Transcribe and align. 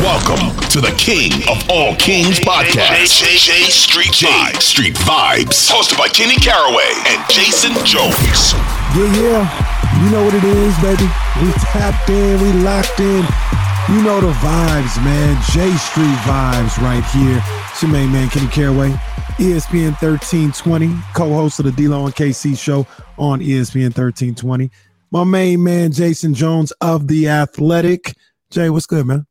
Welcome 0.00 0.56
to 0.70 0.80
the 0.80 0.92
King 0.96 1.30
of 1.50 1.68
All 1.68 1.94
Kings 1.96 2.40
podcast. 2.40 3.20
J, 3.20 3.68
Street 3.68 4.12
Vibes. 4.12 4.62
Street 4.62 4.94
Vibes. 4.94 5.70
Hosted 5.70 5.98
by 5.98 6.08
Kenny 6.08 6.34
Caraway 6.36 6.90
and 7.08 7.20
Jason 7.30 7.72
Jones. 7.84 8.52
Yeah, 8.96 9.12
yeah. 9.20 10.02
You 10.02 10.10
know 10.10 10.24
what 10.24 10.34
it 10.34 10.44
is, 10.44 10.74
baby. 10.80 11.04
We 11.44 11.52
tapped 11.60 12.08
in, 12.08 12.40
we 12.40 12.52
locked 12.64 12.98
in. 13.00 13.22
You 13.90 14.02
know 14.02 14.20
the 14.20 14.32
vibes, 14.40 14.96
man. 15.04 15.36
J 15.52 15.70
Street 15.76 16.18
Vibes 16.24 16.78
right 16.78 17.04
here. 17.12 17.42
It's 17.70 17.82
your 17.82 17.92
main 17.92 18.10
man, 18.10 18.30
Kenny 18.30 18.48
Caraway. 18.48 18.90
ESPN 19.38 19.92
1320, 20.00 20.94
co-host 21.14 21.58
of 21.58 21.66
the 21.66 21.72
D-Lo 21.72 22.06
and 22.06 22.14
KC 22.14 22.56
show 22.58 22.86
on 23.18 23.40
ESPN 23.40 23.94
1320. 23.94 24.70
My 25.10 25.24
main 25.24 25.62
man, 25.62 25.92
Jason 25.92 26.32
Jones 26.32 26.72
of 26.80 27.08
The 27.08 27.28
Athletic. 27.28 28.14
Jay, 28.50 28.70
what's 28.70 28.86
good, 28.86 29.06
man? 29.06 29.26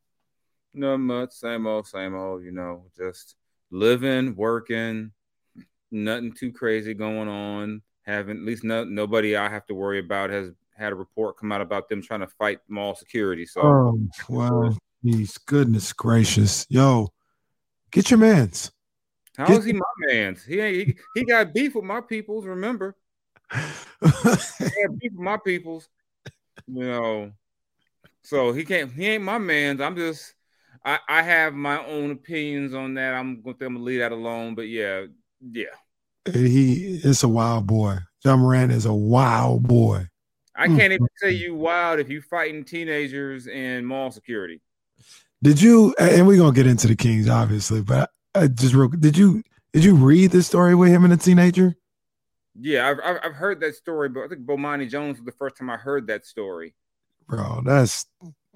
Not 0.73 0.97
much, 0.97 1.31
same 1.31 1.67
old, 1.67 1.87
same 1.87 2.15
old. 2.15 2.43
You 2.43 2.51
know, 2.51 2.85
just 2.97 3.35
living, 3.71 4.35
working, 4.35 5.11
nothing 5.91 6.33
too 6.33 6.51
crazy 6.51 6.93
going 6.93 7.27
on. 7.27 7.81
Having 8.03 8.37
at 8.37 8.43
least 8.43 8.63
no, 8.63 8.83
nobody 8.83 9.35
I 9.35 9.49
have 9.49 9.65
to 9.67 9.75
worry 9.75 9.99
about 9.99 10.29
has 10.29 10.51
had 10.75 10.91
a 10.91 10.95
report 10.95 11.37
come 11.37 11.51
out 11.51 11.61
about 11.61 11.87
them 11.87 12.01
trying 12.01 12.21
to 12.21 12.27
fight 12.27 12.59
mall 12.67 12.95
security. 12.95 13.45
So, 13.45 13.61
oh, 13.61 14.07
wow, 14.29 14.75
geez, 15.05 15.37
goodness 15.37 15.93
gracious, 15.93 16.65
yo, 16.69 17.09
get 17.91 18.09
your 18.09 18.17
man's. 18.17 18.71
How 19.37 19.47
get- 19.47 19.59
is 19.59 19.65
he 19.65 19.73
my 19.73 19.85
man's? 20.07 20.43
He 20.43 20.59
ain't. 20.59 20.87
He, 20.87 20.95
he 21.15 21.25
got 21.25 21.53
beef 21.53 21.75
with 21.75 21.83
my 21.83 22.01
peoples. 22.01 22.45
Remember, 22.45 22.95
he 23.53 23.59
beef 24.01 25.11
with 25.13 25.13
my 25.13 25.37
peoples. 25.37 25.87
You 26.67 26.83
know, 26.83 27.31
so 28.23 28.51
he 28.51 28.65
can't. 28.65 28.91
He 28.91 29.05
ain't 29.07 29.23
my 29.23 29.37
man's. 29.37 29.81
I'm 29.81 29.95
just 29.95 30.33
I, 30.83 30.99
I 31.07 31.21
have 31.21 31.53
my 31.53 31.83
own 31.85 32.11
opinions 32.11 32.73
on 32.73 32.95
that. 32.95 33.13
I'm 33.13 33.41
going 33.41 33.57
to, 33.57 33.65
I'm 33.65 33.73
gonna 33.73 33.85
leave 33.85 33.99
that 33.99 34.11
alone. 34.11 34.55
But 34.55 34.63
yeah, 34.63 35.05
yeah. 35.41 35.65
He 36.31 36.99
is 37.03 37.23
a 37.23 37.27
wild 37.27 37.67
boy. 37.67 37.97
Ja 38.23 38.35
Morant 38.35 38.71
is 38.71 38.85
a 38.85 38.93
wild 38.93 39.63
boy. 39.63 40.07
I 40.55 40.67
hmm. 40.67 40.77
can't 40.77 40.93
even 40.93 41.07
say 41.17 41.31
you 41.31 41.55
wild 41.55 41.99
if 41.99 42.09
you 42.09 42.21
fighting 42.21 42.63
teenagers 42.63 43.47
in 43.47 43.85
mall 43.85 44.11
security. 44.11 44.61
Did 45.43 45.61
you? 45.61 45.95
And 45.99 46.27
we're 46.27 46.37
gonna 46.37 46.53
get 46.53 46.67
into 46.67 46.87
the 46.87 46.95
Kings, 46.95 47.27
obviously, 47.27 47.81
but 47.81 48.09
I 48.35 48.47
just 48.47 48.73
real. 48.73 48.89
Did 48.89 49.17
you? 49.17 49.43
Did 49.73 49.85
you 49.85 49.95
read 49.95 50.31
the 50.31 50.43
story 50.43 50.75
with 50.75 50.89
him 50.89 51.05
and 51.05 51.13
a 51.13 51.17
teenager? 51.17 51.75
Yeah, 52.59 52.89
I've 52.89 53.19
I've 53.23 53.33
heard 53.33 53.61
that 53.61 53.75
story, 53.75 54.09
but 54.09 54.23
I 54.23 54.27
think 54.27 54.45
Bomani 54.45 54.89
Jones 54.89 55.17
was 55.17 55.25
the 55.25 55.31
first 55.31 55.55
time 55.57 55.69
I 55.69 55.77
heard 55.77 56.07
that 56.07 56.25
story. 56.25 56.75
Bro, 57.27 57.61
that's 57.65 58.05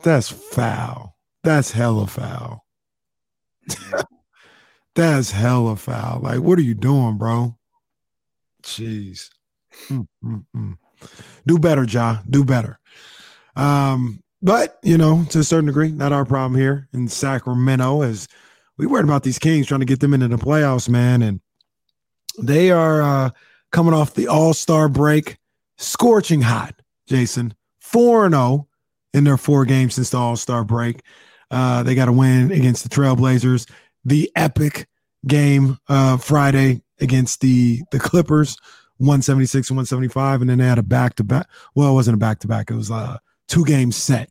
that's 0.03 0.29
foul. 0.29 1.15
That's 1.45 1.71
hella 1.71 2.07
foul. 2.07 2.65
That's 4.95 5.31
hella 5.31 5.75
foul. 5.75 6.21
Like, 6.21 6.39
what 6.39 6.57
are 6.57 6.63
you 6.63 6.73
doing, 6.73 7.17
bro? 7.17 7.57
Jeez. 8.63 9.29
Mm-mm-mm. 9.89 10.77
Do 11.45 11.59
better, 11.59 11.83
Ja. 11.83 12.19
Do 12.29 12.43
better. 12.43 12.79
Um, 13.55 14.23
but 14.41 14.79
you 14.83 14.97
know, 14.97 15.25
to 15.29 15.39
a 15.39 15.43
certain 15.43 15.67
degree, 15.67 15.91
not 15.91 16.11
our 16.11 16.25
problem 16.25 16.59
here 16.59 16.87
in 16.93 17.07
Sacramento. 17.07 18.01
As 18.01 18.27
we 18.77 18.85
worried 18.85 19.05
about 19.05 19.23
these 19.23 19.39
Kings 19.39 19.67
trying 19.67 19.81
to 19.81 19.85
get 19.85 19.99
them 19.99 20.13
into 20.13 20.27
the 20.27 20.37
playoffs, 20.37 20.89
man, 20.89 21.21
and 21.21 21.41
they 22.41 22.71
are 22.71 23.01
uh, 23.01 23.29
coming 23.71 23.93
off 23.93 24.15
the 24.15 24.27
All 24.27 24.53
Star 24.53 24.89
break, 24.89 25.37
scorching 25.77 26.41
hot. 26.41 26.81
Jason 27.07 27.53
four 27.79 28.25
and 28.25 28.33
zero 28.33 28.43
oh 28.43 28.67
in 29.13 29.23
their 29.25 29.37
four 29.37 29.63
games 29.63 29.93
since 29.95 30.09
the 30.09 30.17
All 30.17 30.35
Star 30.35 30.63
break. 30.63 31.01
Uh, 31.55 31.83
they 31.83 31.95
got 31.95 32.09
a 32.09 32.11
win 32.11 32.51
against 32.51 32.83
the 32.83 32.89
Trailblazers. 32.89 33.69
The 34.03 34.29
epic 34.35 34.87
game 35.25 35.77
uh, 35.87 36.17
Friday 36.17 36.81
against 36.99 37.39
the 37.39 37.81
the 37.91 37.99
Clippers, 37.99 38.57
176 38.97 39.69
and 39.69 39.77
175, 39.77 40.41
and 40.41 40.49
then 40.49 40.57
they 40.57 40.65
had 40.65 40.77
a 40.77 40.83
back 40.83 41.15
to 41.15 41.23
back. 41.23 41.47
Well, 41.73 41.91
it 41.91 41.93
wasn't 41.93 42.15
a 42.15 42.19
back 42.19 42.39
to 42.39 42.47
back. 42.49 42.69
It 42.69 42.75
was 42.75 42.91
a 42.91 43.21
two 43.47 43.63
game 43.63 43.93
set 43.93 44.29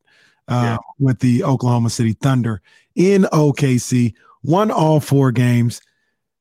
uh, 0.48 0.76
yeah. 0.76 0.76
with 0.98 1.20
the 1.20 1.44
Oklahoma 1.44 1.88
City 1.88 2.12
Thunder 2.12 2.60
in 2.94 3.22
OKC. 3.32 4.12
Won 4.42 4.70
all 4.70 5.00
four 5.00 5.32
games. 5.32 5.80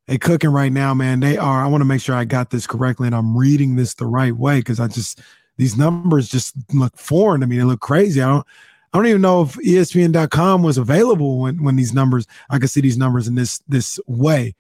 They 0.08 0.18
cooking 0.18 0.50
right 0.50 0.72
now, 0.72 0.94
man. 0.94 1.22
They 1.22 1.38
are. 1.38 1.64
I 1.64 1.68
want 1.68 1.80
to 1.80 1.86
make 1.86 2.02
sure 2.02 2.14
I 2.14 2.26
got 2.26 2.50
this 2.50 2.68
correctly 2.68 3.08
and 3.08 3.16
I'm 3.16 3.38
reading 3.38 3.78
this 3.78 3.94
the 3.94 4.06
right 4.06 4.36
way 4.36 4.60
because 4.60 4.82
I 4.82 4.88
just 4.88 5.22
these 5.56 5.78
numbers 5.78 6.28
just 6.28 6.56
look 6.74 6.98
foreign 6.98 7.40
to 7.40 7.48
me. 7.48 7.58
They 7.58 7.64
look 7.64 7.80
crazy. 7.80 8.22
I 8.22 8.28
don't. 8.28 8.48
I 8.94 8.98
don't 9.00 9.08
even 9.08 9.22
know 9.22 9.42
if 9.42 9.54
ESPN.com 9.56 10.62
was 10.62 10.78
available 10.78 11.40
when 11.40 11.64
when 11.64 11.76
these 11.76 11.94
numbers. 11.94 12.28
I 12.50 12.60
could 12.60 12.70
see 12.70 12.82
these 12.82 12.98
numbers 12.98 13.28
in 13.28 13.36
this 13.36 13.60
this 13.68 14.00
way. 14.06 14.56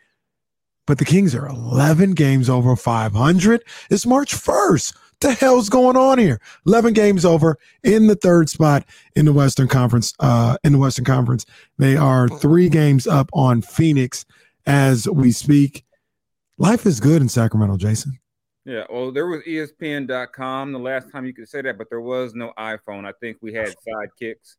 But 0.85 0.97
the 0.97 1.05
Kings 1.05 1.33
are 1.33 1.47
11 1.47 2.11
games 2.11 2.49
over 2.49 2.75
500. 2.75 3.63
It's 3.89 4.05
March 4.05 4.35
1st. 4.35 4.94
the 5.21 5.31
hell's 5.31 5.69
going 5.69 5.95
on 5.95 6.17
here? 6.17 6.41
11 6.67 6.94
games 6.94 7.23
over 7.23 7.57
in 7.83 8.07
the 8.07 8.16
third 8.16 8.49
spot 8.49 8.83
in 9.16 9.25
the 9.25 9.31
Western 9.31 9.69
Conference. 9.69 10.13
Uh, 10.19 10.57
in 10.65 10.73
the 10.73 10.77
Western 10.79 11.05
Conference, 11.05 11.45
they 11.77 11.95
are 11.95 12.27
three 12.27 12.67
games 12.67 13.07
up 13.07 13.29
on 13.33 13.61
Phoenix 13.61 14.25
as 14.65 15.07
we 15.07 15.31
speak. 15.31 15.85
Life 16.57 16.85
is 16.85 17.00
good 17.00 17.21
in 17.21 17.29
Sacramento, 17.29 17.77
Jason. 17.77 18.19
Yeah, 18.66 18.85
well, 18.90 19.12
there 19.12 19.28
was 19.28 19.41
ESPN.com 19.44 20.72
the 20.72 20.79
last 20.79 21.12
time 21.12 21.25
you 21.25 21.34
could 21.34 21.50
say 21.50 21.62
that, 21.62 21.78
but 21.78 21.90
there 21.90 22.01
was 22.01 22.34
no 22.34 22.53
iPhone. 22.57 23.06
I 23.06 23.12
think 23.19 23.38
we 23.41 23.53
had 23.53 23.75
sidekicks. 23.85 24.56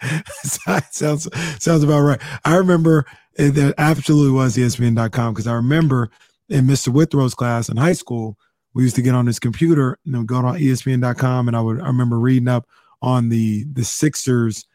sounds 0.90 1.28
sounds 1.62 1.82
about 1.82 2.00
right. 2.00 2.20
I 2.44 2.56
remember 2.56 3.04
there 3.36 3.74
absolutely 3.78 4.32
was 4.32 4.56
ESPN.com 4.56 5.34
because 5.34 5.46
I 5.46 5.54
remember 5.54 6.10
in 6.48 6.66
Mr. 6.66 6.88
Withrow's 6.88 7.34
class 7.34 7.68
in 7.68 7.76
high 7.76 7.94
school, 7.94 8.38
we 8.74 8.84
used 8.84 8.96
to 8.96 9.02
get 9.02 9.14
on 9.14 9.26
his 9.26 9.38
computer 9.38 9.98
and 10.04 10.14
then 10.14 10.26
go 10.26 10.36
on 10.36 10.58
ESPN.com, 10.58 11.48
and 11.48 11.56
I 11.56 11.60
would 11.60 11.80
I 11.80 11.86
remember 11.86 12.18
reading 12.18 12.48
up 12.48 12.68
on 13.00 13.28
the 13.28 13.64
the 13.72 13.84
Sixers 13.84 14.66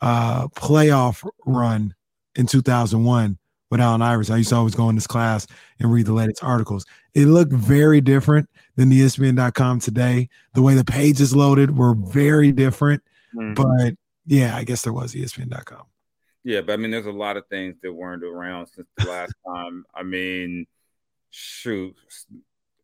uh, 0.00 0.48
playoff 0.48 1.28
run 1.46 1.94
in 2.34 2.46
2001 2.46 3.38
with 3.70 3.80
Allen 3.80 4.02
Iverson. 4.02 4.34
I 4.34 4.38
used 4.38 4.50
to 4.50 4.56
always 4.56 4.74
go 4.74 4.88
in 4.88 4.94
this 4.94 5.06
class 5.06 5.46
and 5.80 5.92
read 5.92 6.06
the 6.06 6.12
latest 6.12 6.42
articles. 6.42 6.84
It 7.14 7.26
looked 7.26 7.52
very 7.52 8.00
different 8.00 8.48
than 8.76 8.88
the 8.88 9.00
ESPN.com 9.00 9.80
today. 9.80 10.28
The 10.54 10.62
way 10.62 10.74
the 10.74 10.84
pages 10.84 11.34
loaded 11.34 11.76
were 11.76 11.94
very 11.94 12.52
different. 12.52 13.02
Mm-hmm. 13.34 13.54
But 13.54 13.94
yeah, 14.26 14.56
I 14.56 14.64
guess 14.64 14.82
there 14.82 14.92
was 14.92 15.14
ESPN.com. 15.14 15.82
Yeah, 16.44 16.60
but 16.60 16.74
I 16.74 16.76
mean, 16.76 16.90
there's 16.90 17.06
a 17.06 17.12
lot 17.12 17.36
of 17.36 17.46
things 17.48 17.76
that 17.82 17.92
weren't 17.92 18.22
around 18.22 18.66
since 18.66 18.86
the 18.98 19.08
last 19.08 19.32
time. 19.46 19.84
I 19.94 20.02
mean, 20.02 20.66
shoot, 21.30 21.96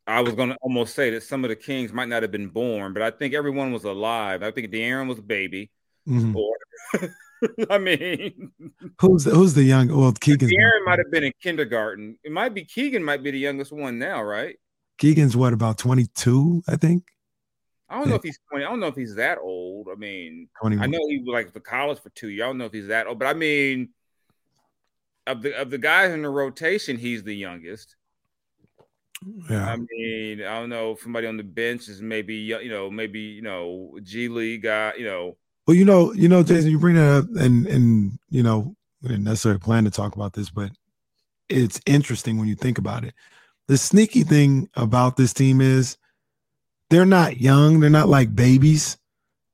I 0.06 0.22
was 0.22 0.34
going 0.34 0.48
to 0.48 0.56
almost 0.62 0.94
say 0.94 1.10
that 1.10 1.22
some 1.22 1.44
of 1.44 1.50
the 1.50 1.56
Kings 1.56 1.92
might 1.92 2.08
not 2.08 2.22
have 2.22 2.32
been 2.32 2.48
born, 2.48 2.94
but 2.94 3.02
I 3.02 3.10
think 3.10 3.34
everyone 3.34 3.72
was 3.72 3.84
alive. 3.84 4.42
I 4.42 4.50
think 4.50 4.72
De'Aaron 4.72 5.08
was 5.08 5.18
a 5.18 5.22
baby. 5.22 5.70
Mm-hmm. 6.08 6.34
I 7.70 7.78
mean, 7.78 8.50
who's 9.00 9.24
the, 9.24 9.30
who's 9.30 9.54
the 9.54 9.62
young? 9.62 9.88
Well, 9.88 10.12
Keegan. 10.12 10.50
Aaron 10.52 10.84
might 10.84 10.98
have 10.98 11.10
been 11.10 11.24
in 11.24 11.32
kindergarten. 11.42 12.18
It 12.22 12.32
might 12.32 12.54
be 12.54 12.64
Keegan. 12.64 13.02
Might 13.02 13.22
be 13.22 13.30
the 13.30 13.38
youngest 13.38 13.72
one 13.72 13.98
now, 13.98 14.22
right? 14.22 14.56
Keegan's 14.98 15.36
what 15.36 15.52
about 15.52 15.78
twenty 15.78 16.06
two? 16.14 16.62
I 16.68 16.76
think. 16.76 17.04
I 17.88 17.98
don't 17.98 18.08
know 18.08 18.16
if 18.16 18.22
he's 18.22 18.38
twenty. 18.48 18.64
I 18.64 18.68
don't 18.68 18.80
know 18.80 18.86
if 18.86 18.94
he's 18.94 19.14
that 19.16 19.38
old. 19.38 19.88
I 19.90 19.96
mean, 19.96 20.48
21. 20.60 20.84
I 20.84 20.86
know 20.86 20.98
he 21.08 21.18
was 21.18 21.32
like 21.32 21.52
the 21.52 21.60
college 21.60 21.98
for 22.00 22.10
two 22.10 22.28
years. 22.28 22.44
I 22.44 22.46
don't 22.48 22.58
know 22.58 22.66
if 22.66 22.72
he's 22.72 22.88
that 22.88 23.06
old, 23.06 23.18
but 23.18 23.26
I 23.26 23.34
mean, 23.34 23.90
of 25.26 25.42
the 25.42 25.58
of 25.58 25.70
the 25.70 25.78
guys 25.78 26.12
in 26.12 26.22
the 26.22 26.30
rotation, 26.30 26.96
he's 26.96 27.22
the 27.22 27.34
youngest. 27.34 27.96
Yeah. 29.50 29.66
I 29.66 29.76
mean, 29.76 30.42
I 30.42 30.60
don't 30.60 30.70
know. 30.70 30.92
If 30.92 31.00
somebody 31.00 31.26
on 31.26 31.36
the 31.36 31.42
bench 31.42 31.88
is 31.88 32.00
maybe 32.00 32.36
you 32.36 32.68
know 32.68 32.90
maybe 32.90 33.20
you 33.20 33.42
know 33.42 33.98
G 34.02 34.28
League 34.28 34.62
guy. 34.62 34.92
You 34.96 35.04
know 35.04 35.36
Well, 35.70 35.76
you 35.76 35.84
know, 35.84 36.12
you 36.14 36.28
know, 36.28 36.42
Jason, 36.42 36.68
you 36.68 36.80
bring 36.80 36.96
that 36.96 37.18
up, 37.18 37.26
and 37.36 37.64
and 37.68 38.18
you 38.28 38.42
know, 38.42 38.74
we 39.00 39.08
didn't 39.08 39.22
necessarily 39.22 39.60
plan 39.60 39.84
to 39.84 39.90
talk 39.92 40.16
about 40.16 40.32
this, 40.32 40.50
but 40.50 40.72
it's 41.48 41.80
interesting 41.86 42.38
when 42.38 42.48
you 42.48 42.56
think 42.56 42.76
about 42.76 43.04
it. 43.04 43.14
The 43.68 43.78
sneaky 43.78 44.24
thing 44.24 44.68
about 44.74 45.16
this 45.16 45.32
team 45.32 45.60
is 45.60 45.96
they're 46.88 47.06
not 47.06 47.40
young, 47.40 47.78
they're 47.78 47.88
not 47.88 48.08
like 48.08 48.34
babies, 48.34 48.98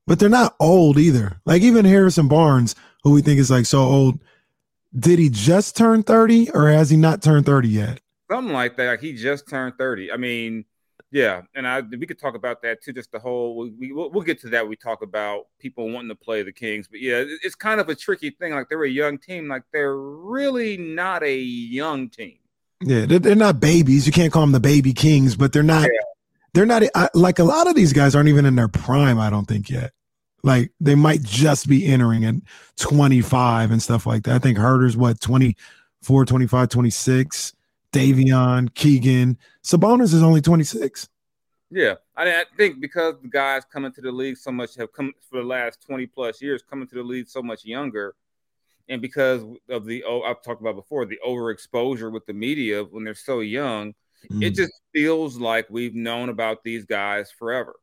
but 0.07 0.19
they're 0.19 0.31
not 0.31 0.57
old 0.59 0.97
either. 0.97 1.39
Like 1.45 1.61
even 1.61 1.85
Harrison 1.85 2.29
Barnes, 2.29 2.75
who 3.03 3.11
we 3.11 3.21
think 3.21 3.39
is 3.39 3.51
like 3.51 3.67
so 3.67 3.81
old, 3.81 4.19
did 4.99 5.19
he 5.19 5.29
just 5.29 5.77
turn 5.77 6.03
30 6.03 6.53
or 6.53 6.71
has 6.71 6.89
he 6.89 6.97
not 6.97 7.21
turned 7.21 7.45
30 7.45 7.69
yet? 7.69 8.01
Something 8.33 8.55
like 8.55 8.79
that. 8.79 9.01
He 9.01 9.13
just 9.13 9.51
turned 9.51 9.75
30. 9.77 10.11
I 10.13 10.17
mean, 10.17 10.65
yeah, 11.17 11.41
and 11.55 11.67
I 11.67 11.81
we 11.81 12.05
could 12.05 12.19
talk 12.19 12.35
about 12.35 12.61
that 12.61 12.83
too. 12.83 12.93
Just 12.93 13.11
the 13.11 13.19
whole 13.19 13.57
we 13.57 13.91
we'll, 13.91 14.11
we'll 14.11 14.23
get 14.23 14.39
to 14.43 14.51
that. 14.51 14.69
We 14.69 14.77
talk 14.77 15.01
about 15.01 15.47
people 15.59 15.89
wanting 15.91 16.11
to 16.11 16.15
play 16.15 16.43
the 16.43 16.53
Kings, 16.53 16.89
but 16.89 17.01
yeah, 17.01 17.25
it's 17.43 17.55
kind 17.55 17.81
of 17.81 17.89
a 17.89 17.95
tricky 17.95 18.29
thing. 18.29 18.53
Like 18.53 18.69
they're 18.69 18.85
a 18.85 18.91
young 18.91 19.17
team, 19.17 19.49
like 19.49 19.63
they're 19.73 19.97
really 19.97 20.77
not 20.77 21.23
a 21.23 21.39
young 21.39 22.11
team. 22.11 22.37
Yeah, 22.83 23.07
they're, 23.07 23.19
they're 23.19 23.35
not 23.35 23.61
babies. 23.61 24.07
You 24.07 24.13
can't 24.13 24.31
call 24.31 24.43
them 24.43 24.53
the 24.53 24.61
baby 24.61 24.93
Kings, 24.93 25.37
but 25.37 25.55
they're 25.55 25.63
not. 25.63 25.85
Yeah. 25.85 26.01
They're 26.53 26.67
not 26.67 26.83
I, 26.95 27.09
like 27.15 27.39
a 27.39 27.45
lot 27.45 27.67
of 27.67 27.75
these 27.75 27.95
guys 27.95 28.15
aren't 28.15 28.29
even 28.29 28.45
in 28.45 28.55
their 28.55 28.69
prime. 28.69 29.19
I 29.19 29.31
don't 29.31 29.47
think 29.47 29.71
yet. 29.71 29.93
Like 30.43 30.71
they 30.81 30.97
might 30.97 31.23
just 31.23 31.67
be 31.67 31.87
entering 31.87 32.27
at 32.27 32.35
25 32.77 33.71
and 33.71 33.83
stuff 33.83 34.05
like 34.05 34.25
that. 34.25 34.35
I 34.35 34.39
think 34.39 34.59
Huerter's 34.59 34.99
what 34.99 35.19
24, 35.23 36.27
25, 36.27 36.69
26. 36.69 37.56
Davion, 37.93 38.73
Keegan. 38.75 39.39
Sabonis 39.63 40.15
is 40.15 40.23
only 40.23 40.41
26. 40.41 41.09
Yeah, 41.71 41.95
I, 42.17 42.31
I, 42.31 42.45
think 42.57 42.81
because 42.81 43.15
the 43.21 43.29
guys 43.29 43.65
coming 43.65 43.93
to 43.93 44.01
the 44.01 44.13
league 44.13 44.37
so 44.37 44.53
much 44.53 44.77
have 44.77 44.93
come 44.93 45.13
for 45.29 45.41
the 45.41 45.47
last 45.47 45.85
20 45.85 46.07
plus 46.07 46.41
years, 46.41 46.63
coming 46.63 46.87
to 46.87 46.95
the 46.95 47.03
league 47.03 47.29
so 47.29 47.43
much 47.43 47.65
younger, 47.65 48.15
and 48.89 49.03
because 49.03 49.43
of 49.69 49.85
the 49.85 50.05
oh, 50.05 50.23
I've 50.23 50.43
talked 50.43 50.61
about 50.61 50.77
before 50.77 51.07
the 51.07 51.19
overexposure 51.27 52.13
with 52.13 52.25
the 52.27 52.33
media 52.33 52.85
when 52.85 53.03
they're 53.03 53.15
so 53.15 53.41
young, 53.41 53.95
mm. 54.31 54.43
it 54.45 54.55
just 54.55 54.73
feels 54.95 55.39
like 55.39 55.67
we've 55.69 55.95
known 55.95 56.29
about 56.29 56.63
these 56.63 56.85
guys 56.85 57.33
forever. 57.33 57.75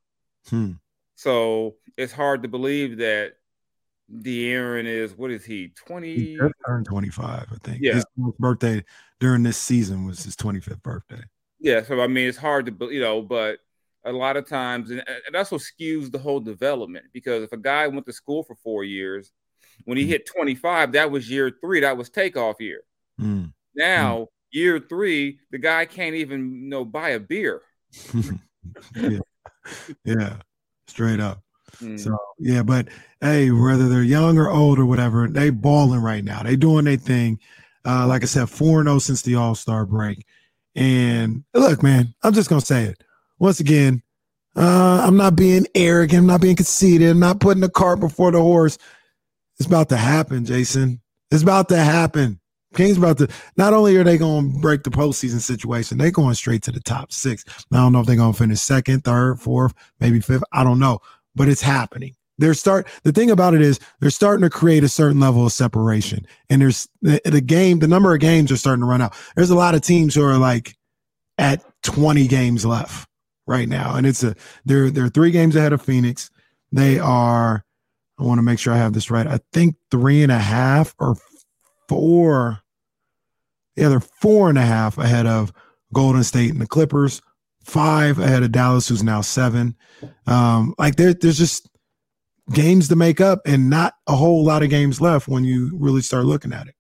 Hmm. 0.50 0.72
So 1.16 1.76
it's 1.98 2.14
hard 2.14 2.44
to 2.44 2.50
believe 2.50 2.98
that 2.98 3.34
De'Aaron 4.12 4.86
is 4.86 5.16
what 5.18 5.32
is 5.32 5.46
he? 5.46 5.72
Twenty. 5.76 6.16
He 6.16 6.40
turned 6.68 6.86
twenty 6.86 7.10
five, 7.10 7.48
I 7.52 7.58
think. 7.64 7.80
Yeah. 7.82 7.96
His 7.96 8.06
birthday 8.40 8.84
during 9.20 9.44
this 9.44 9.58
season 9.58 10.06
was 10.06 10.24
his 10.24 10.36
twenty 10.36 10.60
fifth 10.60 10.84
birthday. 10.84 11.24
Yeah, 11.60 11.82
so 11.82 12.02
I 12.02 12.08
mean, 12.08 12.28
it's 12.28 12.38
hard 12.38 12.66
to 12.66 12.92
you 12.92 13.00
know, 13.00 13.22
but 13.22 13.60
a 14.06 14.12
lot 14.12 14.36
of 14.36 14.48
times, 14.48 14.92
and, 14.92 15.04
that's 15.32 15.50
what 15.50 15.62
skews 15.62 16.12
the 16.12 16.20
whole 16.20 16.42
development 16.42 17.06
because 17.14 17.44
if 17.44 17.54
a 17.54 17.58
guy 17.58 17.88
went 17.88 18.06
to 18.06 18.14
school 18.14 18.44
for 18.44 18.56
four 18.56 18.84
years, 18.84 19.32
when 19.86 19.98
he 19.98 20.04
mm. 20.04 20.10
hit 20.10 20.26
twenty 20.26 20.56
five, 20.56 20.92
that 20.92 21.10
was 21.10 21.30
year 21.30 21.52
three. 21.62 21.80
That 21.80 21.98
was 21.98 22.10
takeoff 22.10 22.60
year. 22.60 22.82
Mm. 23.20 23.54
Now 23.76 24.18
mm. 24.18 24.28
year 24.52 24.80
three, 24.80 25.40
the 25.52 25.58
guy 25.58 25.86
can't 25.86 26.16
even 26.16 26.64
you 26.64 26.70
know 26.70 26.86
buy 26.86 27.10
a 27.10 27.20
beer. 27.20 27.62
yeah. 28.96 29.20
yeah, 30.04 30.36
straight 30.88 31.20
up. 31.22 31.42
Mm. 31.78 32.00
So 32.00 32.18
yeah, 32.40 32.64
but 32.64 32.90
hey, 33.22 33.52
whether 33.52 33.90
they're 33.90 34.04
young 34.04 34.38
or 34.38 34.50
old 34.50 34.80
or 34.80 34.86
whatever, 34.86 35.28
they 35.28 35.50
balling 35.50 36.02
right 36.02 36.24
now. 36.24 36.44
They 36.44 36.56
doing 36.56 36.86
their 36.86 36.98
thing. 36.98 37.40
Uh, 37.86 38.08
like 38.08 38.24
I 38.24 38.26
said, 38.26 38.50
4 38.50 38.84
0 38.84 39.00
since 39.00 39.22
the 39.22 39.36
All 39.36 39.56
Star 39.56 39.86
break. 39.86 40.26
And 40.76 41.44
look, 41.54 41.84
man, 41.84 42.14
I'm 42.24 42.34
just 42.34 42.50
gonna 42.50 42.62
say 42.62 42.86
it. 42.86 43.04
Once 43.40 43.60
again, 43.60 44.02
uh, 44.56 45.04
I'm 45.06 45.18
not 45.18 45.36
being 45.36 45.66
arrogant, 45.76 46.22
I'm 46.22 46.28
not 46.28 46.42
being 46.42 46.56
conceited, 46.56 47.10
I'm 47.10 47.20
not 47.20 47.40
putting 47.40 47.62
the 47.62 47.70
cart 47.70 48.00
before 48.00 48.32
the 48.32 48.42
horse. 48.42 48.78
It's 49.60 49.68
about 49.68 49.90
to 49.90 49.98
happen, 49.98 50.46
Jason. 50.46 51.02
It's 51.32 51.44
about 51.44 51.70
to 51.70 51.78
happen. 51.78 52.40
Kings 52.74 52.98
about 52.98 53.20
to 53.20 53.28
not 53.56 53.74
only 53.74 53.96
are 53.98 54.04
they 54.04 54.18
going 54.18 54.52
to 54.52 54.60
break 54.60 54.82
the 54.82 54.90
postseason 54.90 55.40
situation, 55.40 55.98
they're 55.98 56.10
going 56.10 56.34
straight 56.34 56.64
to 56.64 56.72
the 56.72 56.80
top 56.80 57.12
six. 57.12 57.44
I 57.72 57.78
don't 57.78 57.94
know 57.94 58.00
if 58.00 58.08
they're 58.08 58.16
going 58.16 58.34
to 58.34 58.38
finish 58.38 58.62
second, 58.62 59.04
third, 59.04 59.40
fourth, 59.40 59.74
maybe 60.00 60.20
fifth. 60.20 60.44
I 60.52 60.64
don't 60.64 60.80
know 60.80 61.00
but 61.36 61.48
it's 61.48 61.62
happening. 61.62 62.16
They're 62.38 62.54
start 62.54 62.88
the 63.04 63.12
thing 63.12 63.30
about 63.30 63.54
it 63.54 63.62
is 63.62 63.80
they're 64.00 64.10
starting 64.10 64.42
to 64.42 64.50
create 64.50 64.84
a 64.84 64.90
certain 64.90 65.20
level 65.20 65.46
of 65.46 65.52
separation. 65.52 66.26
And 66.50 66.62
there's 66.62 66.88
the, 67.02 67.22
the 67.26 67.42
game, 67.42 67.80
the 67.80 67.88
number 67.88 68.14
of 68.14 68.20
games 68.20 68.52
are 68.52 68.58
starting 68.58 68.82
to 68.82 68.88
run 68.88 69.02
out. 69.02 69.16
There's 69.36 69.52
a 69.52 69.56
lot 69.56 69.76
of 69.76 69.82
teams 69.82 70.16
who 70.16 70.24
are 70.24 70.38
like 70.38 70.76
at 71.38 71.64
20 71.84 72.28
games 72.28 72.66
left 72.66 73.08
right 73.46 73.70
now. 73.70 73.96
And 73.96 74.08
it's 74.08 74.24
a 74.24 74.36
they're 74.66 74.90
they're 74.90 75.10
three 75.10 75.32
games 75.32 75.56
ahead 75.56 75.74
of 75.74 75.82
Phoenix. 75.82 76.32
They 76.72 76.98
are, 76.98 77.64
I 78.20 78.24
want 78.24 78.40
to 78.40 78.44
make 78.44 78.58
sure 78.58 78.74
I 78.74 78.78
have 78.78 78.94
this 78.94 79.12
right. 79.12 79.28
I 79.28 79.40
think 79.52 79.76
three 79.92 80.24
and 80.24 80.32
a 80.32 80.40
half 80.40 80.96
or 81.00 81.16
four. 81.88 82.62
Yeah, 83.76 83.90
they're 83.90 84.00
four 84.00 84.50
and 84.50 84.58
a 84.58 84.66
half 84.66 84.98
ahead 84.98 85.28
of 85.28 85.54
Golden 85.94 86.24
State 86.24 86.52
and 86.52 86.62
the 86.62 86.68
Clippers 86.68 87.22
five 87.64 88.20
ahead 88.20 88.44
of 88.44 88.52
Dallas, 88.52 88.88
who's 88.88 89.04
now 89.04 89.22
seven. 89.22 89.76
Um, 90.28 90.76
like 90.78 90.96
there, 90.96 91.14
there's 91.14 91.38
just 91.38 91.70
games 92.52 92.90
to 92.90 92.96
make 92.96 93.22
up 93.22 93.42
and 93.46 93.70
not 93.70 93.96
a 94.08 94.16
whole 94.16 94.44
lot 94.44 94.64
of 94.64 94.70
games 94.70 95.00
left 95.00 95.28
when 95.28 95.44
you 95.44 95.72
really 95.78 96.02
start 96.02 96.26
looking 96.26 96.54
at 96.54 96.68
it. 96.68 96.76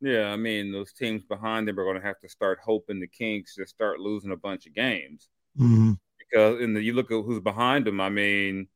Yeah, 0.00 0.30
I 0.30 0.36
mean, 0.36 0.72
those 0.72 0.92
teams 0.92 1.24
behind 1.24 1.66
them 1.66 1.80
are 1.80 1.84
going 1.84 1.96
to 1.96 2.06
have 2.06 2.20
to 2.20 2.28
start 2.28 2.58
hoping 2.62 3.00
the 3.00 3.06
Kings 3.06 3.54
just 3.56 3.74
start 3.74 3.98
losing 3.98 4.30
a 4.30 4.36
bunch 4.36 4.66
of 4.66 4.74
games. 4.74 5.28
Mm-hmm. 5.58 5.92
Because 6.18 6.60
in 6.60 6.74
the 6.74 6.82
you 6.82 6.92
look 6.92 7.10
at 7.10 7.24
who's 7.24 7.40
behind 7.40 7.86
them, 7.86 8.00
I 8.00 8.10
mean, 8.10 8.68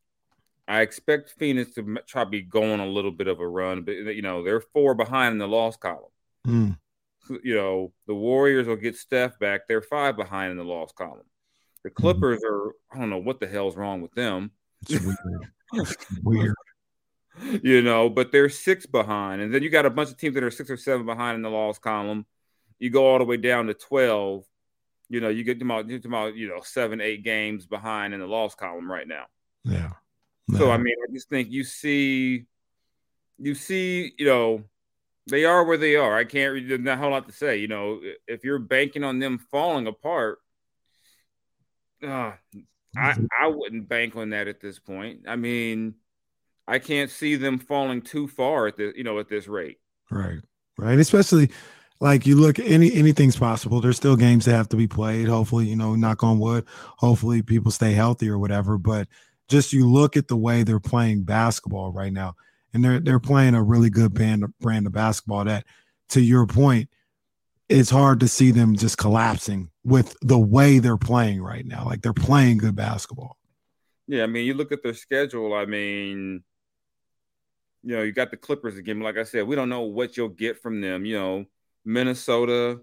I 0.66 0.80
expect 0.80 1.34
Phoenix 1.36 1.74
to 1.74 1.98
try 2.06 2.24
to 2.24 2.30
be 2.30 2.42
going 2.42 2.80
a 2.80 2.86
little 2.86 3.10
bit 3.10 3.26
of 3.26 3.40
a 3.40 3.46
run, 3.46 3.82
but 3.82 3.92
you 3.92 4.22
know, 4.22 4.42
they're 4.42 4.60
four 4.60 4.94
behind 4.94 5.32
in 5.32 5.38
the 5.38 5.48
loss 5.48 5.76
column. 5.76 6.04
Mm. 6.46 6.78
You 7.42 7.54
know, 7.54 7.92
the 8.06 8.14
Warriors 8.14 8.66
will 8.66 8.76
get 8.76 8.96
Steph 8.96 9.38
back. 9.38 9.62
They're 9.68 9.82
five 9.82 10.16
behind 10.16 10.52
in 10.52 10.56
the 10.56 10.64
loss 10.64 10.92
column. 10.92 11.26
The. 11.84 11.90
Clippers 11.90 12.42
are, 12.44 12.74
I 12.92 12.98
don't 12.98 13.10
know 13.10 13.18
what 13.18 13.40
the 13.40 13.46
hell's 13.46 13.76
wrong 13.76 14.02
with 14.02 14.12
them. 14.12 14.50
It's 14.88 15.02
weird. 15.04 15.16
it's 15.72 15.96
weird. 16.22 16.54
You 17.62 17.80
know, 17.80 18.10
but 18.10 18.32
they're 18.32 18.50
six 18.50 18.86
behind. 18.86 19.40
And 19.40 19.54
then 19.54 19.62
you 19.62 19.70
got 19.70 19.86
a 19.86 19.90
bunch 19.90 20.10
of 20.10 20.16
teams 20.18 20.34
that 20.34 20.42
are 20.42 20.50
six 20.50 20.68
or 20.68 20.76
seven 20.76 21.06
behind 21.06 21.36
in 21.36 21.42
the 21.42 21.50
loss 21.50 21.78
column. 21.78 22.26
You 22.78 22.90
go 22.90 23.06
all 23.06 23.18
the 23.18 23.24
way 23.24 23.36
down 23.36 23.66
to 23.66 23.74
12. 23.74 24.44
You 25.08 25.20
know, 25.20 25.28
you 25.28 25.42
get 25.42 25.58
them 25.58 25.70
out, 25.70 25.88
you 25.88 26.00
about, 26.04 26.36
you 26.36 26.48
know, 26.48 26.60
seven, 26.62 27.00
eight 27.00 27.24
games 27.24 27.66
behind 27.66 28.14
in 28.14 28.20
the 28.20 28.26
loss 28.26 28.54
column 28.54 28.90
right 28.90 29.08
now. 29.08 29.24
Yeah. 29.64 29.92
So, 30.56 30.70
I 30.70 30.78
mean, 30.78 30.94
I 31.08 31.12
just 31.12 31.28
think 31.28 31.50
you 31.50 31.64
see, 31.64 32.46
you 33.38 33.54
see, 33.54 34.12
you 34.18 34.26
know, 34.26 34.64
they 35.26 35.44
are 35.44 35.64
where 35.64 35.76
they 35.76 35.96
are. 35.96 36.16
I 36.16 36.24
can't, 36.24 36.68
there's 36.68 36.80
not 36.80 36.94
a 36.94 37.00
whole 37.00 37.10
lot 37.10 37.26
to 37.26 37.32
say. 37.32 37.58
You 37.58 37.68
know, 37.68 38.00
if 38.26 38.44
you're 38.44 38.58
banking 38.58 39.04
on 39.04 39.18
them 39.18 39.38
falling 39.50 39.86
apart, 39.86 40.38
uh, 42.02 42.32
I 42.96 43.16
I 43.40 43.46
wouldn't 43.46 43.88
bank 43.88 44.16
on 44.16 44.30
that 44.30 44.48
at 44.48 44.60
this 44.60 44.78
point. 44.78 45.22
I 45.28 45.36
mean, 45.36 45.94
I 46.66 46.78
can't 46.78 47.10
see 47.10 47.36
them 47.36 47.58
falling 47.58 48.02
too 48.02 48.28
far 48.28 48.66
at 48.66 48.76
the 48.76 48.92
you 48.96 49.04
know 49.04 49.18
at 49.18 49.28
this 49.28 49.48
rate. 49.48 49.78
Right, 50.10 50.40
right. 50.78 50.98
Especially 50.98 51.50
like 52.00 52.26
you 52.26 52.36
look 52.36 52.58
any 52.58 52.92
anything's 52.92 53.36
possible. 53.36 53.80
There's 53.80 53.96
still 53.96 54.16
games 54.16 54.44
that 54.44 54.52
have 54.52 54.68
to 54.70 54.76
be 54.76 54.88
played. 54.88 55.28
Hopefully, 55.28 55.66
you 55.66 55.76
know, 55.76 55.94
knock 55.94 56.24
on 56.24 56.38
wood. 56.38 56.64
Hopefully, 56.98 57.42
people 57.42 57.70
stay 57.70 57.92
healthy 57.92 58.28
or 58.28 58.38
whatever. 58.38 58.78
But 58.78 59.08
just 59.48 59.72
you 59.72 59.88
look 59.88 60.16
at 60.16 60.28
the 60.28 60.36
way 60.36 60.62
they're 60.62 60.80
playing 60.80 61.24
basketball 61.24 61.92
right 61.92 62.12
now, 62.12 62.34
and 62.72 62.84
they're 62.84 63.00
they're 63.00 63.20
playing 63.20 63.54
a 63.54 63.62
really 63.62 63.90
good 63.90 64.14
brand 64.14 64.44
brand 64.60 64.86
of 64.86 64.92
basketball. 64.92 65.44
That, 65.44 65.64
to 66.10 66.20
your 66.20 66.46
point, 66.46 66.88
it's 67.68 67.90
hard 67.90 68.20
to 68.20 68.28
see 68.28 68.50
them 68.50 68.76
just 68.76 68.98
collapsing 68.98 69.69
with 69.84 70.16
the 70.20 70.38
way 70.38 70.78
they're 70.78 70.96
playing 70.96 71.42
right 71.42 71.64
now. 71.64 71.84
Like 71.84 72.02
they're 72.02 72.12
playing 72.12 72.58
good 72.58 72.76
basketball. 72.76 73.36
Yeah, 74.06 74.24
I 74.24 74.26
mean, 74.26 74.46
you 74.46 74.54
look 74.54 74.72
at 74.72 74.82
their 74.82 74.94
schedule. 74.94 75.54
I 75.54 75.66
mean, 75.66 76.42
you 77.82 77.96
know, 77.96 78.02
you 78.02 78.12
got 78.12 78.30
the 78.30 78.36
Clippers 78.36 78.76
again. 78.76 79.00
Like 79.00 79.16
I 79.16 79.24
said, 79.24 79.46
we 79.46 79.56
don't 79.56 79.68
know 79.68 79.82
what 79.82 80.16
you'll 80.16 80.28
get 80.28 80.60
from 80.60 80.80
them. 80.80 81.04
You 81.04 81.18
know, 81.18 81.44
Minnesota. 81.84 82.80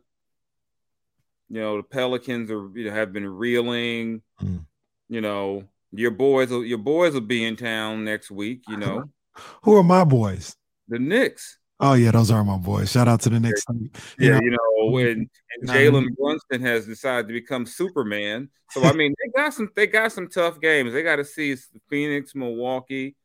You 1.49 1.61
know, 1.61 1.77
the 1.77 1.83
Pelicans 1.83 2.51
are 2.51 2.69
you 2.75 2.85
know 2.85 2.91
have 2.91 3.13
been 3.13 3.27
reeling. 3.27 4.21
Mm. 4.41 4.65
You 5.09 5.21
know, 5.21 5.63
your 5.91 6.11
boys 6.11 6.49
will 6.49 6.65
your 6.65 6.77
boys 6.77 7.13
will 7.13 7.21
be 7.21 7.43
in 7.43 7.55
town 7.55 8.03
next 8.03 8.31
week. 8.31 8.63
You 8.67 8.77
know, 8.77 9.03
who 9.63 9.75
are 9.75 9.83
my 9.83 10.03
boys? 10.03 10.55
The 10.87 10.99
Knicks. 10.99 11.57
Oh 11.79 11.93
yeah, 11.93 12.11
those 12.11 12.31
are 12.31 12.43
my 12.43 12.57
boys. 12.57 12.91
Shout 12.91 13.07
out 13.07 13.21
to 13.21 13.29
the 13.29 13.39
Knicks. 13.39 13.63
You 13.69 13.89
yeah, 14.19 14.39
you 14.41 14.49
know 14.49 14.91
when 14.91 15.29
Jalen 15.63 16.15
Brunson 16.15 16.61
has 16.61 16.87
decided 16.87 17.27
to 17.27 17.33
become 17.33 17.65
Superman. 17.65 18.49
So 18.71 18.83
I 18.83 18.93
mean, 18.93 19.13
they 19.23 19.31
got 19.39 19.53
some 19.53 19.69
they 19.75 19.85
got 19.85 20.11
some 20.11 20.27
tough 20.27 20.59
games. 20.59 20.93
They 20.93 21.03
got 21.03 21.17
to 21.17 21.25
see 21.25 21.55
Phoenix, 21.89 22.33
Milwaukee. 22.33 23.15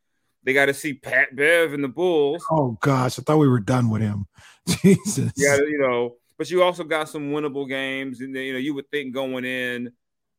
They 0.44 0.52
got 0.52 0.66
to 0.66 0.74
see 0.74 0.94
Pat 0.94 1.34
Bev 1.34 1.72
and 1.72 1.82
the 1.82 1.88
Bulls. 1.88 2.44
Oh 2.50 2.76
gosh, 2.80 3.18
I 3.18 3.22
thought 3.22 3.38
we 3.38 3.48
were 3.48 3.60
done 3.60 3.88
with 3.88 4.02
him. 4.02 4.26
Jesus. 4.68 5.32
Yeah, 5.36 5.56
you 5.56 5.78
know, 5.78 6.16
but 6.36 6.50
you 6.50 6.62
also 6.62 6.84
got 6.84 7.08
some 7.08 7.30
winnable 7.30 7.68
games, 7.68 8.20
and 8.20 8.34
you 8.34 8.52
know, 8.52 8.58
you 8.58 8.74
would 8.74 8.90
think 8.90 9.14
going 9.14 9.46
in, 9.46 9.92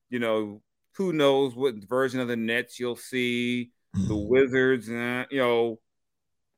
you 0.10 0.20
know, 0.20 0.62
who 0.98 1.14
knows 1.14 1.56
what 1.56 1.76
version 1.76 2.20
of 2.20 2.28
the 2.28 2.36
Nets 2.36 2.80
you'll 2.80 2.96
see. 2.96 3.72
the 3.94 4.14
hmm. 4.14 4.28
Wizards, 4.28 4.88
and 4.90 5.26
you 5.32 5.40
know, 5.40 5.80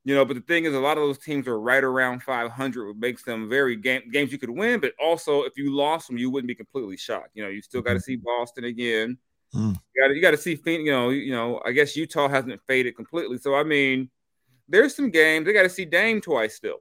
you 0.05 0.15
know. 0.15 0.23
But 0.23 0.35
the 0.35 0.41
thing 0.41 0.63
is, 0.63 0.73
a 0.73 0.79
lot 0.79 0.97
of 0.97 1.03
those 1.03 1.17
teams 1.17 1.47
are 1.47 1.59
right 1.59 1.83
around 1.83 2.23
500, 2.23 2.87
which 2.87 2.97
makes 2.97 3.23
them 3.23 3.49
very 3.49 3.75
game, 3.75 4.09
games 4.11 4.31
you 4.31 4.37
could 4.37 4.49
win. 4.49 4.79
But 4.79 4.93
also, 5.03 5.43
if 5.43 5.57
you 5.57 5.75
lost 5.75 6.07
them, 6.07 6.17
you 6.17 6.29
wouldn't 6.29 6.47
be 6.47 6.55
completely 6.55 6.95
shocked. 6.95 7.31
You 7.33 7.43
know, 7.43 7.49
you 7.49 7.61
still 7.61 7.81
got 7.81 7.93
to 7.93 7.99
see 7.99 8.15
Boston 8.15 8.63
again. 8.63 9.17
Mm. 9.53 9.77
You 9.95 10.21
got 10.21 10.31
to 10.31 10.37
see 10.37 10.55
Phoenix. 10.55 10.85
You 10.85 10.91
know, 10.93 11.09
you 11.09 11.33
know. 11.33 11.61
I 11.65 11.73
guess 11.73 11.97
Utah 11.97 12.29
hasn't 12.29 12.61
faded 12.67 12.95
completely. 12.95 13.37
So 13.39 13.55
I 13.55 13.63
mean, 13.63 14.09
there's 14.69 14.95
some 14.95 15.09
games 15.09 15.45
they 15.45 15.53
got 15.53 15.63
to 15.63 15.69
see 15.69 15.85
Dame 15.85 16.21
twice 16.21 16.55
still. 16.55 16.79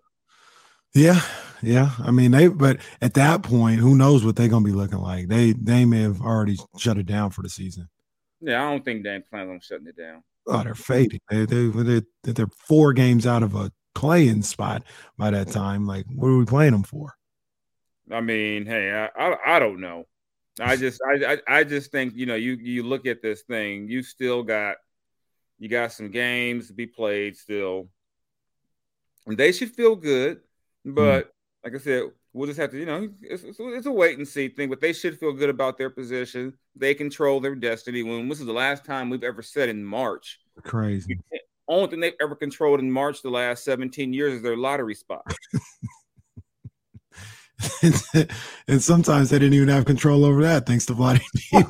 Yeah, 0.94 1.20
yeah. 1.60 1.90
I 1.98 2.12
mean, 2.12 2.30
they. 2.30 2.46
But 2.48 2.78
at 3.00 3.14
that 3.14 3.42
point, 3.42 3.80
who 3.80 3.96
knows 3.96 4.24
what 4.24 4.36
they're 4.36 4.48
gonna 4.48 4.64
be 4.64 4.72
looking 4.72 5.00
like? 5.00 5.28
They 5.28 5.52
they 5.52 5.84
may 5.84 6.02
have 6.02 6.20
already 6.20 6.56
shut 6.78 6.98
it 6.98 7.06
down 7.06 7.30
for 7.30 7.42
the 7.42 7.48
season. 7.48 7.88
Yeah, 8.40 8.64
I 8.64 8.70
don't 8.70 8.84
think 8.84 9.02
Dame 9.02 9.22
plans 9.28 9.50
on 9.50 9.60
shutting 9.60 9.86
it 9.86 9.96
down. 9.96 10.22
Oh, 10.46 10.62
they're 10.62 10.74
fading. 10.74 11.20
They 11.30 11.46
they 11.46 11.68
they 11.68 12.32
they're 12.32 12.46
four 12.68 12.92
games 12.92 13.26
out 13.26 13.42
of 13.42 13.54
a 13.54 13.72
playing 13.94 14.42
spot 14.42 14.82
by 15.16 15.30
that 15.30 15.48
time. 15.48 15.86
Like, 15.86 16.06
what 16.14 16.28
are 16.28 16.38
we 16.38 16.44
playing 16.44 16.72
them 16.72 16.82
for? 16.82 17.14
I 18.10 18.20
mean, 18.20 18.66
hey, 18.66 19.08
I 19.16 19.28
I, 19.28 19.56
I 19.56 19.58
don't 19.58 19.80
know. 19.80 20.04
I 20.60 20.76
just 20.76 21.00
I, 21.06 21.38
I 21.48 21.64
just 21.64 21.90
think 21.90 22.14
you 22.14 22.26
know 22.26 22.34
you 22.34 22.52
you 22.52 22.82
look 22.82 23.06
at 23.06 23.22
this 23.22 23.42
thing, 23.42 23.88
you 23.88 24.02
still 24.02 24.42
got 24.42 24.76
you 25.58 25.68
got 25.68 25.92
some 25.92 26.10
games 26.10 26.68
to 26.68 26.74
be 26.74 26.86
played 26.86 27.36
still, 27.36 27.88
and 29.26 29.36
they 29.36 29.52
should 29.52 29.70
feel 29.70 29.96
good. 29.96 30.40
But 30.84 31.24
mm. 31.24 31.28
like 31.64 31.74
I 31.74 31.78
said, 31.78 32.02
we'll 32.34 32.46
just 32.46 32.60
have 32.60 32.70
to, 32.72 32.78
you 32.78 32.84
know, 32.84 33.08
it's, 33.22 33.44
it's, 33.44 33.56
it's, 33.58 33.86
a 33.86 33.92
wait 33.92 34.18
and 34.18 34.28
see 34.28 34.48
thing. 34.48 34.68
But 34.68 34.82
they 34.82 34.92
should 34.92 35.18
feel 35.18 35.32
good 35.32 35.48
about 35.48 35.78
their 35.78 35.88
position. 35.88 36.52
They 36.76 36.92
control 36.92 37.40
their 37.40 37.54
destiny. 37.54 38.02
When 38.02 38.28
this 38.28 38.40
is 38.40 38.46
the 38.46 38.52
last 38.52 38.84
time 38.84 39.08
we've 39.08 39.24
ever 39.24 39.40
said 39.40 39.70
in 39.70 39.82
March, 39.82 40.40
crazy. 40.62 41.18
Only 41.66 41.88
thing 41.88 42.00
they've 42.00 42.12
ever 42.20 42.34
controlled 42.34 42.80
in 42.80 42.92
March 42.92 43.22
the 43.22 43.30
last 43.30 43.64
17 43.64 44.12
years 44.12 44.34
is 44.34 44.42
their 44.42 44.56
lottery 44.56 44.94
spot. 44.94 45.24
and 48.68 48.82
sometimes 48.82 49.30
they 49.30 49.38
didn't 49.38 49.54
even 49.54 49.68
have 49.68 49.86
control 49.86 50.26
over 50.26 50.42
that, 50.42 50.66
thanks 50.66 50.84
to 50.86 50.92
Vladimir. 50.92 51.24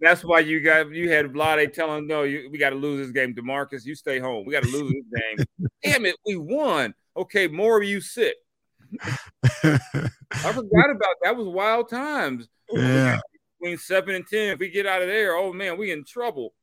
That's 0.00 0.24
why 0.24 0.40
you 0.40 0.60
got 0.62 0.90
you 0.90 1.10
had 1.10 1.26
Vlade 1.32 1.72
telling 1.72 2.06
no, 2.06 2.22
you, 2.22 2.48
we 2.50 2.58
got 2.58 2.70
to 2.70 2.76
lose 2.76 3.06
this 3.06 3.12
game. 3.12 3.34
Demarcus, 3.34 3.84
you 3.84 3.94
stay 3.94 4.18
home. 4.18 4.46
We 4.46 4.52
got 4.52 4.62
to 4.62 4.70
lose 4.70 4.90
this 4.92 5.20
game. 5.20 5.68
Damn 5.82 6.06
it, 6.06 6.16
we 6.26 6.36
won. 6.36 6.94
Okay, 7.16 7.46
more 7.48 7.80
of 7.80 7.86
you 7.86 8.00
sit. 8.00 8.36
I 9.02 10.52
forgot 10.52 10.90
about 10.90 11.16
that. 11.22 11.36
Was 11.36 11.48
wild 11.48 11.88
times. 11.88 12.48
Yeah. 12.70 13.20
Between 13.60 13.78
seven 13.78 14.14
and 14.14 14.26
ten, 14.26 14.52
if 14.52 14.58
we 14.58 14.70
get 14.70 14.86
out 14.86 15.02
of 15.02 15.08
there, 15.08 15.34
oh 15.34 15.52
man, 15.52 15.78
we 15.78 15.90
in 15.90 16.04
trouble. 16.04 16.54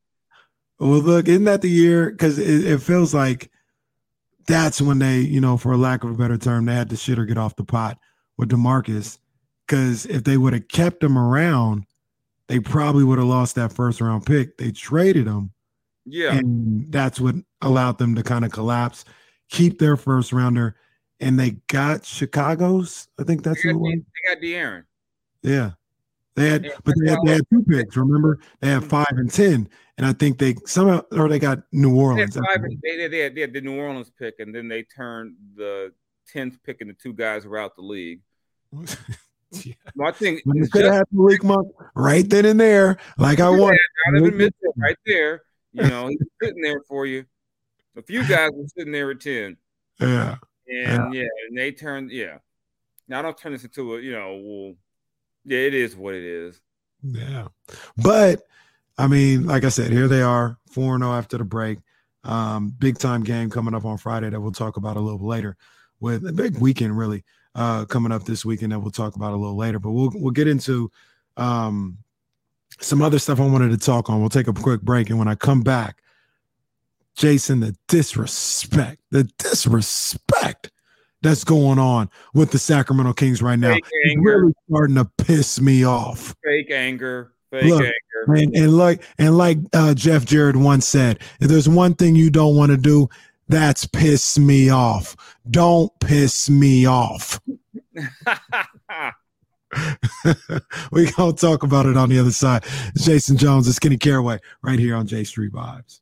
Well, 0.79 0.99
look, 0.99 1.27
isn't 1.27 1.45
that 1.45 1.61
the 1.61 1.69
year? 1.69 2.11
Because 2.11 2.37
it, 2.37 2.65
it, 2.65 2.81
feels 2.81 3.13
like 3.13 3.49
that's 4.45 4.79
when 4.79 4.99
they, 4.99 5.19
you 5.19 5.41
know, 5.41 5.57
for 5.57 5.75
lack 5.75 6.03
of 6.03 6.11
a 6.11 6.13
better 6.13 6.37
term, 6.37 6.65
they 6.65 6.75
had 6.75 6.89
to 6.91 6.97
shit 6.97 7.17
or 7.17 7.25
get 7.25 7.37
off 7.37 7.55
the 7.55 7.63
pot 7.63 7.97
with 8.37 8.49
Demarcus. 8.49 9.17
Because 9.65 10.05
if 10.05 10.23
they 10.23 10.37
would 10.37 10.53
have 10.53 10.67
kept 10.67 11.03
him 11.03 11.17
around, 11.17 11.85
they 12.47 12.59
probably 12.59 13.03
would 13.03 13.17
have 13.17 13.27
lost 13.27 13.55
that 13.55 13.73
first 13.73 13.99
round 13.99 14.25
pick. 14.25 14.57
They 14.57 14.71
traded 14.71 15.27
him. 15.27 15.51
Yeah. 16.05 16.35
And 16.35 16.91
that's 16.91 17.19
what 17.19 17.35
allowed 17.61 17.97
them 17.97 18.15
to 18.15 18.23
kind 18.23 18.45
of 18.45 18.51
collapse, 18.51 19.03
keep 19.49 19.79
their 19.79 19.97
first 19.97 20.31
rounder. 20.31 20.77
And 21.19 21.39
they 21.39 21.57
got 21.67 22.05
Chicago's. 22.05 23.07
I 23.19 23.23
think 23.23 23.43
that's 23.43 23.63
they 23.63 23.69
who 23.69 23.79
got, 23.79 24.05
they 24.05 24.33
got 24.33 24.41
De'Aaron. 24.43 24.83
Yeah. 25.41 25.71
They 26.37 26.49
had, 26.49 26.71
but 26.83 26.93
they 27.01 27.09
had, 27.09 27.19
they 27.25 27.31
had 27.31 27.49
two 27.51 27.63
picks. 27.63 27.97
Remember, 27.97 28.37
they 28.59 28.67
had 28.67 28.81
mm-hmm. 28.81 28.89
five 28.89 29.07
and 29.09 29.31
ten, 29.31 29.67
and 29.97 30.05
I 30.05 30.13
think 30.13 30.37
they 30.37 30.53
somehow 30.67 31.01
or 31.11 31.27
they 31.29 31.39
got 31.39 31.63
New 31.71 31.97
Orleans. 31.99 32.35
They 32.35 32.41
had, 32.47 32.61
they, 32.61 33.07
they, 33.07 33.19
had, 33.21 33.33
they 33.33 33.41
had 33.41 33.53
the 33.53 33.61
New 33.61 33.75
Orleans 33.75 34.11
pick, 34.11 34.35
and 34.37 34.53
then 34.53 34.67
they 34.67 34.83
turned 34.83 35.33
the 35.55 35.93
tenth 36.31 36.61
pick, 36.63 36.81
and 36.81 36.91
the 36.91 36.93
two 36.93 37.11
guys 37.11 37.47
were 37.47 37.57
out 37.57 37.75
the 37.75 37.81
league. 37.81 38.21
yeah. 39.51 39.73
I 39.99 40.11
think 40.11 40.43
you 40.45 40.67
could 40.67 40.85
have 40.85 40.93
had 40.93 41.05
Malik 41.11 41.43
Monk 41.43 41.69
right 41.95 42.29
then 42.29 42.45
and 42.45 42.59
there, 42.59 42.97
like 43.17 43.39
I 43.39 43.49
want. 43.49 43.79
right 44.77 44.97
there. 45.07 45.41
You 45.73 45.87
know, 45.87 46.07
he's 46.07 46.19
sitting 46.39 46.61
there 46.61 46.83
for 46.87 47.07
you. 47.07 47.25
A 47.95 48.03
few 48.03 48.19
guys 48.27 48.51
were 48.53 48.67
sitting 48.77 48.93
there 48.93 49.09
at 49.09 49.21
ten. 49.21 49.57
Yeah. 49.99 50.35
And 50.69 51.13
yeah, 51.13 51.21
yeah 51.21 51.27
and 51.47 51.57
they 51.57 51.71
turned. 51.71 52.11
Yeah. 52.11 52.37
Now 53.07 53.19
I 53.19 53.21
don't 53.21 53.37
turn 53.37 53.53
this 53.53 53.63
into 53.63 53.95
a 53.95 54.01
you 54.01 54.11
know 54.11 54.41
well 54.43 54.73
yeah, 55.45 55.59
it 55.59 55.73
is 55.73 55.95
what 55.95 56.13
it 56.13 56.23
is. 56.23 56.59
Yeah. 57.01 57.47
But 57.95 58.41
I 58.97 59.07
mean, 59.07 59.45
like 59.45 59.63
I 59.63 59.69
said, 59.69 59.91
here 59.91 60.07
they 60.07 60.21
are, 60.21 60.57
4 60.71 60.97
0 60.99 61.11
after 61.13 61.37
the 61.37 61.45
break. 61.45 61.79
Um, 62.23 62.73
big 62.77 62.97
time 62.97 63.23
game 63.23 63.49
coming 63.49 63.73
up 63.73 63.85
on 63.85 63.97
Friday 63.97 64.29
that 64.29 64.41
we'll 64.41 64.51
talk 64.51 64.75
about 64.75 64.97
a 64.97 64.99
little 64.99 65.25
later 65.25 65.55
with 65.99 66.27
a 66.27 66.33
big 66.33 66.59
weekend 66.59 66.95
really 66.95 67.23
uh 67.55 67.83
coming 67.85 68.11
up 68.11 68.23
this 68.23 68.45
weekend 68.45 68.71
that 68.71 68.79
we'll 68.79 68.91
talk 68.91 69.15
about 69.15 69.33
a 69.33 69.35
little 69.37 69.55
later. 69.55 69.79
But 69.79 69.91
we'll 69.91 70.11
we'll 70.13 70.31
get 70.31 70.47
into 70.47 70.91
um 71.37 71.97
some 72.79 73.01
other 73.01 73.19
stuff 73.19 73.39
I 73.39 73.45
wanted 73.45 73.69
to 73.69 73.77
talk 73.77 74.09
on. 74.09 74.19
We'll 74.19 74.29
take 74.29 74.47
a 74.47 74.53
quick 74.53 74.81
break. 74.81 75.09
And 75.09 75.17
when 75.17 75.27
I 75.27 75.35
come 75.35 75.61
back, 75.61 76.01
Jason, 77.17 77.59
the 77.61 77.75
disrespect, 77.87 79.01
the 79.09 79.23
disrespect 79.39 80.71
that's 81.23 81.43
going 81.43 81.79
on 81.79 82.11
with 82.35 82.51
the 82.51 82.59
Sacramento 82.59 83.13
Kings 83.13 83.41
right 83.41 83.57
now. 83.57 83.75
It's 83.75 84.17
really 84.21 84.53
starting 84.69 84.95
to 84.97 85.05
piss 85.17 85.59
me 85.59 85.83
off. 85.83 86.35
Fake 86.43 86.69
anger. 86.69 87.33
Fake 87.49 87.63
Look, 87.63 87.81
anger. 87.81 87.93
And, 88.27 88.55
and 88.55 88.77
like 88.77 89.03
and 89.17 89.35
like 89.35 89.57
uh, 89.73 89.95
Jeff 89.95 90.25
Jarrett 90.25 90.55
once 90.55 90.87
said, 90.87 91.19
if 91.39 91.47
there's 91.47 91.67
one 91.67 91.95
thing 91.95 92.15
you 92.15 92.29
don't 92.29 92.55
want 92.55 92.71
to 92.71 92.77
do, 92.77 93.09
that's 93.47 93.87
piss 93.87 94.37
me 94.37 94.69
off. 94.69 95.15
Don't 95.49 95.91
piss 95.99 96.51
me 96.51 96.85
off. 96.85 97.41
we 100.91 101.11
gonna 101.11 101.33
talk 101.33 101.63
about 101.63 101.87
it 101.87 101.97
on 101.97 102.09
the 102.09 102.19
other 102.19 102.31
side. 102.31 102.63
Jason 102.95 103.37
Jones 103.37 103.65
and 103.65 103.75
Skinny 103.75 103.97
Caraway 103.97 104.37
right 104.61 104.77
here 104.77 104.95
on 104.95 105.07
J 105.07 105.23
Street 105.23 105.51
Vibes. 105.51 106.01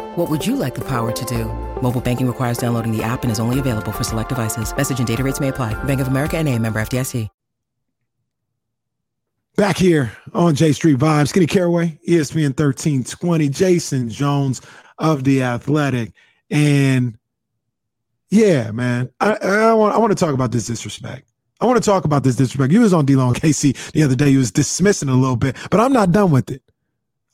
What 0.15 0.29
would 0.29 0.45
you 0.45 0.57
like 0.57 0.75
the 0.75 0.83
power 0.83 1.13
to 1.13 1.25
do? 1.25 1.45
Mobile 1.81 2.01
banking 2.01 2.27
requires 2.27 2.57
downloading 2.57 2.95
the 2.95 3.01
app 3.01 3.23
and 3.23 3.31
is 3.31 3.39
only 3.39 3.59
available 3.59 3.93
for 3.93 4.03
select 4.03 4.27
devices. 4.27 4.75
Message 4.75 4.99
and 4.99 5.07
data 5.07 5.23
rates 5.23 5.39
may 5.39 5.47
apply. 5.47 5.73
Bank 5.85 6.01
of 6.01 6.07
America 6.09 6.37
and 6.37 6.49
a 6.49 6.57
member 6.57 6.81
FDIC. 6.81 7.29
Back 9.57 9.77
here 9.77 10.11
on 10.33 10.55
J 10.55 10.73
Street 10.73 10.97
Vibes, 10.97 11.29
Skinny 11.29 11.45
Caraway, 11.45 11.99
ESPN 12.07 12.57
1320, 12.57 13.49
Jason 13.49 14.09
Jones 14.09 14.61
of 14.97 15.23
The 15.23 15.43
Athletic. 15.43 16.13
And 16.49 17.17
yeah, 18.29 18.71
man, 18.71 19.11
I, 19.19 19.33
I, 19.35 19.73
want, 19.73 19.93
I 19.93 19.97
want 19.97 20.11
to 20.11 20.15
talk 20.15 20.33
about 20.33 20.51
this 20.51 20.67
disrespect. 20.67 21.29
I 21.61 21.65
want 21.65 21.81
to 21.81 21.89
talk 21.89 22.05
about 22.05 22.23
this 22.23 22.35
disrespect. 22.35 22.73
You 22.73 22.81
was 22.81 22.93
on 22.93 23.05
D-Lo 23.05 23.27
and 23.27 23.35
KC 23.35 23.91
the 23.91 24.03
other 24.03 24.15
day. 24.15 24.29
You 24.29 24.39
was 24.39 24.51
dismissing 24.51 25.09
a 25.09 25.15
little 25.15 25.35
bit, 25.37 25.55
but 25.69 25.79
I'm 25.79 25.93
not 25.93 26.11
done 26.11 26.31
with 26.31 26.49
it 26.49 26.63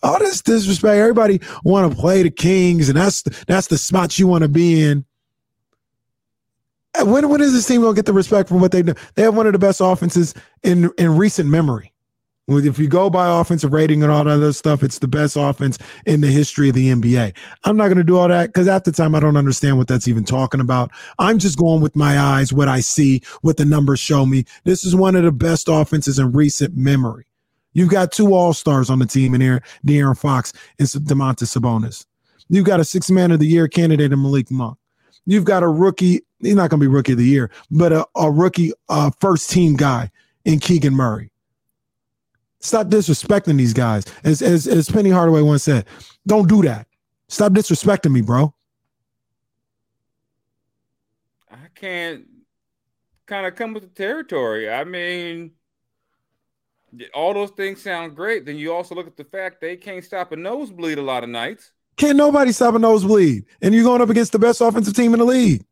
Oh, 0.04 0.14
all 0.14 0.20
this 0.20 0.42
disrespect. 0.42 0.96
Everybody 0.96 1.42
want 1.64 1.92
to 1.92 1.98
play 1.98 2.24
the 2.24 2.30
Kings, 2.30 2.90
and 2.90 2.98
that's 2.98 3.24
the, 3.24 3.44
that's 3.48 3.68
the 3.68 3.78
spot 3.78 4.18
you 4.20 4.28
want 4.28 4.44
to 4.44 4.50
be 4.50 4.84
in. 4.84 5.06
When 7.04 7.30
when 7.30 7.42
is 7.42 7.54
this 7.54 7.68
team 7.68 7.82
gonna 7.82 7.94
get 7.94 8.06
the 8.06 8.14
respect 8.14 8.50
from 8.50 8.60
what 8.60 8.72
they 8.72 8.82
do? 8.82 8.94
They 9.16 9.24
have 9.24 9.36
one 9.36 9.46
of 9.46 9.54
the 9.54 9.60
best 9.60 9.82
offenses 9.82 10.34
in 10.64 10.92
in 10.98 11.16
recent 11.16 11.50
memory. 11.50 11.94
If 12.50 12.80
you 12.80 12.88
go 12.88 13.10
by 13.10 13.42
offensive 13.42 13.74
rating 13.74 14.04
and 14.04 14.12
all 14.12 14.24
that 14.24 14.32
other 14.32 14.54
stuff, 14.54 14.82
it's 14.82 15.00
the 15.00 15.08
best 15.08 15.36
offense 15.36 15.78
in 16.06 16.22
the 16.22 16.28
history 16.28 16.70
of 16.70 16.76
the 16.76 16.94
NBA. 16.94 17.36
I'm 17.66 17.76
not 17.76 17.88
going 17.88 17.98
to 17.98 18.06
do 18.06 18.18
all 18.18 18.30
that 18.30 18.48
because 18.48 18.70
at 18.70 18.86
the 18.86 18.94
time 18.94 19.16
I 19.16 19.20
don't 19.20 19.36
understand 19.36 19.78
what 19.78 19.90
that's 19.90 20.08
even 20.08 20.24
talking 20.24 20.62
about. 20.62 20.90
I'm 21.20 21.40
just 21.40 21.58
going 21.58 21.82
with 21.82 21.94
my 21.94 22.18
eyes, 22.18 22.54
what 22.54 22.70
I 22.70 22.80
see, 22.80 23.22
what 23.42 23.58
the 23.58 23.66
numbers 23.66 24.00
show 24.00 24.26
me. 24.26 24.46
This 24.64 24.86
is 24.86 24.96
one 24.96 25.18
of 25.18 25.24
the 25.24 25.32
best 25.34 25.68
offenses 25.68 26.20
in 26.20 26.32
recent 26.32 26.78
memory. 26.78 27.26
You've 27.78 27.90
got 27.90 28.12
two 28.12 28.34
All 28.34 28.54
Stars 28.54 28.90
on 28.90 28.98
the 28.98 29.06
team 29.06 29.36
in 29.36 29.42
here, 29.42 29.62
De'Aaron 29.86 30.18
Fox 30.18 30.52
and 30.80 30.88
Domantas 30.88 31.56
Sabonis. 31.56 32.08
You've 32.50 32.66
got 32.66 32.80
a 32.80 32.84
Six 32.84 33.12
Man 33.12 33.32
of 33.32 33.40
the 33.40 33.46
Year 33.46 33.68
candidate 33.68 34.12
in 34.12 34.20
Malik 34.20 34.50
Monk. 34.50 34.80
You've 35.28 35.44
got 35.44 35.62
a 35.62 35.68
rookie. 35.68 36.22
He's 36.40 36.56
not 36.56 36.72
going 36.72 36.80
to 36.80 36.84
be 36.84 36.88
Rookie 36.88 37.12
of 37.12 37.20
the 37.20 37.24
Year, 37.24 37.52
but 37.70 37.94
a, 37.94 38.08
a 38.16 38.32
rookie 38.32 38.72
uh, 38.90 39.12
first 39.20 39.52
team 39.52 39.76
guy 39.76 40.10
in 40.44 40.58
Keegan 40.58 40.96
Murray. 40.96 41.30
Stop 42.62 42.88
disrespecting 42.88 43.58
these 43.58 43.74
guys. 43.74 44.06
As, 44.24 44.42
as 44.42 44.66
as 44.66 44.90
Penny 44.90 45.12
Hardaway 45.12 45.44
once 45.44 45.62
said, 45.62 45.86
don't 46.26 46.50
do 46.50 46.64
that. 46.64 46.88
Stop 47.28 47.52
disrespecting 47.52 48.12
me, 48.12 48.22
bro. 48.22 48.56
I 51.52 51.68
can't 51.76 52.26
kind 53.28 53.46
of 53.46 53.54
come 53.54 53.76
with 53.76 53.84
the 53.84 53.90
territory. 53.90 54.68
I 54.68 54.84
mean, 54.84 55.52
all 57.14 57.34
those 57.34 57.52
things 57.52 57.82
sound 57.82 58.16
great. 58.16 58.46
Then 58.46 58.58
you 58.58 58.74
also 58.74 58.96
look 58.96 59.08
at 59.08 59.18
the 59.18 59.24
fact 59.24 59.62
they 59.62 59.76
can't 59.76 60.04
stop 60.04 60.32
a 60.32 60.36
nosebleed 60.36 60.98
a 60.98 61.02
lot 61.02 61.24
of 61.24 61.30
nights. 61.30 61.72
Can't 61.98 62.18
nobody 62.18 62.52
stop 62.52 62.76
a 62.76 62.80
nosebleed, 62.80 63.46
and 63.62 63.74
you're 63.74 63.84
going 63.84 64.02
up 64.02 64.10
against 64.10 64.32
the 64.32 64.40
best 64.40 64.62
offensive 64.62 64.94
team 64.94 65.14
in 65.14 65.20
the 65.20 65.26
league. 65.26 65.66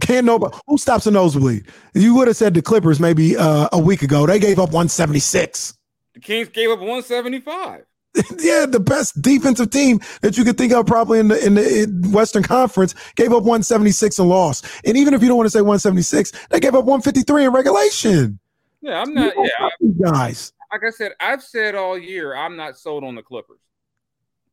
Can't 0.00 0.26
nobody 0.26 0.56
who 0.66 0.76
stops 0.76 1.06
a 1.06 1.10
nosebleed? 1.10 1.66
You 1.94 2.16
would 2.16 2.26
have 2.26 2.36
said 2.36 2.54
the 2.54 2.62
Clippers 2.62 2.98
maybe 2.98 3.36
uh, 3.36 3.68
a 3.72 3.78
week 3.78 4.02
ago. 4.02 4.26
They 4.26 4.40
gave 4.40 4.58
up 4.58 4.70
176. 4.70 5.78
The 6.14 6.20
Kings 6.20 6.48
gave 6.48 6.70
up 6.70 6.80
175. 6.80 7.84
yeah, 8.38 8.66
the 8.66 8.80
best 8.80 9.20
defensive 9.20 9.70
team 9.70 10.00
that 10.20 10.36
you 10.36 10.44
could 10.44 10.56
think 10.56 10.72
of 10.72 10.86
probably 10.86 11.18
in 11.18 11.28
the 11.28 11.44
in 11.44 11.54
the 11.54 12.10
Western 12.12 12.42
Conference 12.42 12.94
gave 13.16 13.32
up 13.32 13.42
176 13.42 14.18
and 14.18 14.28
lost. 14.28 14.66
And 14.84 14.96
even 14.96 15.14
if 15.14 15.22
you 15.22 15.28
don't 15.28 15.36
want 15.36 15.46
to 15.46 15.50
say 15.50 15.60
176, 15.60 16.32
they 16.50 16.60
gave 16.60 16.74
up 16.74 16.84
153 16.84 17.46
in 17.46 17.52
regulation. 17.52 18.38
Yeah, 18.84 19.00
I'm 19.00 19.14
not. 19.14 19.32
Yeah, 19.34 19.48
I, 19.60 19.70
guys. 19.98 20.52
Like 20.70 20.82
I 20.86 20.90
said, 20.90 21.12
I've 21.18 21.42
said 21.42 21.74
all 21.74 21.96
year 21.96 22.36
I'm 22.36 22.54
not 22.54 22.76
sold 22.76 23.02
on 23.02 23.14
the 23.14 23.22
Clippers. 23.22 23.60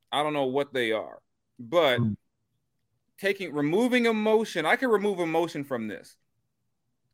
I 0.09 0.23
don't 0.23 0.31
know 0.31 0.45
what 0.45 0.73
they 0.73 0.93
are, 0.93 1.19
but 1.59 1.99
mm. 1.99 2.15
taking 3.19 3.53
removing 3.53 4.05
emotion, 4.05 4.65
I 4.65 4.77
can 4.77 4.89
remove 4.89 5.19
emotion 5.19 5.65
from 5.65 5.89
this. 5.89 6.15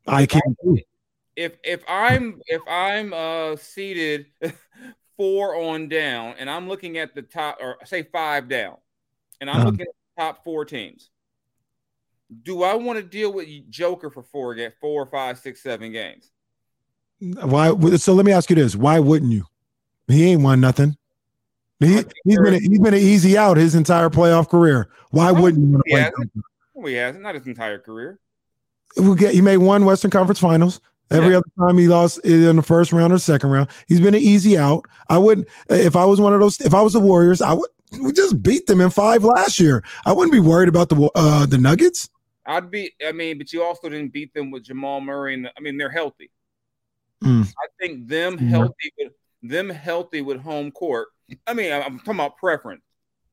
I 0.06 0.26
can. 0.26 0.42
If 1.34 1.56
if 1.64 1.82
I'm 1.88 2.40
if 2.46 2.62
I'm 2.68 3.12
uh 3.12 3.56
seated 3.56 4.26
four 5.16 5.56
on 5.56 5.88
down 5.88 6.36
and 6.38 6.48
I'm 6.48 6.68
looking 6.68 6.98
at 6.98 7.16
the 7.16 7.22
top 7.22 7.58
or 7.60 7.78
say 7.84 8.04
five 8.04 8.48
down, 8.48 8.76
and 9.40 9.50
I'm 9.50 9.56
uh-huh. 9.56 9.64
looking 9.66 9.80
at 9.80 9.88
the 9.88 10.22
top 10.22 10.44
four 10.44 10.64
teams, 10.64 11.10
do 12.44 12.62
I 12.62 12.74
want 12.74 13.00
to 13.00 13.04
deal 13.04 13.32
with 13.32 13.48
Joker 13.70 14.08
for 14.08 14.22
four 14.22 14.54
get 14.54 14.74
four, 14.80 15.04
five, 15.06 15.38
six, 15.38 15.64
seven 15.64 15.90
games? 15.90 16.30
Why? 17.20 17.74
So 17.96 18.14
let 18.14 18.26
me 18.26 18.32
ask 18.32 18.50
you 18.50 18.56
this: 18.56 18.76
Why 18.76 18.98
wouldn't 18.98 19.32
you? 19.32 19.44
He 20.06 20.30
ain't 20.30 20.42
won 20.42 20.60
nothing. 20.60 20.96
He, 21.80 21.94
has 21.94 22.04
been 22.24 22.54
a, 22.54 22.58
he's 22.58 22.80
been 22.80 22.94
an 22.94 23.00
easy 23.00 23.38
out 23.38 23.56
his 23.56 23.74
entire 23.74 24.10
playoff 24.10 24.48
career. 24.48 24.88
Why 25.10 25.30
wouldn't 25.30 25.64
you 25.64 25.72
want 25.72 25.84
to 25.86 25.90
play? 25.90 26.00
Hasn't. 26.00 26.32
he 26.86 26.94
hasn't. 26.94 27.22
Not 27.22 27.34
his 27.36 27.46
entire 27.46 27.78
career. 27.78 28.18
We 28.96 29.14
get 29.14 29.34
he 29.34 29.40
made 29.40 29.58
one 29.58 29.84
Western 29.84 30.10
Conference 30.10 30.40
Finals. 30.40 30.80
Every 31.10 31.30
yeah. 31.30 31.38
other 31.38 31.46
time 31.58 31.78
he 31.78 31.88
lost 31.88 32.18
in 32.18 32.56
the 32.56 32.62
first 32.62 32.92
round 32.92 33.12
or 33.12 33.18
second 33.18 33.50
round, 33.50 33.68
he's 33.86 34.00
been 34.00 34.14
an 34.14 34.20
easy 34.20 34.58
out. 34.58 34.84
I 35.08 35.18
wouldn't 35.18 35.48
if 35.70 35.96
I 35.96 36.04
was 36.04 36.20
one 36.20 36.34
of 36.34 36.40
those. 36.40 36.60
If 36.60 36.74
I 36.74 36.82
was 36.82 36.92
the 36.92 37.00
Warriors, 37.00 37.40
I 37.40 37.52
would 37.52 37.70
we 38.02 38.12
just 38.12 38.42
beat 38.42 38.66
them 38.66 38.80
in 38.80 38.90
five 38.90 39.24
last 39.24 39.58
year. 39.58 39.82
I 40.04 40.12
wouldn't 40.12 40.32
be 40.32 40.40
worried 40.40 40.68
about 40.68 40.88
the 40.88 41.10
uh 41.14 41.46
the 41.46 41.58
Nuggets. 41.58 42.10
I'd 42.44 42.70
be. 42.70 42.92
I 43.06 43.12
mean, 43.12 43.38
but 43.38 43.52
you 43.52 43.62
also 43.62 43.88
didn't 43.88 44.12
beat 44.12 44.34
them 44.34 44.50
with 44.50 44.64
Jamal 44.64 45.00
Murray, 45.00 45.34
and 45.34 45.50
I 45.56 45.60
mean 45.60 45.76
they're 45.76 45.90
healthy. 45.90 46.30
Mm. 47.22 47.46
I 47.46 47.66
think 47.80 48.08
them 48.08 48.36
mm-hmm. 48.36 48.48
healthy 48.48 48.92
with 48.98 49.12
them 49.42 49.68
healthy 49.68 50.20
with 50.20 50.40
home 50.40 50.70
court. 50.70 51.08
I 51.46 51.54
mean, 51.54 51.72
I'm 51.72 51.98
talking 51.98 52.14
about 52.14 52.36
preference. 52.36 52.82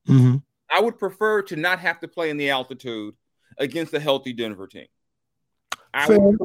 Mm-hmm. 0.08 0.36
I 0.70 0.80
would 0.80 0.98
prefer 0.98 1.42
to 1.42 1.56
not 1.56 1.78
have 1.78 2.00
to 2.00 2.08
play 2.08 2.30
in 2.30 2.36
the 2.36 2.50
altitude 2.50 3.14
against 3.58 3.94
a 3.94 4.00
healthy 4.00 4.32
Denver 4.32 4.66
team. 4.66 4.86
I 5.94 6.08
would, 6.10 6.38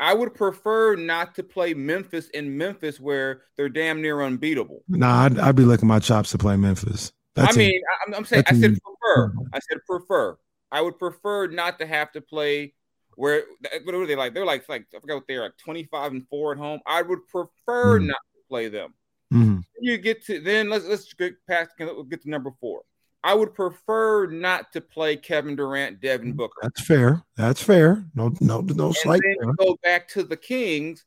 I 0.00 0.14
would 0.14 0.34
prefer 0.34 0.96
not 0.96 1.34
to 1.34 1.42
play 1.42 1.74
Memphis 1.74 2.28
in 2.30 2.56
Memphis 2.56 2.98
where 3.00 3.42
they're 3.56 3.68
damn 3.68 4.00
near 4.00 4.22
unbeatable. 4.22 4.82
Nah, 4.88 5.24
I'd, 5.24 5.38
I'd 5.38 5.56
be 5.56 5.64
licking 5.64 5.88
my 5.88 5.98
chops 5.98 6.30
to 6.30 6.38
play 6.38 6.56
Memphis. 6.56 7.12
That's 7.34 7.54
I 7.54 7.58
mean, 7.58 7.80
i 8.06 8.16
I'm 8.16 8.24
saying 8.24 8.44
I 8.46 8.54
said 8.54 8.78
prefer. 8.82 9.32
I 9.52 9.58
said 9.58 9.78
prefer. 9.86 10.36
I 10.70 10.80
would 10.80 10.98
prefer 10.98 11.48
not 11.48 11.78
to 11.78 11.86
have 11.86 12.12
to 12.12 12.20
play 12.20 12.74
where 13.18 13.42
what 13.82 13.94
are 13.96 14.06
they 14.06 14.14
like? 14.14 14.32
They're 14.32 14.46
like 14.46 14.68
like 14.68 14.86
I 14.94 15.00
forgot 15.00 15.16
what 15.16 15.24
they're 15.26 15.42
like 15.42 15.56
25 15.58 16.12
and 16.12 16.28
4 16.28 16.52
at 16.52 16.58
home. 16.58 16.80
I 16.86 17.02
would 17.02 17.26
prefer 17.26 17.98
mm-hmm. 17.98 18.06
not 18.06 18.20
to 18.34 18.48
play 18.48 18.68
them. 18.68 18.94
Mm-hmm. 19.34 19.58
You 19.80 19.98
get 19.98 20.24
to 20.26 20.40
then 20.40 20.70
let's 20.70 20.86
let's 20.86 21.12
get 21.14 21.34
past 21.48 21.72
get 21.76 22.22
to 22.22 22.30
number 22.30 22.52
four. 22.60 22.82
I 23.24 23.34
would 23.34 23.52
prefer 23.54 24.26
not 24.26 24.72
to 24.72 24.80
play 24.80 25.16
Kevin 25.16 25.56
Durant, 25.56 26.00
Devin 26.00 26.34
Booker. 26.34 26.60
That's 26.62 26.80
fair. 26.80 27.24
That's 27.36 27.60
fair. 27.60 28.04
No, 28.14 28.32
no, 28.40 28.60
no 28.60 28.92
slight. 28.92 29.20
then 29.42 29.52
go 29.58 29.76
back 29.82 30.08
to 30.10 30.22
the 30.22 30.36
Kings. 30.36 31.04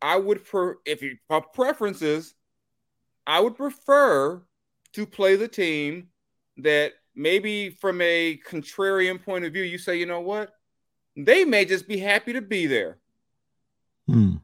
I 0.00 0.16
would 0.16 0.40
for 0.40 0.78
if 0.86 1.02
you 1.02 1.18
preferences, 1.52 2.34
I 3.26 3.40
would 3.40 3.56
prefer 3.56 4.42
to 4.94 5.06
play 5.06 5.36
the 5.36 5.48
team 5.48 6.08
that 6.56 6.94
maybe 7.14 7.70
from 7.70 8.00
a 8.00 8.40
contrarian 8.48 9.22
point 9.22 9.44
of 9.44 9.52
view, 9.52 9.62
you 9.62 9.76
say, 9.76 9.98
you 9.98 10.06
know 10.06 10.20
what, 10.20 10.54
they 11.26 11.44
may 11.44 11.64
just 11.64 11.88
be 11.88 11.98
happy 11.98 12.32
to 12.32 12.42
be 12.42 12.66
there. 12.66 12.98
Hmm. 14.06 14.36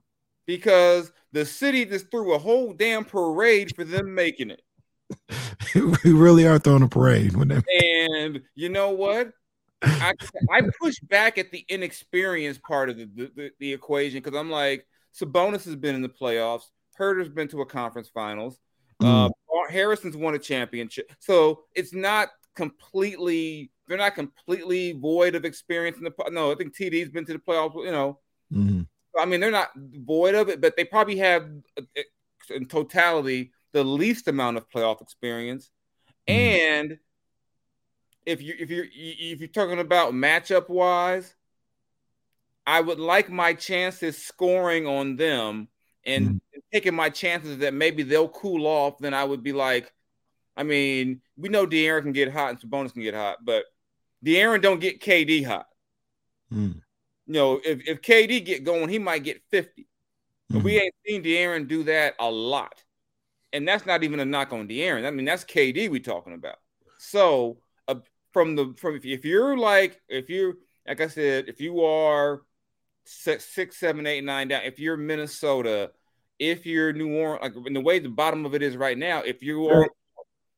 Because 0.47 1.13
the 1.33 1.45
city 1.45 1.85
just 1.85 2.11
threw 2.11 2.35
a 2.35 2.39
whole 2.39 2.73
damn 2.73 3.05
parade 3.05 3.75
for 3.75 3.85
them 3.85 4.15
making 4.15 4.51
it. 4.51 4.63
we 6.05 6.13
really 6.13 6.47
are 6.47 6.59
throwing 6.59 6.83
a 6.83 6.89
parade 6.89 7.37
when 7.37 7.49
they 7.49 7.63
and 8.21 8.41
you 8.55 8.69
know 8.69 8.91
what? 8.91 9.33
I, 9.83 10.15
I 10.51 10.63
push 10.81 10.99
back 11.01 11.39
at 11.39 11.51
the 11.51 11.65
inexperienced 11.69 12.63
part 12.63 12.91
of 12.91 12.97
the, 12.97 13.05
the, 13.15 13.51
the 13.61 13.73
equation 13.73 14.21
because 14.21 14.39
I'm 14.39 14.51
like, 14.51 14.87
Sabonis 15.15 15.65
has 15.65 15.77
been 15.77 15.95
in 15.95 16.03
the 16.03 16.09
playoffs, 16.09 16.65
Huerter's 16.99 17.29
been 17.29 17.49
to 17.49 17.61
a 17.61 17.67
conference 17.67 18.09
finals, 18.09 18.59
mm. 19.03 19.27
uh, 19.27 19.31
Harrison's 19.71 20.17
won 20.17 20.35
a 20.35 20.39
championship, 20.39 21.13
so 21.19 21.65
it's 21.75 21.93
not 21.93 22.29
completely 22.55 23.71
they're 23.89 23.99
not 23.99 24.15
completely 24.15 24.93
void 24.93 25.35
of 25.35 25.45
experience 25.45 25.99
in 25.99 26.05
the 26.05 26.13
no. 26.31 26.53
I 26.53 26.55
think 26.55 26.77
TD's 26.77 27.11
been 27.11 27.27
to 27.27 27.33
the 27.33 27.39
playoffs. 27.39 27.75
You 27.85 27.93
know, 27.93 28.19
mm-hmm. 28.53 28.83
I 29.19 29.25
mean 29.25 29.41
they're 29.41 29.51
not 29.51 29.71
void 29.77 30.35
of 30.35 30.49
it, 30.49 30.61
but 30.61 30.77
they 30.77 30.85
probably 30.85 31.19
have 31.19 31.49
in 32.51 32.67
totality 32.67 33.53
the 33.73 33.85
least 33.85 34.29
amount 34.29 34.57
of 34.57 34.69
playoff 34.71 35.01
experience. 35.01 35.71
Mm-hmm. 36.29 36.41
And 36.41 36.99
if 38.25 38.43
you 38.43 38.55
if 38.59 38.71
you're 38.71 38.87
if 38.93 39.41
you're 39.41 39.49
talking 39.49 39.79
about 39.79 40.13
matchup 40.13 40.69
wise, 40.69 41.35
I 42.67 42.81
would 42.81 42.99
like 42.99 43.31
my 43.31 43.55
chances 43.55 44.23
scoring 44.23 44.87
on 44.87 45.17
them 45.17 45.69
and 46.05 46.27
mm-hmm. 46.27 46.59
taking 46.73 46.95
my 46.95 47.11
chances 47.11 47.59
that 47.59 47.75
maybe 47.75 48.03
they'll 48.03 48.29
cool 48.29 48.67
off. 48.67 48.99
Then 48.99 49.15
I 49.15 49.25
would 49.25 49.43
be 49.43 49.53
like, 49.53 49.93
I 50.57 50.65
mean, 50.65 51.21
we 51.37 51.49
know 51.49 51.67
De'Aaron 51.67 52.03
can 52.03 52.13
get 52.13 52.33
hot 52.33 52.51
and 52.51 52.61
Sabonis 52.61 52.93
can 52.93 53.03
get 53.03 53.15
hot, 53.15 53.39
but 53.45 53.65
De'Aaron 54.27 54.61
don't 54.61 54.81
get 54.81 55.01
KD 55.01 55.47
hot. 55.47 55.67
Mm. 56.53 56.81
You 57.27 57.33
know, 57.33 57.61
if, 57.65 57.87
if 57.87 58.03
KD 58.03 58.45
get 58.45 58.65
going, 58.65 58.89
he 58.89 58.99
might 58.99 59.25
get 59.25 59.43
50. 59.51 59.87
But 60.49 60.63
we 60.63 60.75
hmm. 60.75 60.83
ain't 60.83 60.95
seen 61.05 61.23
De'Aaron 61.25 61.67
do 61.67 61.85
that 61.85 62.15
a 62.21 62.31
lot. 62.31 62.83
And 63.53 63.67
that's 63.67 63.87
not 63.87 64.05
even 64.05 64.21
a 64.21 64.25
knock 64.25 64.53
on 64.53 64.69
De'Aaron. 64.69 65.07
I 65.07 65.11
mean, 65.11 65.25
that's 65.25 65.45
KD 65.45 65.91
we 65.91 65.99
talking 65.99 66.35
about. 66.35 66.57
So 66.99 67.59
uh, 67.89 67.97
from 68.33 68.55
the 68.55 68.75
from 68.77 68.97
if, 68.97 69.05
if 69.05 69.25
you're 69.25 69.57
like 69.57 70.01
if 70.09 70.31
you're 70.31 70.55
like 70.87 71.01
I 71.01 71.09
said, 71.09 71.49
if 71.49 71.61
you 71.61 71.83
are 71.83 72.43
six, 73.05 73.45
six, 73.45 73.77
seven, 73.77 74.07
eight, 74.07 74.23
nine 74.23 74.49
down, 74.49 74.63
if 74.65 74.79
you're 74.79 74.97
Minnesota, 74.97 75.91
if 76.39 76.65
you're 76.65 76.93
New 76.93 77.17
Orleans, 77.17 77.57
like 77.57 77.67
in 77.67 77.73
the 77.73 77.81
way 77.81 77.99
the 77.99 78.09
bottom 78.09 78.47
of 78.47 78.55
it 78.55 78.63
is 78.63 78.77
right 78.77 78.97
now, 78.97 79.23
if 79.23 79.43
you 79.43 79.69
are 79.69 79.89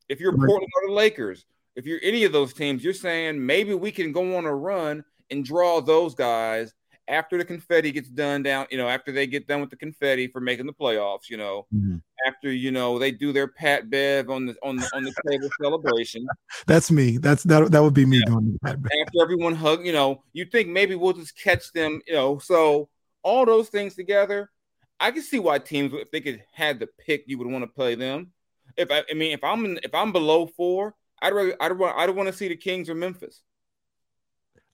if 0.07 0.19
you're 0.19 0.35
Portland 0.35 0.67
or 0.75 0.89
the 0.89 0.93
Lakers, 0.93 1.45
if 1.79 1.85
you're 1.85 1.99
any 2.03 2.25
of 2.25 2.33
those 2.33 2.53
teams, 2.53 2.83
you're 2.83 2.93
saying 2.93 3.43
maybe 3.43 3.73
we 3.73 3.91
can 3.91 4.11
go 4.11 4.35
on 4.35 4.45
a 4.45 4.53
run 4.53 5.03
and 5.31 5.45
draw 5.45 5.79
those 5.79 6.13
guys 6.13 6.73
after 7.07 7.37
the 7.37 7.45
confetti 7.45 7.91
gets 7.91 8.09
done 8.09 8.43
down, 8.43 8.67
you 8.69 8.77
know, 8.77 8.87
after 8.87 9.11
they 9.11 9.25
get 9.25 9.47
done 9.47 9.61
with 9.61 9.69
the 9.69 9.75
confetti 9.75 10.27
for 10.27 10.41
making 10.41 10.67
the 10.67 10.73
playoffs, 10.73 11.29
you 11.29 11.37
know, 11.37 11.65
mm-hmm. 11.73 11.97
after 12.27 12.51
you 12.51 12.71
know 12.71 12.99
they 12.99 13.11
do 13.11 13.31
their 13.31 13.47
pat 13.47 13.89
bev 13.89 14.29
on 14.29 14.45
the 14.45 14.55
on 14.61 14.75
the 14.75 14.89
on 14.93 15.03
the 15.03 15.13
table 15.27 15.49
celebration. 15.61 16.27
That's 16.67 16.91
me. 16.91 17.17
That's 17.17 17.43
that 17.43 17.71
that 17.71 17.81
would 17.81 17.93
be 17.93 18.05
me 18.05 18.17
yeah. 18.17 18.25
doing 18.25 18.51
the 18.51 18.59
pat 18.59 18.81
bev. 18.81 18.91
After 19.07 19.23
everyone 19.23 19.55
hug, 19.55 19.85
you 19.85 19.93
know, 19.93 20.23
you 20.33 20.45
think 20.45 20.67
maybe 20.67 20.95
we'll 20.95 21.13
just 21.13 21.37
catch 21.37 21.71
them, 21.71 22.01
you 22.05 22.13
know. 22.13 22.37
So 22.39 22.89
all 23.23 23.45
those 23.45 23.69
things 23.69 23.95
together, 23.95 24.51
I 24.99 25.11
can 25.11 25.21
see 25.21 25.39
why 25.39 25.59
teams, 25.59 25.93
if 25.93 26.11
they 26.11 26.19
could 26.21 26.43
had 26.53 26.79
the 26.79 26.87
pick, 27.05 27.23
you 27.25 27.37
would 27.37 27.47
want 27.47 27.63
to 27.63 27.67
play 27.67 27.95
them. 27.95 28.33
If 28.77 28.91
I, 28.91 29.03
I 29.09 29.13
mean, 29.13 29.31
if 29.31 29.43
I'm 29.43 29.77
if 29.77 29.93
I'm 29.93 30.11
below 30.11 30.45
four, 30.45 30.93
I'd 31.21 31.33
rather 31.33 31.55
I'd 31.59 31.73
want 31.73 31.97
I'd 31.97 32.09
want 32.09 32.27
to 32.27 32.33
see 32.33 32.47
the 32.47 32.55
Kings 32.55 32.89
or 32.89 32.95
Memphis. 32.95 33.41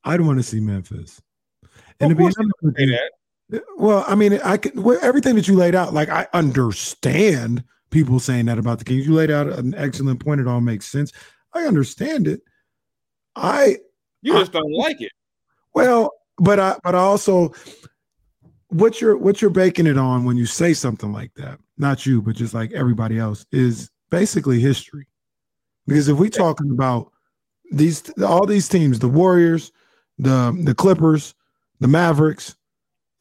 I'd 0.04 0.22
want 0.22 0.40
to 0.40 0.44
see 0.44 0.60
Memphis. 0.60 1.22
And 2.00 2.10
to 2.10 2.16
be 2.16 2.24
honest 2.24 2.40
well, 3.78 4.04
I 4.08 4.16
mean, 4.16 4.40
I 4.44 4.58
could 4.58 4.78
well, 4.78 5.00
everything 5.02 5.36
that 5.36 5.48
you 5.48 5.56
laid 5.56 5.76
out. 5.76 5.94
Like 5.94 6.10
I 6.10 6.28
understand 6.34 7.64
people 7.92 8.20
saying 8.20 8.46
that 8.46 8.58
about 8.58 8.80
the 8.80 8.86
Kings. 8.86 9.06
You 9.06 9.14
laid 9.14 9.32
out 9.32 9.48
an 9.48 9.76
excellent 9.76 10.24
point. 10.24 10.42
It 10.42 10.48
all 10.48 10.62
makes 10.62 10.88
sense. 10.88 11.12
I 11.54 11.66
understand 11.66 12.28
it. 12.28 12.42
I 13.36 13.78
you 14.22 14.34
just 14.34 14.56
I, 14.56 14.60
don't 14.60 14.74
like 14.74 15.02
it. 15.02 15.12
Well, 15.74 16.12
but 16.38 16.60
I 16.60 16.78
but 16.84 16.96
I 16.96 17.00
also 17.00 17.54
what 18.70 19.00
you're 19.00 19.18
what 19.18 19.42
you're 19.42 19.52
baking 19.52 19.88
it 19.88 19.98
on 19.98 20.26
when 20.26 20.38
you 20.38 20.46
say 20.46 20.74
something 20.74 21.14
like 21.14 21.34
that, 21.36 21.60
not 21.78 22.06
you, 22.06 22.22
but 22.22 22.36
just 22.36 22.54
like 22.54 22.72
everybody 22.72 23.20
else, 23.20 23.46
is 23.52 23.90
basically 24.10 24.60
history. 24.60 25.08
Because 25.88 26.08
if 26.08 26.18
we 26.18 26.30
talking 26.30 26.72
about 26.72 27.12
these 27.72 28.12
all 28.24 28.46
these 28.46 28.68
teams, 28.68 29.00
the 29.00 29.08
Warriors, 29.08 29.72
the 30.18 30.58
the 30.64 30.76
Clippers, 30.76 31.36
the 31.80 31.88
Mavericks. 31.88 32.56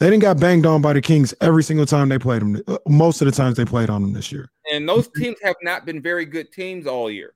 They 0.01 0.11
didn't 0.11 0.23
got 0.23 0.41
banged 0.41 0.67
on 0.67 0.83
by 0.83 0.93
the 0.93 1.01
Kings 1.01 1.33
every 1.41 1.63
single 1.63 1.87
time 1.87 2.09
they 2.09 2.19
played 2.19 2.43
them. 2.43 2.61
Uh, 2.67 2.79
most 2.89 3.23
of 3.23 3.27
the 3.27 3.33
times 3.33 3.57
they 3.57 3.65
played 3.65 3.91
on 3.91 4.03
them 4.03 4.13
this 4.13 4.33
year. 4.33 4.51
And 4.71 4.89
those 4.89 5.09
teams 5.17 5.37
have 5.43 5.57
not 5.63 5.87
been 5.87 6.03
very 6.03 6.25
good 6.25 6.53
teams 6.53 6.87
all 6.87 7.11
year. 7.11 7.35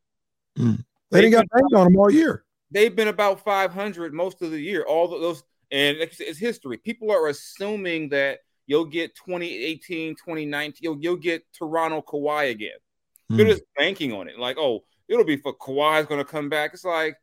Mm. 0.58 0.84
They 1.10 1.20
didn't 1.20 1.32
got 1.32 1.46
banged 1.50 1.74
on 1.74 1.84
them 1.84 1.96
all 1.96 2.10
year. 2.10 2.44
They've 2.70 2.94
been 2.94 3.08
about 3.08 3.40
500 3.40 4.12
most 4.12 4.42
of 4.42 4.50
the 4.50 4.60
year. 4.60 4.82
All 4.82 5.08
those, 5.08 5.42
and 5.70 5.96
it's 5.98 6.38
history. 6.38 6.78
People 6.78 7.10
are 7.10 7.28
assuming 7.28 8.10
that 8.10 8.40
you'll 8.66 8.84
get 8.84 9.14
2018, 9.14 10.16
2019, 10.16 10.74
you'll, 10.82 10.98
you'll 11.00 11.16
get 11.16 11.44
Toronto 11.56 12.02
Kawhi 12.02 12.50
again. 12.50 12.76
Mm. 13.30 13.36
They're 13.36 13.46
just 13.46 13.62
banking 13.76 14.12
on 14.12 14.28
it. 14.28 14.38
Like, 14.38 14.58
oh, 14.58 14.84
it'll 15.08 15.24
be 15.24 15.36
for 15.36 15.56
Kawhi's 15.56 16.06
going 16.06 16.24
to 16.24 16.30
come 16.30 16.48
back. 16.48 16.72
It's 16.74 16.84
like, 16.84 17.16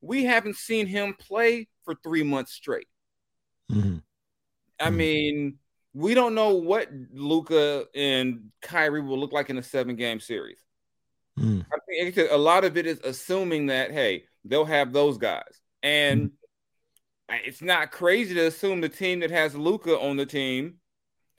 we 0.00 0.24
haven't 0.24 0.56
seen 0.56 0.86
him 0.86 1.14
play 1.14 1.68
for 1.84 1.94
three 2.02 2.22
months 2.22 2.52
straight. 2.52 2.88
Mm-hmm. 3.70 3.98
I 4.78 4.84
mm-hmm. 4.84 4.96
mean, 4.96 5.58
we 5.94 6.14
don't 6.14 6.34
know 6.34 6.54
what 6.54 6.88
Luka 7.12 7.86
and 7.94 8.50
Kyrie 8.62 9.02
will 9.02 9.18
look 9.18 9.32
like 9.32 9.50
in 9.50 9.58
a 9.58 9.62
seven 9.62 9.96
game 9.96 10.20
series. 10.20 10.58
Mm. 11.38 11.64
I 11.72 11.78
think 11.86 12.30
a 12.30 12.36
lot 12.36 12.64
of 12.64 12.76
it 12.76 12.86
is 12.86 13.00
assuming 13.04 13.66
that 13.66 13.90
hey, 13.90 14.24
they'll 14.44 14.64
have 14.66 14.92
those 14.92 15.16
guys, 15.16 15.60
and 15.82 16.30
mm. 17.30 17.38
it's 17.44 17.62
not 17.62 17.90
crazy 17.90 18.34
to 18.34 18.46
assume 18.46 18.80
the 18.80 18.88
team 18.88 19.20
that 19.20 19.30
has 19.30 19.54
Luka 19.54 19.98
on 19.98 20.16
the 20.16 20.26
team 20.26 20.74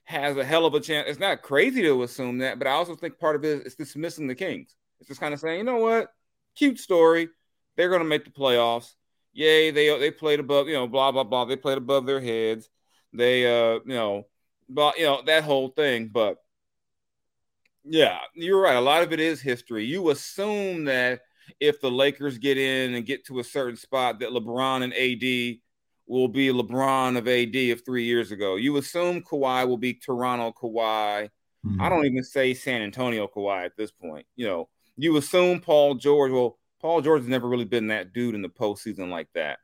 has 0.06 0.36
a 0.36 0.44
hell 0.44 0.66
of 0.66 0.74
a 0.74 0.80
chance. 0.80 1.08
It's 1.08 1.20
not 1.20 1.44
crazy 1.44 1.82
to 1.84 2.04
assume 2.04 2.40
that, 2.40 2.58
but 2.58 2.68
I 2.68 2.72
also 2.72 2.96
think 2.96 3.20
part 3.20 3.36
of 3.36 3.46
it 3.46 3.66
is 3.68 3.76
dismissing 3.76 4.28
the 4.28 4.36
Kings. 4.36 4.76
It's 5.04 5.10
just 5.10 5.20
kind 5.20 5.34
of 5.34 5.40
saying, 5.42 5.58
you 5.58 5.64
know 5.66 5.80
what, 5.80 6.14
cute 6.56 6.80
story. 6.80 7.28
They're 7.76 7.90
going 7.90 8.00
to 8.00 8.08
make 8.08 8.24
the 8.24 8.32
playoffs. 8.32 8.94
Yay, 9.34 9.70
they 9.70 10.00
they 10.00 10.12
played 10.12 10.40
above, 10.40 10.70
you 10.70 10.76
know, 10.76 10.88
blah 10.88 11.12
blah 11.12 11.26
blah. 11.26 11.44
They 11.44 11.58
played 11.58 11.78
above 11.78 12.06
their 12.06 12.22
heads. 12.22 12.70
They, 13.12 13.46
uh, 13.46 13.80
you 13.86 13.96
know, 13.96 14.28
but 14.70 14.98
you 14.98 15.04
know 15.04 15.22
that 15.26 15.44
whole 15.44 15.68
thing. 15.68 16.08
But 16.08 16.38
yeah, 17.84 18.20
you're 18.34 18.62
right. 18.62 18.78
A 18.78 18.82
lot 18.82 19.04
of 19.04 19.12
it 19.12 19.20
is 19.20 19.42
history. 19.42 19.84
You 19.84 20.10
assume 20.10 20.86
that 20.86 21.20
if 21.60 21.82
the 21.82 21.92
Lakers 21.92 22.38
get 22.38 22.58
in 22.58 22.94
and 22.94 23.06
get 23.06 23.26
to 23.26 23.40
a 23.40 23.44
certain 23.44 23.76
spot, 23.76 24.20
that 24.20 24.30
LeBron 24.30 24.84
and 24.84 24.94
AD 24.94 25.60
will 26.08 26.30
be 26.30 26.48
LeBron 26.48 27.18
of 27.18 27.28
AD 27.28 27.78
of 27.78 27.86
three 27.86 28.06
years 28.06 28.32
ago. 28.32 28.56
You 28.56 28.78
assume 28.78 29.22
Kawhi 29.22 29.68
will 29.68 29.78
be 29.78 29.96
Toronto 29.96 30.54
Kawhi. 30.54 31.30
Mm-hmm. 31.66 31.82
I 31.82 31.90
don't 31.90 32.06
even 32.06 32.24
say 32.24 32.54
San 32.54 32.82
Antonio 32.82 33.28
Kawhi 33.28 33.66
at 33.66 33.76
this 33.76 33.92
point. 33.92 34.26
You 34.38 34.48
know, 34.48 34.70
you 34.98 35.18
assume 35.18 35.60
Paul 35.60 35.96
George. 35.96 36.32
Well, 36.32 36.58
Paul 36.82 37.02
George 37.02 37.22
has 37.22 37.30
never 37.30 37.48
really 37.48 37.66
been 37.66 37.88
that 37.88 38.14
dude 38.14 38.36
in 38.36 38.42
the 38.42 38.50
postseason 38.50 39.10
like 39.10 39.28
that. 39.34 39.58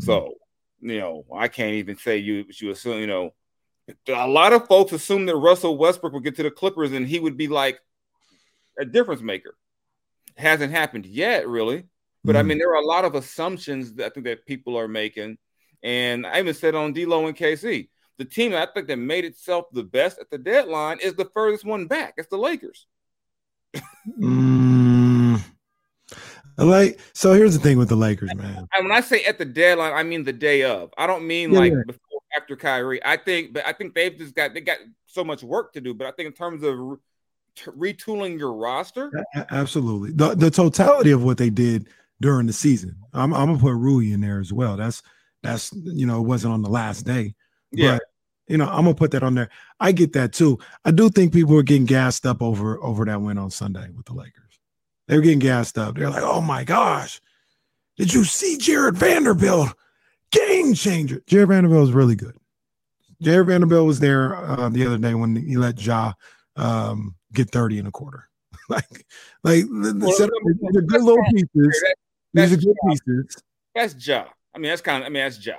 Mm-hmm. 0.00 0.04
So, 0.04 0.34
you 0.80 0.98
know, 0.98 1.24
I 1.34 1.48
can't 1.48 1.74
even 1.74 1.96
say 1.96 2.18
you 2.18 2.44
you 2.60 2.70
assume, 2.70 3.00
you 3.00 3.06
know, 3.06 3.32
a 4.08 4.28
lot 4.28 4.52
of 4.52 4.66
folks 4.66 4.92
assume 4.92 5.26
that 5.26 5.36
Russell 5.36 5.78
Westbrook 5.78 6.12
would 6.12 6.24
get 6.24 6.36
to 6.36 6.42
the 6.42 6.50
Clippers 6.50 6.92
and 6.92 7.06
he 7.06 7.18
would 7.18 7.36
be 7.36 7.48
like 7.48 7.78
a 8.78 8.84
difference 8.84 9.22
maker. 9.22 9.56
Hasn't 10.36 10.72
happened 10.72 11.06
yet, 11.06 11.48
really. 11.48 11.86
But 12.24 12.32
mm-hmm. 12.32 12.38
I 12.38 12.42
mean, 12.42 12.58
there 12.58 12.70
are 12.70 12.82
a 12.82 12.86
lot 12.86 13.04
of 13.04 13.14
assumptions 13.14 13.94
that 13.94 14.06
I 14.06 14.08
think 14.10 14.26
that 14.26 14.46
people 14.46 14.76
are 14.76 14.88
making. 14.88 15.38
And 15.82 16.26
I 16.26 16.40
even 16.40 16.54
said 16.54 16.74
on 16.74 16.92
D'Lo 16.92 17.26
and 17.26 17.36
KC, 17.36 17.88
the 18.18 18.24
team 18.24 18.54
I 18.54 18.66
think 18.66 18.88
that 18.88 18.96
made 18.96 19.24
itself 19.24 19.66
the 19.72 19.84
best 19.84 20.18
at 20.18 20.30
the 20.30 20.38
deadline 20.38 20.98
is 21.00 21.14
the 21.14 21.30
furthest 21.32 21.64
one 21.64 21.86
back. 21.86 22.14
It's 22.16 22.28
the 22.28 22.38
Lakers. 22.38 22.86
Mm, 24.18 25.40
like, 26.58 27.00
so 27.12 27.32
here's 27.32 27.54
the 27.54 27.60
thing 27.60 27.78
with 27.78 27.88
the 27.88 27.96
Lakers, 27.96 28.34
man. 28.34 28.66
And 28.76 28.88
when 28.88 28.92
I 28.92 29.00
say 29.00 29.24
at 29.24 29.38
the 29.38 29.44
deadline, 29.44 29.92
I 29.92 30.02
mean 30.02 30.24
the 30.24 30.32
day 30.32 30.62
of. 30.62 30.90
I 30.96 31.06
don't 31.06 31.26
mean 31.26 31.52
yeah, 31.52 31.58
like 31.58 31.72
yeah. 31.72 31.82
before 31.86 32.20
after 32.36 32.56
Kyrie. 32.56 33.04
I 33.04 33.16
think, 33.16 33.52
but 33.52 33.66
I 33.66 33.72
think 33.72 33.94
they've 33.94 34.16
just 34.16 34.34
got 34.34 34.54
they 34.54 34.60
got 34.60 34.78
so 35.06 35.24
much 35.24 35.42
work 35.42 35.72
to 35.72 35.80
do. 35.80 35.94
But 35.94 36.06
I 36.06 36.12
think 36.12 36.28
in 36.28 36.32
terms 36.32 36.62
of 36.62 36.78
re- 36.78 36.96
retooling 37.94 38.38
your 38.38 38.52
roster, 38.52 39.10
absolutely 39.50 40.12
the 40.12 40.34
the 40.34 40.50
totality 40.50 41.10
of 41.10 41.22
what 41.22 41.38
they 41.38 41.50
did 41.50 41.88
during 42.20 42.46
the 42.46 42.52
season. 42.52 42.96
I'm, 43.12 43.32
I'm 43.34 43.46
gonna 43.46 43.58
put 43.58 43.74
Rui 43.74 44.12
in 44.12 44.20
there 44.20 44.40
as 44.40 44.52
well. 44.52 44.76
That's 44.76 45.02
that's 45.42 45.72
you 45.72 46.06
know 46.06 46.20
it 46.20 46.26
wasn't 46.26 46.54
on 46.54 46.62
the 46.62 46.70
last 46.70 47.02
day, 47.02 47.34
yeah. 47.72 47.94
But, 47.94 48.02
you 48.48 48.56
know, 48.56 48.66
I'm 48.66 48.84
gonna 48.84 48.94
put 48.94 49.10
that 49.12 49.22
on 49.22 49.34
there. 49.34 49.50
I 49.80 49.92
get 49.92 50.12
that 50.14 50.32
too. 50.32 50.58
I 50.84 50.90
do 50.90 51.08
think 51.10 51.32
people 51.32 51.56
are 51.56 51.62
getting 51.62 51.86
gassed 51.86 52.26
up 52.26 52.42
over 52.42 52.82
over 52.82 53.04
that 53.04 53.20
win 53.20 53.38
on 53.38 53.50
Sunday 53.50 53.88
with 53.96 54.06
the 54.06 54.14
Lakers. 54.14 54.58
They 55.08 55.16
were 55.16 55.22
getting 55.22 55.38
gassed 55.38 55.78
up. 55.78 55.96
They're 55.96 56.10
like, 56.10 56.22
oh 56.22 56.40
my 56.40 56.64
gosh, 56.64 57.20
did 57.96 58.12
you 58.12 58.24
see 58.24 58.58
Jarred 58.58 58.96
Vanderbilt? 58.96 59.74
Game 60.30 60.74
changer. 60.74 61.22
Jarred 61.26 61.48
Vanderbilt 61.48 61.80
was 61.80 61.92
really 61.92 62.16
good. 62.16 62.36
Jarred 63.22 63.46
Vanderbilt 63.46 63.86
was 63.86 64.00
there 64.00 64.36
uh, 64.36 64.68
the 64.68 64.86
other 64.86 64.98
day 64.98 65.14
when 65.14 65.36
he 65.36 65.56
let 65.56 65.80
Ja 65.80 66.12
um, 66.56 67.14
get 67.32 67.50
30 67.50 67.78
and 67.78 67.88
a 67.88 67.90
quarter. 67.90 68.28
like, 68.68 69.06
like 69.42 69.64
the, 69.64 69.94
the, 69.96 70.06
well, 70.06 70.72
the 70.72 70.82
good 70.82 71.02
little 71.02 71.24
pieces. 71.30 71.84
These 72.34 72.52
are 72.52 72.56
good 72.56 72.76
pieces. 72.88 73.36
That's 73.74 74.06
Ja. 74.06 74.24
I 74.54 74.58
mean, 74.58 74.70
that's 74.70 74.82
kind 74.82 75.02
of, 75.02 75.06
I 75.06 75.08
mean, 75.10 75.22
that's 75.22 75.44
Ja. 75.44 75.54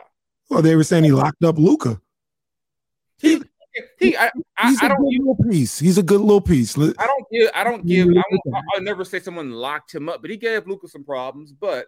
Well, 0.50 0.62
they 0.62 0.76
were 0.76 0.84
saying 0.84 1.04
he 1.04 1.12
locked 1.12 1.44
up 1.44 1.58
Luka. 1.58 2.00
He, 3.20 3.42
he, 4.00 4.18
I, 4.18 4.32
I, 4.58 4.70
he's 4.70 4.82
a 4.82 4.86
I 4.86 4.88
good 4.90 4.98
little 5.00 5.38
piece. 5.50 5.80
He's 5.80 5.98
a 5.98 6.04
good 6.04 6.22
little 6.22 6.42
piece. 6.42 6.78
I 6.78 6.82
don't 6.82 7.26
give. 7.32 7.50
I 7.54 7.64
don't 7.64 7.86
give. 7.86 8.08
I 8.08 8.62
will 8.76 8.82
never 8.82 9.06
say 9.06 9.20
someone 9.20 9.52
locked 9.52 9.94
him 9.94 10.10
up, 10.10 10.22
but 10.22 10.30
he 10.30 10.38
gave 10.38 10.68
Lucas 10.68 10.92
some 10.92 11.04
problems. 11.04 11.52
But 11.52 11.88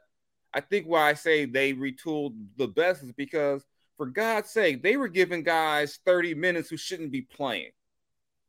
I 0.54 0.62
think 0.62 0.88
why 0.88 1.10
I 1.10 1.13
say 1.13 1.46
they 1.46 1.74
retooled 1.74 2.36
the 2.58 2.68
best 2.68 3.04
is 3.04 3.12
because, 3.12 3.63
for 3.98 4.06
God's 4.06 4.50
sake, 4.50 4.84
they 4.84 4.98
were 4.98 5.08
giving 5.08 5.44
guys 5.44 6.00
thirty 6.06 6.34
minutes 6.34 6.70
who 6.70 6.78
shouldn't 6.78 7.12
be 7.12 7.22
playing. 7.22 7.72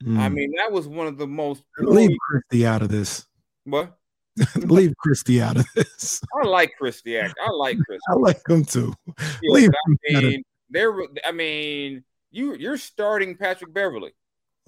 Mm. 0.04 0.18
I 0.18 0.28
mean, 0.28 0.52
that 0.56 0.72
was 0.72 0.88
one 0.88 1.06
of 1.06 1.18
the 1.18 1.26
most. 1.26 1.62
Leave 1.78 2.16
Christie 2.28 2.66
out 2.66 2.82
of 2.82 2.88
this. 2.88 3.26
What? 3.64 3.96
Leave 4.56 4.94
Christie 4.98 5.42
out 5.42 5.56
of 5.56 5.66
this. 5.74 6.20
I 6.42 6.46
like 6.46 6.72
Christie. 6.78 7.18
I 7.20 7.30
like 7.54 7.78
Christie. 7.78 8.00
I 8.10 8.14
like 8.14 8.40
him 8.48 8.64
too. 8.64 8.94
Yeah, 9.18 9.52
Leave 9.52 9.70
I 9.70 10.20
mean, 10.20 10.42
there. 10.70 10.94
I 11.24 11.32
mean 11.32 12.04
you 12.30 12.54
you're 12.54 12.76
starting 12.76 13.36
Patrick 13.36 13.72
Beverley. 13.72 14.12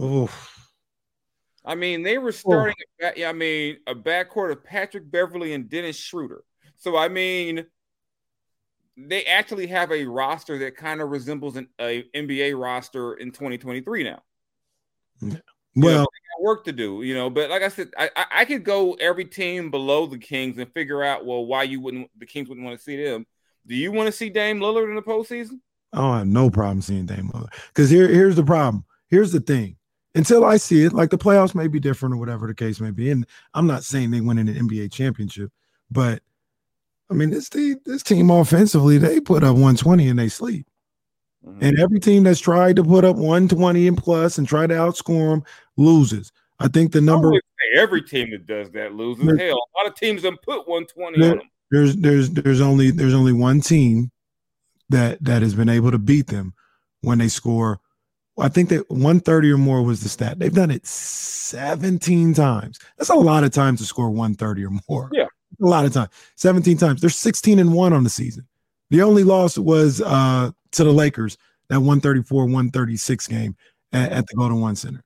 Oof. 0.00 0.58
I 1.64 1.74
mean, 1.74 2.02
they 2.02 2.18
were 2.18 2.32
starting. 2.32 2.74
I 3.02 3.32
mean, 3.32 3.78
a 3.86 3.94
backcourt 3.94 4.50
of 4.50 4.64
Patrick 4.64 5.10
Beverley 5.10 5.52
and 5.54 5.68
Dennis 5.68 5.96
Schroeder. 5.96 6.42
So 6.76 6.96
I 6.96 7.08
mean, 7.08 7.66
they 8.96 9.24
actually 9.24 9.68
have 9.68 9.92
a 9.92 10.04
roster 10.04 10.58
that 10.58 10.76
kind 10.76 11.00
of 11.00 11.10
resembles 11.10 11.56
an 11.56 11.68
NBA 11.78 12.60
roster 12.60 13.14
in 13.14 13.30
2023 13.30 14.04
now. 14.04 14.22
Well, 15.74 16.00
know, 16.00 16.06
work 16.42 16.64
to 16.64 16.72
do, 16.72 17.02
you 17.02 17.14
know. 17.14 17.30
But 17.30 17.48
like 17.48 17.62
I 17.62 17.68
said, 17.68 17.90
I, 17.96 18.10
I, 18.16 18.26
I 18.32 18.44
could 18.44 18.64
go 18.64 18.94
every 18.94 19.24
team 19.24 19.70
below 19.70 20.06
the 20.06 20.18
Kings 20.18 20.58
and 20.58 20.70
figure 20.72 21.02
out 21.02 21.24
well 21.24 21.46
why 21.46 21.62
you 21.62 21.80
wouldn't 21.80 22.10
the 22.18 22.26
Kings 22.26 22.48
wouldn't 22.48 22.66
want 22.66 22.76
to 22.76 22.84
see 22.84 23.02
them. 23.02 23.26
Do 23.66 23.76
you 23.76 23.92
want 23.92 24.08
to 24.08 24.12
see 24.12 24.28
Dame 24.28 24.58
Lillard 24.58 24.88
in 24.88 24.96
the 24.96 25.02
postseason? 25.02 25.60
I 25.92 25.98
don't 25.98 26.18
have 26.18 26.26
no 26.26 26.50
problem 26.50 26.80
seeing 26.80 27.06
Dame 27.06 27.30
Lillard. 27.32 27.52
Because 27.68 27.90
here, 27.90 28.08
here's 28.08 28.36
the 28.36 28.44
problem. 28.44 28.84
Here's 29.08 29.32
the 29.32 29.40
thing. 29.40 29.76
Until 30.14 30.44
I 30.44 30.56
see 30.58 30.84
it, 30.84 30.92
like 30.92 31.10
the 31.10 31.18
playoffs 31.18 31.54
may 31.54 31.68
be 31.68 31.80
different 31.80 32.14
or 32.14 32.18
whatever 32.18 32.46
the 32.46 32.54
case 32.54 32.80
may 32.80 32.90
be. 32.90 33.10
And 33.10 33.26
I'm 33.54 33.66
not 33.66 33.84
saying 33.84 34.10
they 34.10 34.20
win 34.20 34.38
in 34.38 34.48
an 34.48 34.68
NBA 34.68 34.92
championship, 34.92 35.50
but 35.90 36.22
I 37.10 37.14
mean, 37.14 37.30
this 37.30 37.48
team, 37.48 37.76
this 37.84 38.02
team 38.02 38.30
offensively, 38.30 38.98
they 38.98 39.20
put 39.20 39.42
up 39.42 39.52
120 39.52 40.08
and 40.08 40.18
they 40.18 40.28
sleep. 40.28 40.66
Mm-hmm. 41.46 41.64
And 41.64 41.78
every 41.78 41.98
team 41.98 42.22
that's 42.22 42.40
tried 42.40 42.76
to 42.76 42.84
put 42.84 43.04
up 43.04 43.16
120 43.16 43.88
and 43.88 43.98
plus 43.98 44.38
and 44.38 44.46
try 44.46 44.66
to 44.66 44.74
outscore 44.74 45.32
them 45.32 45.44
loses. 45.76 46.32
I 46.60 46.68
think 46.68 46.92
the 46.92 47.00
number 47.00 47.32
every 47.74 48.02
team 48.02 48.30
that 48.30 48.46
does 48.46 48.70
that 48.70 48.94
loses. 48.94 49.24
Hell, 49.24 49.56
a 49.56 49.78
lot 49.78 49.86
of 49.86 49.94
teams 49.96 50.22
have 50.22 50.40
put 50.42 50.68
120 50.68 51.18
there, 51.18 51.32
on 51.32 51.38
them. 51.38 51.50
There's 51.70 51.96
there's 51.96 52.30
there's 52.30 52.60
only 52.60 52.90
there's 52.92 53.14
only 53.14 53.32
one 53.32 53.60
team 53.60 54.11
that 54.92 55.22
that 55.24 55.42
has 55.42 55.54
been 55.54 55.68
able 55.68 55.90
to 55.90 55.98
beat 55.98 56.28
them 56.28 56.54
when 57.00 57.18
they 57.18 57.28
score. 57.28 57.80
I 58.38 58.48
think 58.48 58.70
that 58.70 58.90
130 58.90 59.50
or 59.50 59.58
more 59.58 59.82
was 59.82 60.02
the 60.02 60.08
stat. 60.08 60.38
They've 60.38 60.54
done 60.54 60.70
it 60.70 60.86
17 60.86 62.32
times. 62.32 62.78
That's 62.96 63.10
a 63.10 63.14
lot 63.14 63.44
of 63.44 63.50
times 63.50 63.80
to 63.80 63.86
score 63.86 64.08
130 64.08 64.64
or 64.64 64.70
more. 64.88 65.10
Yeah. 65.12 65.26
A 65.60 65.66
lot 65.66 65.84
of 65.84 65.92
times. 65.92 66.08
17 66.36 66.78
times. 66.78 67.00
They're 67.02 67.10
16 67.10 67.58
and 67.58 67.74
1 67.74 67.92
on 67.92 68.04
the 68.04 68.10
season. 68.10 68.46
The 68.88 69.02
only 69.02 69.24
loss 69.24 69.58
was 69.58 70.00
uh 70.00 70.50
to 70.72 70.84
the 70.84 70.92
Lakers, 70.92 71.36
that 71.68 71.80
134 71.80 72.44
136 72.44 73.26
game 73.26 73.56
at, 73.92 74.12
at 74.12 74.26
the 74.26 74.34
Golden 74.34 74.60
One 74.60 74.76
Center. 74.76 75.04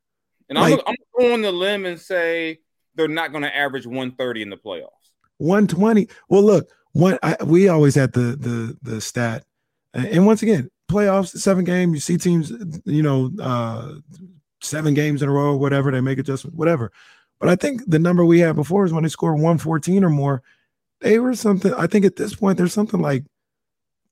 And 0.49 0.59
like, 0.59 0.75
I'm, 0.75 0.81
I'm 0.87 0.96
going 1.18 1.42
the 1.42 1.53
limb 1.53 1.87
and 1.87 2.01
say 2.01 2.61
they're 2.94 3.09
not 3.09 3.33
going 3.33 3.42
to 3.42 3.55
average 3.55 3.87
130 3.87 4.42
in 4.42 4.51
the 4.51 4.57
playoffs. 4.57 4.90
120. 5.38 6.09
Well, 6.29 6.42
look, 6.42 6.70
one 6.92 7.18
I, 7.22 7.37
we 7.44 7.68
always 7.68 7.94
had 7.94 8.12
the 8.12 8.37
the 8.37 8.77
the 8.83 9.01
stat 9.01 9.44
and 9.96 10.26
once 10.26 10.42
again, 10.42 10.70
playoffs, 10.90 11.37
seven 11.37 11.64
games, 11.64 11.94
you 11.94 12.00
see 12.00 12.18
teams, 12.18 12.52
you 12.85 13.02
know, 13.02 13.30
uh, 13.40 13.94
seven 14.61 14.94
games 14.94 15.22
in 15.22 15.28
a 15.28 15.32
row, 15.32 15.56
whatever, 15.56 15.90
they 15.90 16.00
make 16.00 16.18
adjustments, 16.18 16.56
whatever. 16.56 16.92
But 17.40 17.48
I 17.48 17.56
think 17.56 17.82
the 17.87 17.98
number 17.98 18.24
we 18.24 18.40
had 18.40 18.56
before 18.56 18.85
is 18.85 18.92
when 18.92 19.02
they 19.02 19.09
scored 19.09 19.35
114 19.35 20.04
or 20.04 20.11
more, 20.11 20.42
they 21.00 21.18
were 21.18 21.35
something. 21.35 21.72
I 21.74 21.87
think 21.87 22.04
at 22.04 22.16
this 22.16 22.35
point, 22.35 22.59
there's 22.59 22.72
something 22.72 23.00
like 23.00 23.24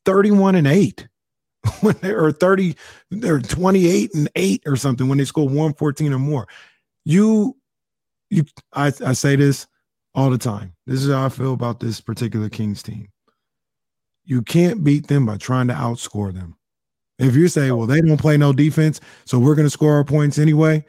31 0.05 0.55
and 0.55 0.67
8. 0.67 1.09
when 1.81 1.97
they 2.03 2.11
are 2.11 2.31
30, 2.31 2.77
they're 3.11 3.41
28 3.41 4.15
and 4.15 4.29
8 4.35 4.63
or 4.67 4.77
something 4.77 5.09
when 5.09 5.19
they 5.19 5.25
score 5.25 5.47
114 5.47 6.13
or 6.13 6.19
more. 6.19 6.47
You 7.05 7.57
you 8.31 8.45
I, 8.73 8.93
I 9.05 9.13
say 9.13 9.37
this 9.37 9.67
all 10.15 10.31
the 10.31 10.39
time. 10.39 10.75
This 10.87 11.03
is 11.03 11.11
how 11.11 11.27
I 11.27 11.29
feel 11.29 11.53
about 11.53 11.81
this 11.81 12.01
particular 12.01 12.49
Kings 12.49 12.83
team. 12.83 13.09
You 14.25 14.43
can't 14.43 14.83
beat 14.83 15.09
them 15.09 15.27
by 15.27 15.37
trying 15.37 15.69
to 15.69 15.75
outscore 15.75 16.33
them. 16.33 16.57
If 17.19 17.37
you 17.37 17.49
say, 17.49 17.71
well, 17.71 17.87
they 17.87 18.01
don't 18.01 18.21
play 18.21 18.37
no 18.37 18.53
defense, 18.53 19.01
so 19.25 19.39
we're 19.39 19.55
going 19.55 19.67
to 19.67 19.71
score 19.71 19.95
our 19.95 20.05
points 20.05 20.39
anyway, 20.39 20.85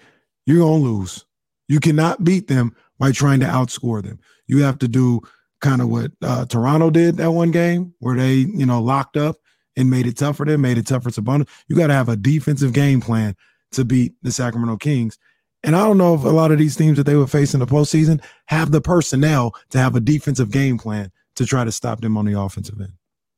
you're 0.45 0.59
going 0.59 0.81
to 0.81 0.89
lose. 0.89 1.25
You 1.67 1.79
cannot 1.79 2.23
beat 2.23 2.47
them 2.47 2.75
by 2.97 3.11
trying 3.11 3.39
to 3.41 3.45
outscore 3.45 4.03
them. 4.03 4.19
You 4.47 4.63
have 4.63 4.79
to 4.79 4.87
do 4.87 5.21
kind 5.61 5.81
of 5.81 5.89
what 5.89 6.11
uh, 6.21 6.45
Toronto 6.45 6.89
did 6.89 7.17
that 7.17 7.31
one 7.31 7.51
game 7.51 7.93
where 7.99 8.15
they, 8.15 8.35
you 8.35 8.65
know, 8.65 8.81
locked 8.81 9.17
up 9.17 9.37
and 9.75 9.89
made 9.89 10.07
it 10.07 10.17
tough 10.17 10.37
for 10.37 10.45
them, 10.45 10.61
made 10.61 10.77
it 10.77 10.87
tough 10.87 11.03
for 11.03 11.09
Sabonis. 11.09 11.49
You 11.67 11.75
got 11.75 11.87
to 11.87 11.93
have 11.93 12.09
a 12.09 12.15
defensive 12.15 12.73
game 12.73 13.01
plan 13.01 13.35
to 13.71 13.83
beat 13.83 14.13
the 14.21 14.31
Sacramento 14.31 14.77
Kings. 14.77 15.17
And 15.63 15.75
I 15.75 15.83
don't 15.83 15.97
know 15.97 16.13
if 16.13 16.23
a 16.23 16.29
lot 16.29 16.51
of 16.51 16.59
these 16.59 16.75
teams 16.75 16.97
that 16.97 17.05
they 17.05 17.15
would 17.15 17.31
face 17.31 17.53
in 17.53 17.59
the 17.59 17.65
postseason 17.65 18.23
have 18.45 18.71
the 18.71 18.81
personnel 18.81 19.55
to 19.71 19.79
have 19.79 19.95
a 19.95 19.99
defensive 19.99 20.51
game 20.51 20.77
plan 20.77 21.11
to 21.35 21.45
try 21.45 21.63
to 21.63 21.71
stop 21.71 22.01
them 22.01 22.17
on 22.17 22.25
the 22.25 22.39
offensive 22.39 22.79
end. 22.79 22.93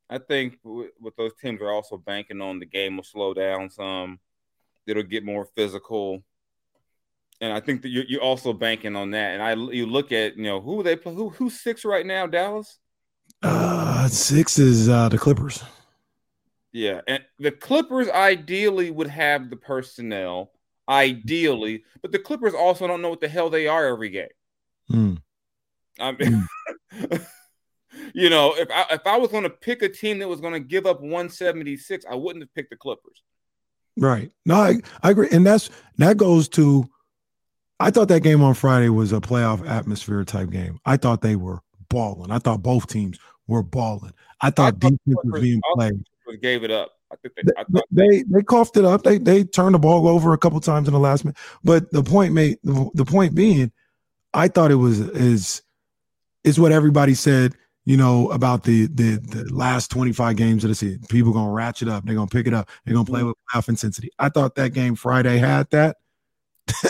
I 0.10 0.18
think 0.20 0.60
with 0.64 1.16
those 1.18 1.34
teams 1.42 1.62
are 1.62 1.72
also 1.72 1.98
banking 1.98 2.42
on 2.42 2.60
the 2.60 2.66
game 2.66 2.96
will 2.96 3.04
slow 3.04 3.34
down 3.34 3.70
some. 3.70 4.20
It'll 4.86 5.04
get 5.04 5.26
more 5.26 5.46
physical, 5.56 6.24
and 7.42 7.52
I 7.52 7.60
think 7.60 7.82
that 7.82 7.90
you're, 7.90 8.06
you're 8.08 8.22
also 8.22 8.54
banking 8.54 8.96
on 8.96 9.12
that. 9.12 9.34
And 9.34 9.44
I 9.44 9.54
you 9.74 9.86
look 9.86 10.14
at 10.14 10.38
you 10.38 10.44
know 10.44 10.62
who 10.62 10.82
they 10.82 10.96
play 10.96 11.14
who 11.14 11.30
who's 11.30 11.60
six 11.60 11.84
right 11.84 12.06
now 12.06 12.26
Dallas. 12.26 12.80
Uh, 13.44 14.08
six 14.08 14.58
is 14.58 14.88
uh, 14.88 15.10
the 15.10 15.18
Clippers. 15.18 15.62
Yeah, 16.72 17.02
and 17.08 17.24
the 17.40 17.52
Clippers 17.52 18.10
ideally 18.10 18.92
would 18.92 19.08
have 19.08 19.50
the 19.50 19.56
personnel, 19.56 20.52
ideally, 20.88 21.84
but 22.02 22.12
the 22.12 22.20
Clippers 22.20 22.54
also 22.54 22.88
don't 22.88 23.02
know 23.02 23.10
what 23.10 23.22
the 23.22 23.28
hell 23.28 23.50
they 23.50 23.68
are 23.68 23.88
every 23.88 24.10
game. 24.10 24.28
Mm. 24.92 25.18
I 26.00 26.12
mean, 26.12 26.48
mm. 26.94 27.28
you 28.14 28.30
know, 28.30 28.56
if 28.56 28.70
I 28.72 28.86
if 28.92 29.06
I 29.06 29.18
was 29.18 29.30
going 29.30 29.44
to 29.44 29.50
pick 29.50 29.82
a 29.82 29.90
team 29.90 30.20
that 30.20 30.28
was 30.28 30.42
going 30.42 30.54
to 30.54 30.60
give 30.60 30.86
up 30.86 31.02
176, 31.02 32.06
I 32.10 32.16
wouldn't 32.16 32.44
have 32.44 32.54
picked 32.54 32.70
the 32.70 32.76
Clippers. 32.76 33.24
Right. 33.98 34.32
No, 34.46 34.56
I, 34.56 34.76
I 35.02 35.12
agree, 35.12 35.30
and 35.32 35.46
that's 35.46 35.70
that 35.98 36.18
goes 36.18 36.48
to. 36.50 36.90
I 37.80 37.92
thought 37.92 38.08
that 38.08 38.24
game 38.24 38.42
on 38.42 38.56
Friday 38.56 38.90
was 38.90 39.14
a 39.14 39.22
playoff 39.22 39.68
atmosphere 39.68 40.24
type 40.24 40.50
game. 40.50 40.80
I 40.86 40.98
thought 40.98 41.22
they 41.22 41.36
were 41.36 41.60
balling. 41.90 42.32
I 42.32 42.40
thought 42.40 42.64
both 42.64 42.88
teams 42.88 43.20
were 43.46 43.62
balling. 43.62 44.14
I 44.42 44.50
thought, 44.50 44.68
I 44.68 44.72
thought 44.72 44.80
defense 44.80 45.00
was 45.24 45.42
being 45.42 45.62
played 45.76 46.04
gave 46.36 46.64
it 46.64 46.72
up. 46.72 46.92
I 47.12 47.16
think 47.16 47.36
they, 47.36 47.54
I 47.58 47.64
they, 47.90 48.24
they 48.24 48.44
coughed 48.44 48.76
it 48.76 48.84
up. 48.84 49.04
They 49.04 49.18
they 49.18 49.46
turned 49.46 49.76
the 49.76 49.80
ball 49.80 50.08
over 50.08 50.34
a 50.34 50.38
couple 50.38 50.60
times 50.60 50.88
in 50.88 50.94
the 50.94 51.00
last 51.00 51.24
minute. 51.24 51.38
But 51.64 51.90
the 51.92 52.04
point 52.04 52.34
made 52.34 52.58
the 52.64 53.06
point 53.06 53.34
being, 53.34 53.72
I 54.34 54.50
thought 54.50 54.72
it 54.72 54.76
was 54.76 55.00
is 55.00 55.62
is 56.44 56.60
what 56.60 56.74
everybody 56.74 57.14
said. 57.14 57.56
You 57.88 57.96
know 57.96 58.30
about 58.32 58.66
the 58.66 58.88
the 58.88 59.16
the 59.16 59.46
last 59.50 59.90
twenty 59.90 60.12
five 60.12 60.36
games 60.36 60.66
of 60.66 60.68
the 60.68 60.76
season. 60.76 61.04
People 61.08 61.32
gonna 61.32 61.54
ratchet 61.54 61.88
up. 61.88 62.04
They're 62.04 62.16
gonna 62.16 62.28
pick 62.28 62.46
it 62.46 62.54
up. 62.54 62.70
They're 62.84 62.94
gonna 62.94 63.06
play 63.06 63.22
mm-hmm. 63.22 63.30
with 63.30 63.38
playoff 63.50 63.70
intensity. 63.70 64.12
I 64.20 64.28
thought 64.28 64.56
that 64.56 64.74
game 64.74 64.96
Friday 64.96 65.38
had 65.38 65.70
that. 65.70 65.96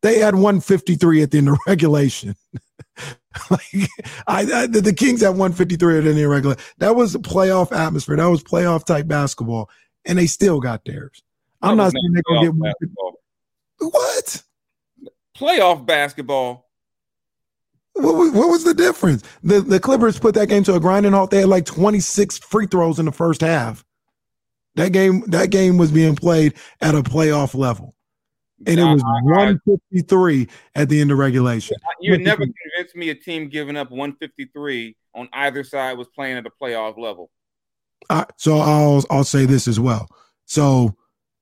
they 0.00 0.20
had 0.20 0.34
153 0.34 1.22
at 1.22 1.32
the 1.32 1.36
end 1.36 1.50
of 1.50 1.58
regulation. 1.66 2.34
like 3.50 3.90
I, 4.26 4.62
I, 4.62 4.66
the 4.66 4.94
Kings 4.96 5.20
had 5.20 5.36
153 5.36 5.98
at 5.98 6.04
the 6.04 6.10
end 6.12 6.18
of 6.18 6.30
regular. 6.30 6.56
That 6.78 6.96
was 6.96 7.14
a 7.14 7.18
playoff 7.18 7.70
atmosphere. 7.70 8.16
That 8.16 8.30
was 8.30 8.42
playoff 8.42 8.86
type 8.86 9.06
basketball, 9.06 9.68
and 10.06 10.18
they 10.18 10.26
still 10.26 10.60
got 10.60 10.86
theirs. 10.86 11.22
I'm 11.60 11.76
not 11.76 11.92
saying 11.92 12.12
they're 12.14 12.22
gonna 12.26 12.52
get 12.52 12.58
basketball. 12.58 13.20
what 13.80 14.42
playoff 15.36 15.84
basketball. 15.84 16.65
What, 17.98 18.34
what 18.34 18.48
was 18.48 18.64
the 18.64 18.74
difference? 18.74 19.22
The 19.42 19.60
the 19.60 19.80
Clippers 19.80 20.18
put 20.18 20.34
that 20.34 20.48
game 20.48 20.64
to 20.64 20.74
a 20.74 20.80
grinding 20.80 21.12
halt. 21.12 21.30
They 21.30 21.40
had 21.40 21.48
like 21.48 21.64
26 21.64 22.38
free 22.38 22.66
throws 22.66 22.98
in 22.98 23.06
the 23.06 23.12
first 23.12 23.40
half. 23.40 23.84
That 24.74 24.92
game 24.92 25.22
that 25.28 25.50
game 25.50 25.78
was 25.78 25.90
being 25.90 26.16
played 26.16 26.54
at 26.80 26.94
a 26.94 27.02
playoff 27.02 27.54
level 27.54 27.96
and 28.66 28.80
it 28.80 28.84
was 28.84 29.02
153 29.02 30.48
at 30.74 30.88
the 30.88 31.00
end 31.00 31.10
of 31.10 31.18
regulation. 31.18 31.76
You 32.00 32.16
never 32.18 32.44
convinced 32.44 32.96
me 32.96 33.10
a 33.10 33.14
team 33.14 33.48
giving 33.48 33.76
up 33.76 33.90
153 33.90 34.96
on 35.14 35.28
either 35.32 35.64
side 35.64 35.98
was 35.98 36.08
playing 36.08 36.38
at 36.38 36.46
a 36.46 36.50
playoff 36.50 36.96
level. 36.98 37.30
Uh, 38.08 38.24
so 38.36 38.58
I'll 38.58 39.04
I'll 39.10 39.24
say 39.24 39.46
this 39.46 39.66
as 39.68 39.80
well. 39.80 40.08
So 40.44 40.96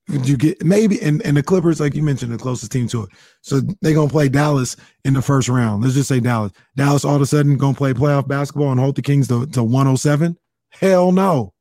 you 0.09 0.37
get 0.37 0.63
maybe 0.65 1.01
and, 1.01 1.23
and 1.23 1.37
the 1.37 1.43
Clippers, 1.43 1.81
like 1.81 1.95
you 1.95 2.03
mentioned, 2.03 2.33
the 2.33 2.39
closest 2.39 2.73
team 2.73 2.87
to 2.89 3.05
it. 3.05 3.11
So 3.41 3.61
they're 3.81 3.95
gonna 3.95 4.11
play 4.11 4.29
Dallas 4.29 4.77
in 5.05 5.15
the 5.15 5.23
first 5.23 5.49
round. 5.49 5.83
Let's 5.83 5.95
just 5.95 6.09
say 6.09 6.21
Dallas. 6.21 6.53
Dallas 6.77 7.05
all 7.05 7.17
of 7.17 7.23
a 7.23 7.27
sudden 7.27 7.57
gonna 7.57 7.77
play 7.77 7.93
playoff 7.93 8.29
basketball 8.29 8.71
and 8.71 8.81
hold 8.81 8.97
the 8.97 9.03
Kings 9.03 9.29
to, 9.29 9.47
to 9.47 9.63
107. 9.63 10.37
Hell 10.71 11.13
no. 11.13 11.53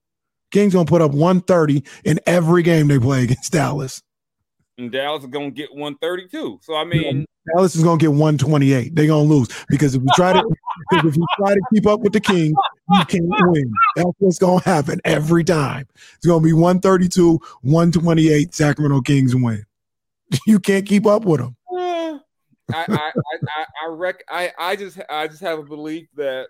Kings 0.51 0.73
gonna 0.73 0.85
put 0.85 1.01
up 1.01 1.11
130 1.11 1.83
in 2.03 2.19
every 2.25 2.63
game 2.63 2.87
they 2.87 2.99
play 2.99 3.23
against 3.23 3.51
Dallas 3.51 4.01
and 4.77 4.91
Dallas 4.91 5.23
is 5.23 5.29
gonna 5.29 5.51
get 5.51 5.73
132. 5.73 6.59
So 6.61 6.75
I 6.75 6.83
mean, 6.83 7.25
Dallas 7.53 7.75
is 7.75 7.83
gonna 7.83 7.97
get 7.97 8.11
128. 8.11 8.95
They're 8.95 9.07
gonna 9.07 9.23
lose 9.23 9.49
because 9.69 9.95
if 9.95 10.01
you 10.01 10.09
try 10.15 10.33
to 10.33 10.43
if 10.91 11.15
you 11.15 11.25
try 11.37 11.53
to 11.53 11.61
keep 11.73 11.85
up 11.85 12.01
with 12.01 12.13
the 12.13 12.19
King, 12.19 12.53
you 12.91 13.05
can't 13.05 13.25
win. 13.27 13.71
That's 13.95 14.09
what's 14.19 14.39
gonna 14.39 14.63
happen 14.63 14.99
every 15.05 15.43
time. 15.43 15.87
It's 16.15 16.25
gonna 16.25 16.43
be 16.43 16.53
132, 16.53 17.39
128. 17.61 18.53
Sacramento 18.53 19.01
Kings 19.01 19.35
win. 19.35 19.65
You 20.47 20.59
can't 20.59 20.85
keep 20.85 21.05
up 21.05 21.25
with 21.25 21.41
them. 21.41 21.55
I, 21.71 22.19
I, 22.73 22.85
I, 22.89 23.65
I, 23.83 23.87
rec- 23.89 24.23
I, 24.27 24.51
I 24.57 24.75
just, 24.75 24.99
I 25.07 25.27
just 25.27 25.41
have 25.41 25.59
a 25.59 25.63
belief 25.63 26.07
that 26.15 26.47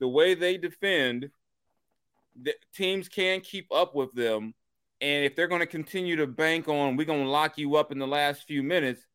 the 0.00 0.08
way 0.08 0.34
they 0.34 0.58
defend, 0.58 1.30
the 2.38 2.52
teams 2.74 3.08
can 3.08 3.40
keep 3.40 3.72
up 3.72 3.94
with 3.94 4.12
them 4.12 4.52
and 5.06 5.24
if 5.24 5.36
they're 5.36 5.46
going 5.46 5.60
to 5.60 5.66
continue 5.66 6.16
to 6.16 6.26
bank 6.26 6.66
on, 6.66 6.96
we're 6.96 7.06
going 7.06 7.22
to 7.22 7.30
lock 7.30 7.58
you 7.58 7.76
up 7.76 7.92
in 7.92 7.98
the 8.00 8.06
last 8.08 8.42
few 8.42 8.60
minutes, 8.60 9.06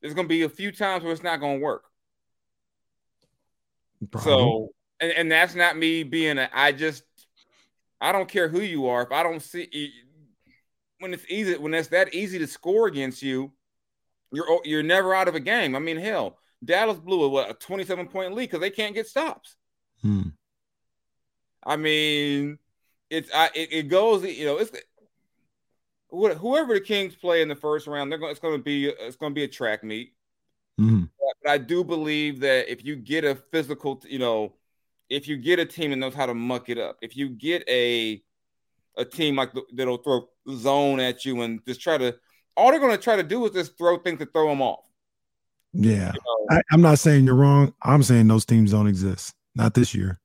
there's 0.00 0.14
going 0.14 0.26
to 0.26 0.28
be 0.28 0.42
a 0.42 0.48
few 0.48 0.72
times 0.72 1.04
where 1.04 1.12
it's 1.12 1.22
not 1.22 1.38
going 1.38 1.58
to 1.58 1.62
work. 1.62 1.84
Probably. 4.10 4.32
So, 4.32 4.68
and, 5.00 5.12
and 5.12 5.32
that's 5.32 5.54
not 5.54 5.76
me 5.76 6.02
being 6.02 6.38
a, 6.38 6.48
I 6.50 6.72
just, 6.72 7.04
I 8.00 8.10
don't 8.10 8.28
care 8.28 8.48
who 8.48 8.62
you 8.62 8.86
are. 8.86 9.02
If 9.02 9.12
I 9.12 9.22
don't 9.22 9.42
see, 9.42 9.92
when 10.98 11.12
it's 11.12 11.26
easy, 11.28 11.58
when 11.58 11.74
it's 11.74 11.88
that 11.88 12.14
easy 12.14 12.38
to 12.38 12.46
score 12.46 12.86
against 12.86 13.22
you, 13.22 13.52
you're 14.32 14.60
you're 14.64 14.82
never 14.82 15.14
out 15.14 15.28
of 15.28 15.34
a 15.34 15.40
game. 15.40 15.76
I 15.76 15.78
mean, 15.78 15.98
hell, 15.98 16.38
Dallas 16.64 16.98
blew 16.98 17.22
a, 17.22 17.28
what, 17.28 17.50
a 17.50 17.54
27 17.54 18.08
point 18.08 18.32
lead 18.34 18.46
because 18.46 18.60
they 18.60 18.70
can't 18.70 18.94
get 18.94 19.06
stops. 19.06 19.56
Hmm. 20.00 20.30
I 21.64 21.76
mean, 21.76 22.58
it's 23.10 23.30
I, 23.32 23.50
it, 23.54 23.68
it 23.72 23.88
goes, 23.88 24.24
you 24.24 24.46
know, 24.46 24.58
it's 24.58 24.70
whoever 26.14 26.74
the 26.74 26.80
Kings 26.80 27.14
play 27.14 27.42
in 27.42 27.48
the 27.48 27.54
first 27.54 27.86
round, 27.86 28.10
they're 28.10 28.18
going. 28.18 28.30
It's 28.30 28.40
going 28.40 28.56
to 28.56 28.62
be 28.62 28.86
it's 28.86 29.16
going 29.16 29.32
to 29.32 29.34
be 29.34 29.44
a 29.44 29.48
track 29.48 29.82
meet. 29.84 30.12
Mm-hmm. 30.80 31.04
But 31.42 31.50
I 31.50 31.58
do 31.58 31.84
believe 31.84 32.40
that 32.40 32.70
if 32.70 32.84
you 32.84 32.96
get 32.96 33.24
a 33.24 33.34
physical, 33.34 34.02
you 34.06 34.18
know, 34.18 34.54
if 35.08 35.28
you 35.28 35.36
get 35.36 35.58
a 35.58 35.64
team 35.64 35.90
that 35.90 35.96
knows 35.96 36.14
how 36.14 36.26
to 36.26 36.34
muck 36.34 36.68
it 36.68 36.78
up, 36.78 36.98
if 37.02 37.16
you 37.16 37.28
get 37.28 37.62
a 37.68 38.22
a 38.96 39.04
team 39.04 39.36
like 39.36 39.52
the, 39.52 39.62
that'll 39.74 39.98
throw 39.98 40.28
zone 40.50 41.00
at 41.00 41.24
you 41.24 41.42
and 41.42 41.64
just 41.66 41.80
try 41.80 41.98
to, 41.98 42.14
all 42.56 42.70
they're 42.70 42.78
going 42.78 42.96
to 42.96 43.02
try 43.02 43.16
to 43.16 43.22
do 43.22 43.44
is 43.44 43.50
just 43.50 43.76
throw 43.76 43.98
things 43.98 44.20
to 44.20 44.26
throw 44.26 44.48
them 44.48 44.62
off. 44.62 44.84
Yeah, 45.72 46.12
you 46.14 46.20
know? 46.20 46.56
I, 46.56 46.62
I'm 46.72 46.80
not 46.80 47.00
saying 47.00 47.24
you're 47.24 47.34
wrong. 47.34 47.74
I'm 47.82 48.02
saying 48.02 48.28
those 48.28 48.44
teams 48.44 48.70
don't 48.70 48.86
exist. 48.86 49.34
Not 49.56 49.74
this 49.74 49.94
year. 49.94 50.20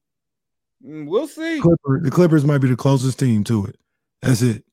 Mm, 0.85 1.07
we'll 1.07 1.27
see. 1.27 1.59
Clipper, 1.59 2.01
the 2.01 2.11
Clippers 2.11 2.45
might 2.45 2.59
be 2.59 2.67
the 2.67 2.75
closest 2.75 3.19
team 3.19 3.43
to 3.45 3.65
it. 3.65 3.77
That's 4.21 4.41
it. 4.41 4.63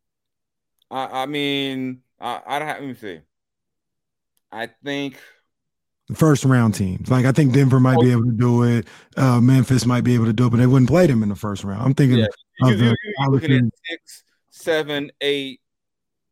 I, 0.91 1.23
I 1.23 1.27
mean, 1.27 2.03
I, 2.21 2.41
I 2.47 2.59
don't 2.59 2.69
have, 2.69 2.81
let 2.81 2.89
me 2.89 2.95
see. 2.95 3.21
I 4.53 4.69
think 4.85 5.19
first 6.15 6.45
round 6.45 6.75
teams. 6.75 7.11
Like 7.11 7.27
I 7.27 7.33
think 7.33 7.53
Denver 7.53 7.81
might 7.81 7.99
be 8.01 8.13
able 8.13 8.25
to 8.25 8.33
do 8.33 8.63
it. 8.63 8.87
Uh, 9.17 9.41
Memphis 9.41 9.87
might 9.87 10.05
be 10.05 10.15
able 10.15 10.27
to 10.27 10.33
do 10.33 10.47
it, 10.47 10.51
but 10.51 10.59
they 10.59 10.67
wouldn't 10.67 10.89
play 10.89 11.07
them 11.07 11.23
in 11.23 11.29
the 11.29 11.35
first 11.35 11.65
round. 11.65 11.83
I'm 11.83 11.95
thinking 11.95 12.19
yeah. 12.19 12.27
of 12.63 12.81
you, 12.81 12.95
looking 13.29 13.53
at 13.53 13.65
six, 13.85 14.23
seven, 14.51 15.11
eight, 15.21 15.61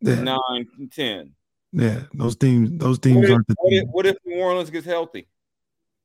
yeah. 0.01 0.21
nine, 0.23 0.69
ten. 0.93 1.33
Yeah, 1.73 2.03
those 2.15 2.37
teams. 2.37 2.71
Those 2.73 2.99
teams 3.01 3.23
what 3.23 3.31
aren't 3.31 3.49
the. 3.49 3.57
What 3.59 3.73
if, 3.73 3.89
what 3.89 4.07
if 4.07 4.17
New 4.25 4.41
Orleans 4.41 4.71
gets 4.71 4.87
healthy? 4.87 5.27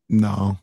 No, 0.09 0.57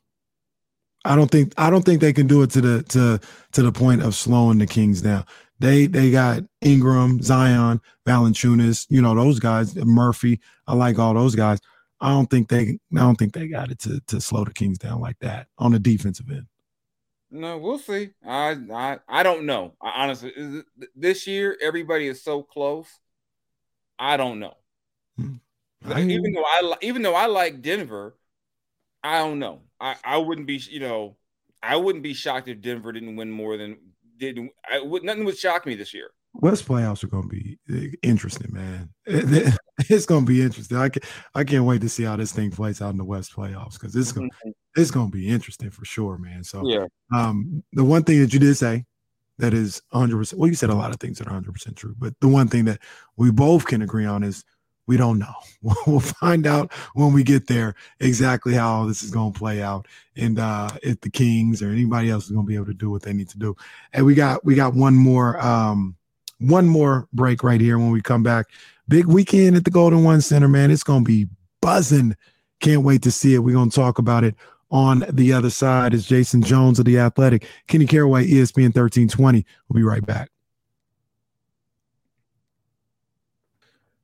I 1.07 1.17
don't 1.17 1.31
think. 1.31 1.53
I 1.57 1.71
don't 1.71 1.83
think 1.83 2.01
they 2.01 2.13
can 2.13 2.27
do 2.27 2.43
it 2.43 2.51
to 2.51 2.61
the 2.61 2.83
to 2.85 3.21
to 3.53 3.63
the 3.63 3.73
point 3.73 4.03
of 4.03 4.15
slowing 4.15 4.59
the 4.59 4.67
Kings 4.67 5.03
down. 5.03 5.25
They 5.59 5.87
they 5.87 6.11
got 6.11 6.43
Ingram, 6.61 7.23
Zion, 7.23 7.81
Valanciunas, 8.07 8.87
you 8.91 9.01
know 9.01 9.15
those 9.15 9.39
guys, 9.39 9.75
Murphy. 9.77 10.41
I 10.67 10.75
like 10.75 10.99
all 10.99 11.15
those 11.15 11.35
guys. 11.35 11.61
I 12.01 12.11
don't 12.11 12.29
think 12.29 12.49
they 12.49 12.79
I 12.95 13.01
don't 13.01 13.17
think 13.17 13.33
they 13.33 13.49
got 13.49 13.71
it 13.71 13.79
to 13.81 14.01
to 14.09 14.21
slow 14.21 14.45
the 14.45 14.53
Kings 14.53 14.79
down 14.79 15.01
like 15.01 15.19
that 15.21 15.47
on 15.59 15.73
the 15.73 15.79
defensive 15.79 16.31
end. 16.31 16.47
No, 17.31 17.59
we'll 17.59 17.79
see. 17.79 18.11
I 18.27 18.57
I 18.73 18.99
I 19.09 19.23
don't 19.23 19.47
know. 19.47 19.75
I, 19.81 20.05
honestly, 20.05 20.63
this 20.95 21.27
year 21.27 21.57
everybody 21.63 22.07
is 22.07 22.23
so 22.23 22.43
close. 22.43 22.89
I 23.99 24.17
don't 24.17 24.41
know. 24.41 24.57
Hmm. 25.17 25.37
I 25.85 26.03
even 26.03 26.33
though 26.33 26.45
I 26.45 26.75
even 26.83 27.03
though 27.03 27.15
I 27.15 27.27
like 27.27 27.63
Denver, 27.63 28.15
I 29.03 29.19
don't 29.19 29.39
know. 29.39 29.63
I 29.81 29.97
I 30.05 30.17
wouldn't 30.19 30.47
be 30.47 30.61
you 30.71 30.81
know 30.81 31.17
I 31.63 31.77
wouldn't 31.77 32.03
be 32.03 32.15
shocked 32.15 32.49
if 32.49 32.61
Denver 32.61 32.93
didn't 32.93 33.17
win 33.17 33.31
more 33.31 33.57
than 33.57 33.77
didn't. 34.19 34.51
I 34.71 34.81
would 34.81 35.05
nothing 35.05 35.25
would 35.25 35.39
shock 35.39 35.67
me 35.67 35.75
this 35.75 35.95
year. 35.95 36.11
West 36.35 36.69
playoffs 36.69 37.03
are 37.03 37.09
going 37.09 37.29
to 37.29 37.29
be 37.29 37.59
interesting, 38.03 38.53
man. 38.53 38.91
It's 39.91 40.07
going 40.07 40.25
to 40.25 40.27
be 40.27 40.41
interesting. 40.41 40.79
I 40.79 40.89
can, 40.89 41.03
I 41.35 41.45
can't 41.45 41.65
wait 41.65 41.83
to 41.83 41.89
see 41.91 42.05
how 42.05 42.17
this 42.17 42.33
thing 42.33 42.51
plays 42.51 42.81
out 42.81 42.93
in 42.93 42.97
the 42.97 43.05
West 43.05 43.37
playoffs 43.37 43.75
because 43.75 43.95
it's 43.95 44.11
going 44.11 44.31
mm-hmm. 44.31 44.51
it's 44.75 44.91
going 44.91 45.11
to 45.11 45.13
be 45.13 45.29
interesting 45.29 45.69
for 45.69 45.85
sure, 45.85 46.17
man. 46.17 46.45
So, 46.45 46.63
yeah. 46.67 46.87
Um, 47.15 47.63
the 47.75 47.85
one 47.85 48.03
thing 48.03 48.21
that 48.23 48.33
you 48.33 48.39
did 48.41 48.57
say 48.57 48.87
that 49.37 49.53
is 49.53 49.83
100. 49.91 50.17
percent 50.17 50.41
Well, 50.41 50.49
you 50.49 50.55
said 50.55 50.71
a 50.71 50.75
lot 50.75 50.93
of 50.93 50.97
things 50.99 51.19
that 51.19 51.27
are 51.27 51.31
100 51.33 51.53
percent 51.53 51.77
true, 51.77 51.95
but 51.99 52.15
the 52.23 52.29
one 52.29 52.49
thing 52.49 52.65
that 52.65 52.81
we 53.19 53.31
both 53.31 53.67
can 53.67 53.83
agree 53.83 54.07
on 54.07 54.23
is 54.23 54.45
we 54.87 54.97
don't 54.97 55.19
know. 55.19 55.35
We'll 55.87 55.99
find 55.99 56.47
out 56.47 56.73
when 56.95 57.13
we 57.13 57.25
get 57.25 57.49
there 57.49 57.75
exactly 57.99 58.55
how 58.55 58.87
this 58.87 59.03
is 59.03 59.11
going 59.11 59.33
to 59.33 59.39
play 59.39 59.63
out, 59.63 59.89
and 60.15 60.39
uh, 60.39 60.69
if 60.83 61.01
the 61.01 61.11
Kings 61.11 61.61
or 61.61 61.71
anybody 61.71 62.09
else 62.09 62.27
is 62.27 62.31
going 62.31 62.47
to 62.47 62.49
be 62.49 62.55
able 62.55 62.67
to 62.67 62.75
do 62.75 62.91
what 62.91 63.03
they 63.03 63.13
need 63.13 63.29
to 63.31 63.39
do. 63.39 63.57
And 63.93 64.07
we 64.07 64.15
got 64.15 64.45
we 64.45 64.55
got 64.55 64.75
one 64.75 64.95
more. 64.95 65.45
Um, 65.45 65.97
one 66.39 66.69
more 66.69 67.09
break 67.13 67.43
right 67.43 67.61
here 67.61 67.79
when 67.79 67.91
we 67.91 68.01
come 68.01 68.23
back. 68.23 68.47
Big 68.89 69.07
weekend 69.07 69.57
at 69.57 69.65
the 69.65 69.71
Golden 69.71 70.05
One 70.05 70.21
Center, 70.21 70.49
man. 70.49 70.71
It's 70.71 70.83
going 70.83 71.05
to 71.05 71.09
be 71.09 71.27
buzzing. 71.61 72.17
Can't 72.61 72.83
wait 72.83 73.03
to 73.03 73.11
see 73.11 73.35
it. 73.35 73.39
We're 73.39 73.55
going 73.55 73.71
to 73.71 73.77
talk 73.77 73.99
about 73.99 74.25
it 74.25 74.35
on 74.71 75.05
the 75.11 75.33
other 75.33 75.51
side. 75.51 75.95
Is 75.95 76.07
Jason 76.07 76.43
Jones 76.43 76.79
of 76.79 76.85
The 76.85 76.99
Athletic, 76.99 77.47
Kenny 77.69 77.87
Caraway, 77.87 78.27
ESPN 78.27 78.75
1320. 78.75 79.45
We'll 79.69 79.81
be 79.81 79.83
right 79.83 80.05
back. 80.05 80.31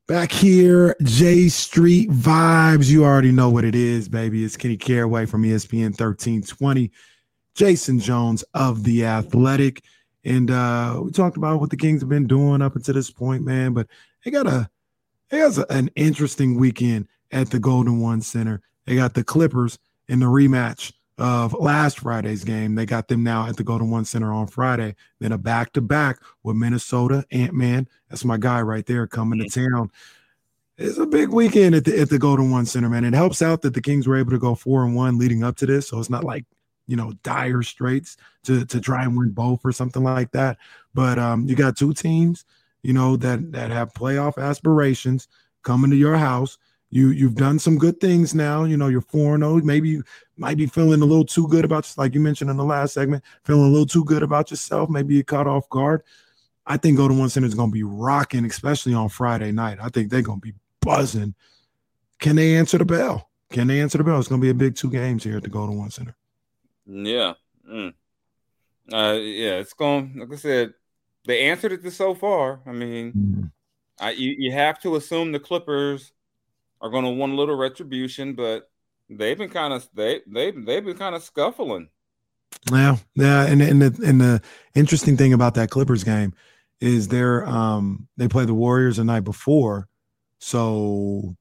Back 0.09 0.33
here, 0.33 0.97
J 1.05 1.49
Street 1.49 2.11
Vibes. 2.11 2.91
You 2.91 3.05
already 3.05 3.31
know 3.31 3.49
what 3.49 3.65
it 3.65 3.77
is, 3.77 4.09
baby. 4.09 4.45
It's 4.45 4.57
Kenny 4.57 4.77
Caraway 4.77 5.27
from 5.27 5.45
ESPN 5.45 5.91
1320. 5.91 6.91
Jason 7.55 8.01
Jones 8.01 8.43
of 8.53 8.83
The 8.83 9.05
Athletic. 9.05 9.85
And 10.25 10.51
uh, 10.51 11.01
we 11.05 11.13
talked 11.13 11.37
about 11.37 11.61
what 11.61 11.71
the 11.71 11.77
Kings 11.77 12.03
have 12.03 12.09
been 12.09 12.27
doing 12.27 12.63
up 12.63 12.75
until 12.75 12.95
this 12.95 13.13
point, 13.13 13.45
man. 13.45 13.75
But 13.75 13.87
they 14.25 14.33
got 14.33 14.49
a 14.49 14.69
they 15.31 15.39
got 15.39 15.71
an 15.71 15.89
interesting 15.95 16.59
weekend 16.59 17.07
at 17.31 17.51
the 17.51 17.61
Golden 17.61 18.01
One 18.01 18.23
Center. 18.23 18.61
They 18.87 18.97
got 18.97 19.15
the 19.15 19.23
Clippers 19.23 19.79
in 20.09 20.19
the 20.19 20.27
rematch 20.27 20.93
of 21.23 21.55
last 21.55 22.01
Friday's 22.01 22.43
game. 22.43 22.75
They 22.75 22.85
got 22.85 23.07
them 23.07 23.23
now 23.23 23.47
at 23.47 23.57
the 23.57 23.63
Golden 23.63 23.91
One 23.91 24.05
Center 24.05 24.33
on 24.33 24.49
Friday. 24.49 24.97
Then 25.21 25.31
a 25.31 25.39
back 25.39 25.73
to 25.75 25.81
back 25.81 26.19
with 26.43 26.57
Minnesota 26.57 27.25
Ant 27.31 27.55
Man. 27.55 27.87
That's 28.11 28.25
my 28.25 28.39
guy 28.39 28.61
right 28.61 28.85
there 28.85 29.07
coming 29.07 29.39
to 29.39 29.49
town. 29.49 29.93
It's 30.77 30.99
a 30.99 31.07
big 31.07 31.29
weekend 31.29 31.77
at 31.77 31.85
the 31.85 32.01
at 32.01 32.11
the 32.11 32.19
Golden 32.19 32.51
One 32.51 32.67
Center, 32.67 32.89
man. 32.89 33.05
It 33.05 33.15
helps 33.15 33.41
out 33.41 33.63
that 33.63 33.73
the 33.73 33.81
Kings 33.81 34.09
were 34.09 34.17
able 34.17 34.33
to 34.33 34.39
go 34.39 34.57
four 34.57 34.85
and 34.85 34.97
one 34.97 35.17
leading 35.17 35.45
up 35.45 35.55
to 35.59 35.67
this, 35.67 35.89
so 35.89 36.01
it's 36.01 36.11
not 36.11 36.25
like 36.25 36.45
you 36.89 36.97
know 36.97 37.13
dire 37.23 37.63
straits 37.63 38.17
to 38.43 38.67
to 38.67 38.81
try 38.81 39.05
and 39.05 39.17
win 39.17 39.31
both 39.31 39.61
or 39.65 39.71
something 39.71 40.03
like 40.03 40.33
that. 40.33 40.59
But 40.93 41.21
um, 41.21 41.47
you 41.47 41.55
got 41.55 41.77
two 41.77 41.95
teams, 41.95 42.45
you 42.83 42.95
know 42.95 43.17
that 43.19 43.53
that 43.53 43.71
have 43.71 43.95
playoff 43.95 44.43
aspirations 44.43 45.29
coming 45.63 45.93
to 45.93 45.97
your 45.97 46.17
house. 46.17 46.59
You 46.93 47.09
you've 47.09 47.37
done 47.37 47.59
some 47.59 47.79
good 47.79 48.01
things 48.01 48.35
now. 48.35 48.65
You 48.65 48.77
know 48.77 48.89
you're 48.89 49.01
four 49.01 49.39
zero. 49.39 49.55
Oh. 49.55 49.61
Maybe 49.61 49.89
you 49.89 50.05
might 50.37 50.59
be 50.59 50.67
feeling 50.67 51.01
a 51.01 51.07
little 51.07 51.25
too 51.25 51.49
good 51.49 51.65
about 51.65 51.85
just 51.85 51.97
like 51.97 52.15
you 52.15 52.21
mentioned 52.21 52.51
in 52.51 52.59
the 52.59 52.65
last 52.65 52.93
segment, 52.93 53.25
feeling 53.45 53.65
a 53.65 53.71
little 53.71 53.87
too 53.87 54.05
good 54.05 54.23
about 54.23 54.51
yourself. 54.51 54.91
Maybe 54.91 55.15
you 55.15 55.25
caught 55.25 55.47
off 55.47 55.67
guard. 55.71 56.03
I 56.67 56.77
think 56.77 56.99
Golden 56.99 57.19
One 57.19 57.31
Center 57.31 57.47
is 57.47 57.55
going 57.55 57.71
to 57.71 57.75
be 57.75 57.83
rocking, 57.83 58.45
especially 58.45 58.93
on 58.93 59.09
Friday 59.09 59.53
night. 59.53 59.79
I 59.81 59.89
think 59.89 60.11
they're 60.11 60.21
going 60.21 60.41
to 60.41 60.47
be 60.47 60.55
buzzing. 60.83 61.35
Can 62.21 62.37
they 62.37 62.57
answer 62.57 62.77
the 62.77 62.85
bell? 62.85 63.31
Can 63.51 63.69
they 63.69 63.81
answer 63.81 63.97
the 63.97 64.05
bell? 64.05 64.19
It's 64.19 64.29
going 64.29 64.43
to 64.43 64.45
be 64.45 64.51
a 64.51 64.55
big 64.55 64.77
two 64.77 64.91
games 64.91 65.25
here 65.25 65.39
at 65.39 65.45
the 65.45 65.49
Golden 65.49 65.79
One 65.79 65.91
Center. 65.91 66.15
Yeah. 66.87 67.33
Mm. 67.67 67.95
Uh, 68.93 69.17
yeah, 69.19 69.55
it's 69.55 69.73
going. 69.73 70.15
Like 70.19 70.31
I 70.31 70.37
said, 70.37 70.75
they 71.25 71.41
answered 71.41 71.73
it 71.73 71.91
so 71.91 72.15
far. 72.15 72.61
I 72.67 72.73
mean, 72.73 73.13
mm. 73.13 73.51
I, 73.99 74.11
you 74.11 74.35
you 74.39 74.53
have 74.53 74.79
to 74.83 74.97
assume 74.97 75.33
the 75.33 75.41
Clippers 75.41 76.13
are 76.83 76.91
going 76.91 77.05
to 77.05 77.11
want 77.11 77.33
a 77.33 77.37
little 77.37 77.57
retribution, 77.57 78.35
but 78.35 78.69
they've 79.09 79.39
been 79.39 79.49
kind 79.49 79.73
of 79.73 79.89
they 79.95 80.21
they 80.27 80.51
they've 80.51 80.85
been 80.85 80.99
kind 80.99 81.15
of 81.15 81.23
scuffling. 81.23 81.89
Yeah, 82.71 82.97
yeah, 83.15 83.47
and 83.47 83.63
and 83.63 83.81
the 83.81 84.07
and 84.07 84.21
the 84.21 84.43
interesting 84.75 85.17
thing 85.17 85.33
about 85.33 85.55
that 85.55 85.71
Clippers 85.71 86.05
game 86.05 86.35
is 86.81 87.09
they're 87.09 87.47
um 87.47 88.09
they 88.17 88.29
play 88.29 88.45
the 88.45 88.55
Warriors 88.55 88.97
the 88.97 89.05
night 89.05 89.25
before, 89.25 89.89
so 90.39 91.37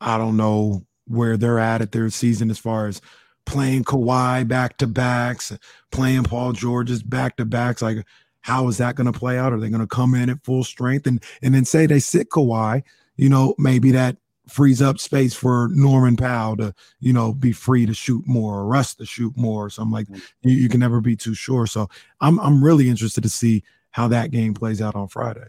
I 0.00 0.16
don't 0.16 0.36
know 0.36 0.86
where 1.06 1.36
they're 1.36 1.58
at 1.58 1.82
at 1.82 1.92
their 1.92 2.08
season 2.08 2.50
as 2.50 2.58
far 2.58 2.86
as 2.86 3.00
playing 3.44 3.84
Kawhi 3.84 4.46
back 4.48 4.78
to 4.78 4.86
backs, 4.86 5.56
playing 5.90 6.24
Paul 6.24 6.52
George's 6.52 7.02
back 7.02 7.36
to 7.36 7.44
backs. 7.44 7.82
Like, 7.82 8.06
how 8.40 8.68
is 8.68 8.78
that 8.78 8.94
going 8.94 9.12
to 9.12 9.18
play 9.18 9.38
out? 9.38 9.52
Are 9.52 9.60
they 9.60 9.68
going 9.68 9.80
to 9.80 9.86
come 9.86 10.14
in 10.14 10.30
at 10.30 10.44
full 10.44 10.64
strength 10.64 11.06
and 11.06 11.22
and 11.42 11.54
then 11.54 11.64
say 11.64 11.86
they 11.86 12.00
sit 12.00 12.30
Kawhi? 12.30 12.82
You 13.16 13.28
know, 13.28 13.54
maybe 13.58 13.92
that 13.92 14.16
frees 14.46 14.82
up 14.82 14.98
space 14.98 15.34
for 15.34 15.68
Norman 15.72 16.16
Powell 16.16 16.56
to, 16.56 16.74
you 17.00 17.12
know, 17.12 17.32
be 17.32 17.52
free 17.52 17.86
to 17.86 17.94
shoot 17.94 18.26
more 18.26 18.58
or 18.58 18.66
Russ 18.66 18.94
to 18.96 19.06
shoot 19.06 19.36
more 19.36 19.64
or 19.66 19.70
something 19.70 19.92
like 19.92 20.08
mm. 20.08 20.22
you, 20.42 20.52
you 20.52 20.68
can 20.68 20.80
never 20.80 21.00
be 21.00 21.16
too 21.16 21.34
sure. 21.34 21.66
So 21.66 21.88
I'm 22.20 22.38
I'm 22.40 22.62
really 22.62 22.88
interested 22.88 23.22
to 23.22 23.30
see 23.30 23.64
how 23.90 24.08
that 24.08 24.30
game 24.30 24.54
plays 24.54 24.82
out 24.82 24.94
on 24.94 25.08
Friday. 25.08 25.46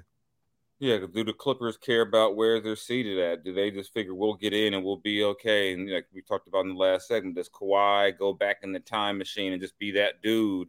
Yeah, 0.79 0.99
do 1.11 1.23
the 1.23 1.33
Clippers 1.33 1.77
care 1.77 2.01
about 2.01 2.35
where 2.35 2.59
they're 2.59 2.75
seated 2.75 3.17
at? 3.17 3.45
Do 3.45 3.53
they 3.53 3.71
just 3.71 3.93
figure 3.93 4.13
we'll 4.13 4.33
get 4.33 4.53
in 4.53 4.73
and 4.73 4.83
we'll 4.83 4.97
be 4.97 5.23
okay? 5.23 5.73
And 5.73 5.89
like 5.89 6.05
we 6.13 6.21
talked 6.21 6.47
about 6.47 6.65
in 6.65 6.69
the 6.69 6.75
last 6.75 7.07
segment, 7.07 7.35
does 7.35 7.49
Kawhi 7.49 8.17
go 8.17 8.33
back 8.33 8.57
in 8.61 8.73
the 8.73 8.81
time 8.81 9.17
machine 9.17 9.53
and 9.53 9.61
just 9.61 9.77
be 9.79 9.91
that 9.91 10.21
dude 10.21 10.67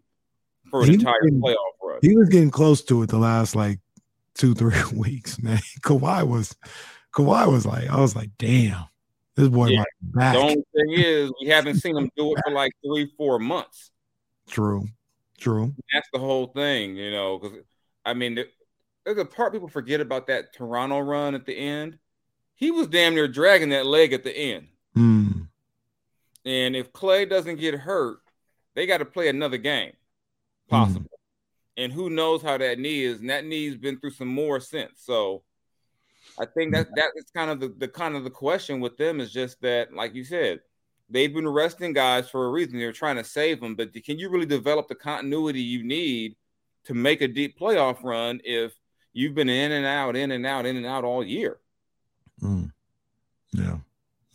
for 0.71 0.83
an 0.83 0.93
entire 0.93 1.21
getting, 1.25 1.41
playoff 1.41 1.57
run? 1.83 1.99
He 2.03 2.17
was 2.17 2.29
getting 2.29 2.51
close 2.51 2.83
to 2.85 3.03
it 3.03 3.09
the 3.09 3.19
last 3.19 3.57
like 3.57 3.81
two, 4.35 4.55
three 4.55 4.81
weeks, 4.95 5.43
man. 5.43 5.61
Kawhi 5.81 6.27
was 6.27 6.55
Kawhi 7.17 7.51
was 7.51 7.65
like, 7.65 7.89
I 7.89 7.99
was 7.99 8.15
like, 8.15 8.31
damn, 8.39 8.85
this 9.37 9.49
boy 9.49 9.69
yeah. 9.69 9.85
back. 10.03 10.35
The 10.35 10.41
only 10.41 10.55
thing 10.55 10.93
is 10.93 11.33
we 11.41 11.49
haven't 11.49 11.77
seen 11.81 11.97
him 11.97 12.11
do 12.17 12.33
it 12.33 12.41
for 12.45 12.53
like 12.53 12.73
three, 12.85 13.11
four 13.17 13.39
months. 13.39 13.91
True. 14.49 14.87
True. 15.39 15.75
That's 15.93 16.09
the 16.13 16.19
whole 16.19 16.49
thing, 16.49 16.97
you 16.97 17.11
know, 17.11 17.39
because 17.39 17.59
I 18.05 18.15
mean, 18.15 18.39
there's 19.05 19.19
a 19.19 19.25
part 19.25 19.53
people 19.53 19.69
forget 19.69 20.01
about 20.01 20.27
that 20.27 20.53
Toronto 20.53 20.99
run 20.99 21.35
at 21.35 21.47
the 21.47 21.57
end. 21.57 21.99
He 22.55 22.71
was 22.71 22.87
damn 22.87 23.15
near 23.15 23.29
dragging 23.29 23.71
that 23.71 23.87
leg 23.87 24.13
at 24.13 24.25
the 24.25 24.37
end. 24.37 24.69
Mm. 24.97 25.49
And 26.45 26.77
if 26.77 26.93
Klay 26.93 27.29
doesn't 27.29 27.57
get 27.57 27.75
hurt, 27.75 28.19
they 28.75 28.87
got 28.87 28.99
to 28.99 29.05
play 29.05 29.29
another 29.29 29.59
game, 29.59 29.93
possible. 30.69 31.11
Mm. 31.11 31.85
And 31.85 31.93
who 31.93 32.09
knows 32.09 32.41
how 32.41 32.57
that 32.57 32.79
knee 32.79 33.03
is? 33.03 33.21
And 33.21 33.29
that 33.29 33.45
knee's 33.45 33.77
been 33.77 33.99
through 33.99 34.13
some 34.13 34.29
more 34.29 34.61
since. 34.61 35.03
So 35.03 35.43
I 36.39 36.47
think 36.47 36.75
that 36.75 36.89
that 36.97 37.11
is 37.17 37.25
kind 37.35 37.51
of 37.51 37.61
the, 37.61 37.75
the 37.77 37.89
kind 37.89 38.17
of 38.17 38.25
the 38.25 38.31
question 38.31 38.81
with 38.81 38.97
them 38.97 39.21
is 39.21 39.33
just 39.33 39.61
that, 39.63 39.93
like 39.93 40.15
you 40.15 40.25
said, 40.25 40.61
they've 41.09 41.33
been 41.33 41.49
resting 41.49 41.93
guys 41.93 42.29
for 42.29 42.47
a 42.47 42.51
reason. 42.51 42.79
They're 42.79 42.93
trying 42.93 43.17
to 43.17 43.25
save 43.25 43.61
them, 43.61 43.75
but 43.75 43.93
can 44.05 44.19
you 44.19 44.29
really 44.29 44.47
develop 44.47 44.89
the 44.89 44.95
continuity 44.95 45.61
you 45.61 45.83
need 45.83 46.37
to 46.85 46.95
make 46.95 47.21
a 47.21 47.29
deep 47.29 47.59
playoff 47.59 48.03
run 48.03 48.41
if 48.45 48.73
you've 49.17 49.35
been 49.35 49.49
in 49.49 49.73
and 49.73 49.87
out, 49.87 50.15
in 50.15 50.31
and 50.31 50.47
out, 50.47 50.67
in 50.67 50.77
and 50.77 50.87
out 50.87 51.03
all 51.03 51.25
year. 51.25 51.59
Mm. 52.43 52.71
Yeah. 53.53 53.79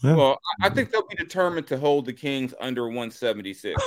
yeah. 0.04 0.16
Well, 0.16 0.40
I, 0.62 0.68
I 0.68 0.70
think 0.70 0.92
they'll 0.92 1.08
be 1.08 1.16
determined 1.16 1.68
to 1.68 1.78
hold 1.78 2.06
the 2.06 2.14
Kings 2.14 2.54
under 2.60 2.88
176. 2.88 3.82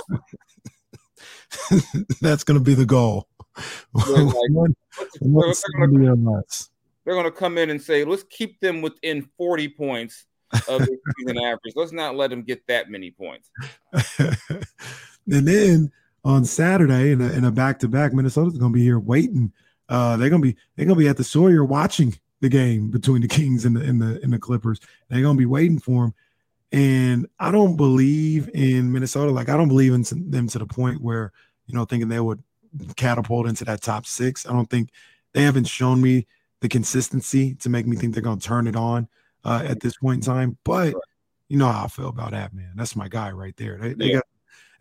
That's 2.21 2.45
going 2.45 2.59
to 2.59 2.65
be 2.65 2.75
the 2.75 2.87
goal. 2.87 3.29
Like, 3.93 4.07
they're 7.05 7.15
going 7.15 7.25
to 7.25 7.31
come 7.31 7.59
in 7.59 7.71
and 7.71 7.81
say, 7.81 8.05
let's 8.05 8.25
keep 8.25 8.61
them 8.61 8.83
within 8.83 9.29
40 9.37 9.69
points 9.71 10.27
of 10.69 10.81
the 10.81 10.99
season 11.19 11.39
average. 11.39 11.75
Let's 11.77 11.93
not 11.93 12.17
let 12.17 12.31
them 12.31 12.43
get 12.43 12.67
that 12.69 12.91
many 12.91 13.11
points. 13.11 13.51
and 14.19 15.49
then 15.49 15.93
on 16.25 16.45
Saturday 16.45 17.13
in 17.13 17.21
a, 17.21 17.31
in 17.33 17.45
a 17.45 17.51
back-to-back, 17.51 18.13
Minnesota's 18.13 18.59
going 18.59 18.73
to 18.73 18.77
be 18.77 18.83
here 18.83 18.99
waiting 18.99 19.53
uh, 19.89 20.17
they're 20.17 20.31
gonna 20.31 20.43
be 20.43 20.57
they're 20.77 20.87
gonna 20.87 20.99
be 20.99 21.09
at 21.09 21.17
the 21.17 21.25
Sawyer 21.25 21.65
watching 21.65 22.19
the 22.41 22.49
game 22.49 22.91
between 22.91 23.23
the 23.23 23.29
Kings 23.29 23.65
and 23.65 23.77
the 23.77 23.83
and 23.83 24.01
the 24.01 24.21
and 24.23 24.33
the 24.33 24.39
Clippers. 24.39 24.81
They're 25.09 25.23
gonna 25.23 25.39
be 25.39 25.47
waiting 25.47 25.79
for 25.79 26.07
him. 26.07 26.15
And 26.73 27.29
I 27.39 27.53
don't 27.53 27.77
believe 27.77 28.51
in 28.55 28.93
Minnesota. 28.93 29.31
Like 29.31 29.49
I 29.49 29.57
don't 29.57 29.69
believe 29.69 29.93
in 29.93 30.05
them 30.31 30.49
to 30.49 30.59
the 30.59 30.67
point 30.67 31.03
where 31.03 31.33
you 31.67 31.75
know 31.75 31.85
thinking 31.85 32.09
they 32.09 32.21
would 32.21 32.43
catapult 32.97 33.47
into 33.47 33.65
that 33.67 33.83
top 33.83 34.07
six. 34.07 34.47
I 34.47 34.53
don't 34.53 34.69
think 34.69 34.91
they 35.33 35.43
haven't 35.43 35.69
shown 35.69 36.01
me 36.01 36.27
the 36.65 36.69
consistency 36.71 37.55
to 37.57 37.69
make 37.69 37.87
me 37.87 37.95
think 37.95 38.15
they're 38.15 38.23
gonna 38.23 38.41
turn 38.41 38.67
it 38.67 38.75
on 38.75 39.07
uh, 39.45 39.63
at 39.69 39.81
this 39.81 39.99
point 39.99 40.27
in 40.27 40.35
time. 40.35 40.57
But 40.65 40.95
you 41.47 41.59
know 41.59 41.71
how 41.71 41.85
I 41.85 41.89
feel 41.89 42.09
about 42.09 42.31
that 42.31 42.55
man. 42.55 42.73
That's 42.75 42.97
my 42.97 43.07
guy 43.07 43.33
right 43.33 43.55
there. 43.59 43.77
They, 43.77 43.93
they 43.93 44.07
yeah. 44.07 44.21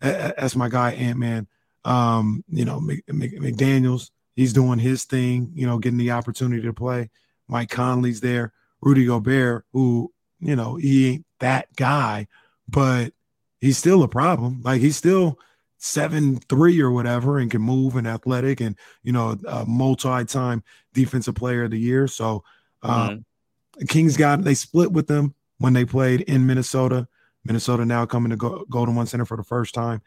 got 0.00 0.34
that's 0.38 0.56
my 0.56 0.70
guy 0.70 0.92
Ant 0.92 1.18
Man. 1.18 1.46
Um, 1.84 2.42
you 2.48 2.64
know, 2.64 2.80
McDaniels, 2.80 4.12
he's 4.34 4.54
doing 4.54 4.78
his 4.78 5.04
thing, 5.04 5.52
you 5.54 5.66
know, 5.66 5.76
getting 5.76 5.98
the 5.98 6.12
opportunity 6.12 6.62
to 6.62 6.72
play. 6.72 7.10
Mike 7.48 7.68
Conley's 7.68 8.22
there. 8.22 8.54
Rudy 8.80 9.04
Gobert, 9.04 9.66
who, 9.74 10.10
you 10.40 10.56
know, 10.56 10.76
he 10.76 11.08
ain't 11.08 11.26
that 11.40 11.68
guy, 11.76 12.28
but 12.66 13.12
he's 13.60 13.76
still 13.76 14.02
a 14.02 14.08
problem. 14.08 14.62
Like 14.64 14.80
he's 14.80 14.96
still 14.96 15.38
seven 15.84 16.36
three 16.48 16.80
or 16.80 16.90
whatever 16.90 17.38
and 17.38 17.50
can 17.50 17.60
move 17.60 17.94
and 17.94 18.06
athletic 18.06 18.62
and 18.62 18.74
you 19.02 19.12
know 19.12 19.36
a 19.46 19.66
multi-time 19.66 20.64
defensive 20.94 21.34
player 21.34 21.64
of 21.64 21.70
the 21.70 21.78
year. 21.78 22.08
So 22.08 22.42
uh, 22.82 23.10
mm-hmm. 23.10 23.84
Kings 23.86 24.16
got 24.16 24.42
they 24.44 24.54
split 24.54 24.92
with 24.92 25.06
them 25.08 25.34
when 25.58 25.74
they 25.74 25.84
played 25.84 26.22
in 26.22 26.46
Minnesota. 26.46 27.06
Minnesota 27.44 27.84
now 27.84 28.06
coming 28.06 28.30
to 28.30 28.36
go, 28.36 28.64
Golden 28.70 28.94
One 28.94 29.06
Center 29.06 29.26
for 29.26 29.36
the 29.36 29.44
first 29.44 29.74
time. 29.74 30.00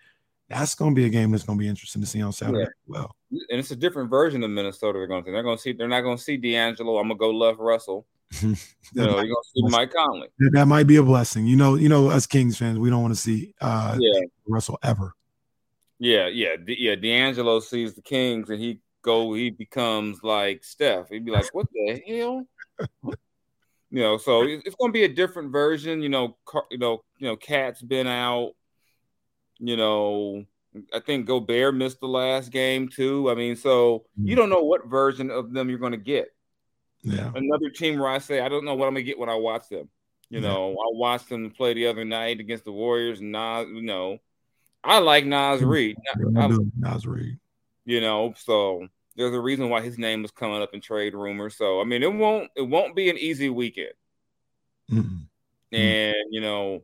That's 0.49 0.73
going 0.73 0.95
to 0.95 0.99
be 0.99 1.05
a 1.05 1.09
game 1.09 1.29
that's 1.31 1.43
going 1.43 1.59
to 1.59 1.61
be 1.61 1.69
interesting 1.69 2.01
to 2.01 2.07
see 2.07 2.23
on 2.23 2.33
Saturday. 2.33 2.61
Yeah. 2.61 2.67
Well, 2.87 3.15
and 3.29 3.59
it's 3.59 3.69
a 3.69 3.75
different 3.75 4.09
version 4.09 4.43
of 4.43 4.49
Minnesota. 4.49 4.97
They're 4.97 5.05
going 5.07 5.25
to 5.25 5.31
they're 5.31 5.43
going 5.43 5.57
to 5.57 5.61
see 5.61 5.73
they're 5.73 5.87
not 5.87 6.01
going 6.01 6.17
to 6.17 6.23
see 6.23 6.37
D'Angelo. 6.37 6.97
I'm 6.97 7.07
going 7.07 7.17
to 7.17 7.19
go 7.19 7.29
love 7.29 7.59
Russell. 7.59 8.07
you 8.41 8.55
know, 8.95 9.03
you're 9.03 9.13
going 9.13 9.27
to 9.27 9.49
see 9.53 9.61
Mike 9.63 9.93
Conley. 9.93 10.29
That 10.53 10.65
might 10.65 10.87
be 10.87 10.95
a 10.95 11.03
blessing. 11.03 11.45
You 11.45 11.55
know, 11.55 11.75
you 11.75 11.87
know, 11.87 12.09
us 12.09 12.25
Kings 12.25 12.57
fans, 12.57 12.79
we 12.79 12.89
don't 12.89 13.03
want 13.03 13.13
to 13.13 13.19
see 13.19 13.53
uh, 13.61 13.95
yeah. 13.99 14.21
Russell 14.47 14.79
ever. 14.81 15.13
Yeah, 15.99 16.27
yeah, 16.27 16.55
yeah. 16.67 16.95
D'Angelo 16.95 17.59
sees 17.59 17.93
the 17.93 18.01
Kings 18.01 18.49
and 18.49 18.59
he 18.59 18.79
go, 19.01 19.33
he 19.33 19.49
becomes 19.49 20.21
like 20.23 20.63
Steph. 20.63 21.09
He'd 21.09 21.25
be 21.25 21.31
like, 21.31 21.53
"What 21.53 21.67
the 21.71 22.01
hell?" 22.07 22.45
you 23.89 24.01
know. 24.01 24.17
So 24.17 24.43
it's 24.43 24.75
going 24.75 24.89
to 24.89 24.93
be 24.93 25.05
a 25.05 25.13
different 25.13 25.51
version. 25.51 26.01
You 26.01 26.09
know, 26.09 26.37
you 26.69 26.77
know, 26.77 27.03
you 27.17 27.27
know. 27.27 27.35
KAT's 27.35 27.81
been 27.81 28.07
out. 28.07 28.53
You 29.59 29.75
know, 29.75 30.45
I 30.93 30.99
think 30.99 31.25
Gobert 31.25 31.73
missed 31.73 31.99
the 31.99 32.07
last 32.07 32.51
game 32.51 32.89
too. 32.89 33.31
I 33.31 33.35
mean, 33.35 33.55
so 33.55 34.05
you 34.21 34.35
mm. 34.35 34.37
don't 34.37 34.49
know 34.49 34.63
what 34.63 34.85
version 34.87 35.31
of 35.31 35.51
them 35.51 35.69
you're 35.69 35.79
going 35.79 35.93
to 35.93 35.97
get. 35.97 36.27
Yeah. 37.01 37.31
Another 37.33 37.69
team 37.69 37.99
where 37.99 38.09
I 38.09 38.19
say 38.19 38.39
I 38.39 38.49
don't 38.49 38.65
know 38.65 38.75
what 38.75 38.87
I'm 38.87 38.93
going 38.93 39.05
to 39.05 39.09
get 39.09 39.19
when 39.19 39.29
I 39.29 39.35
watch 39.35 39.69
them. 39.69 39.89
You 40.29 40.41
yeah. 40.41 40.49
know, 40.49 40.71
I 40.73 40.89
watched 40.91 41.29
them 41.29 41.49
play 41.51 41.73
the 41.73 41.87
other 41.87 42.05
night 42.05 42.39
against 42.39 42.65
the 42.65 42.71
Warriors, 42.71 43.21
and 43.21 43.31
now 43.31 43.61
you 43.61 43.81
know 43.81 44.19
I 44.87 44.99
like 44.99 45.25
Naz 45.25 45.61
Reid. 45.61 45.97
Naz 46.15 47.05
Reid. 47.05 47.37
You 47.85 48.01
know, 48.01 48.33
so 48.37 48.87
there's 49.15 49.33
a 49.33 49.39
reason 49.39 49.69
why 49.69 49.81
his 49.81 49.97
name 49.97 50.21
was 50.21 50.31
coming 50.31 50.61
up 50.61 50.73
in 50.73 50.81
trade 50.81 51.13
rumors. 51.13 51.57
So 51.57 51.81
I 51.81 51.83
mean, 51.83 52.03
it 52.03 52.13
won't 52.13 52.49
it 52.55 52.61
won't 52.61 52.95
be 52.95 53.09
an 53.09 53.17
easy 53.17 53.49
weekend. 53.49 53.93
Mm-hmm. 54.91 55.75
And 55.75 56.15
you 56.31 56.41
know, 56.41 56.83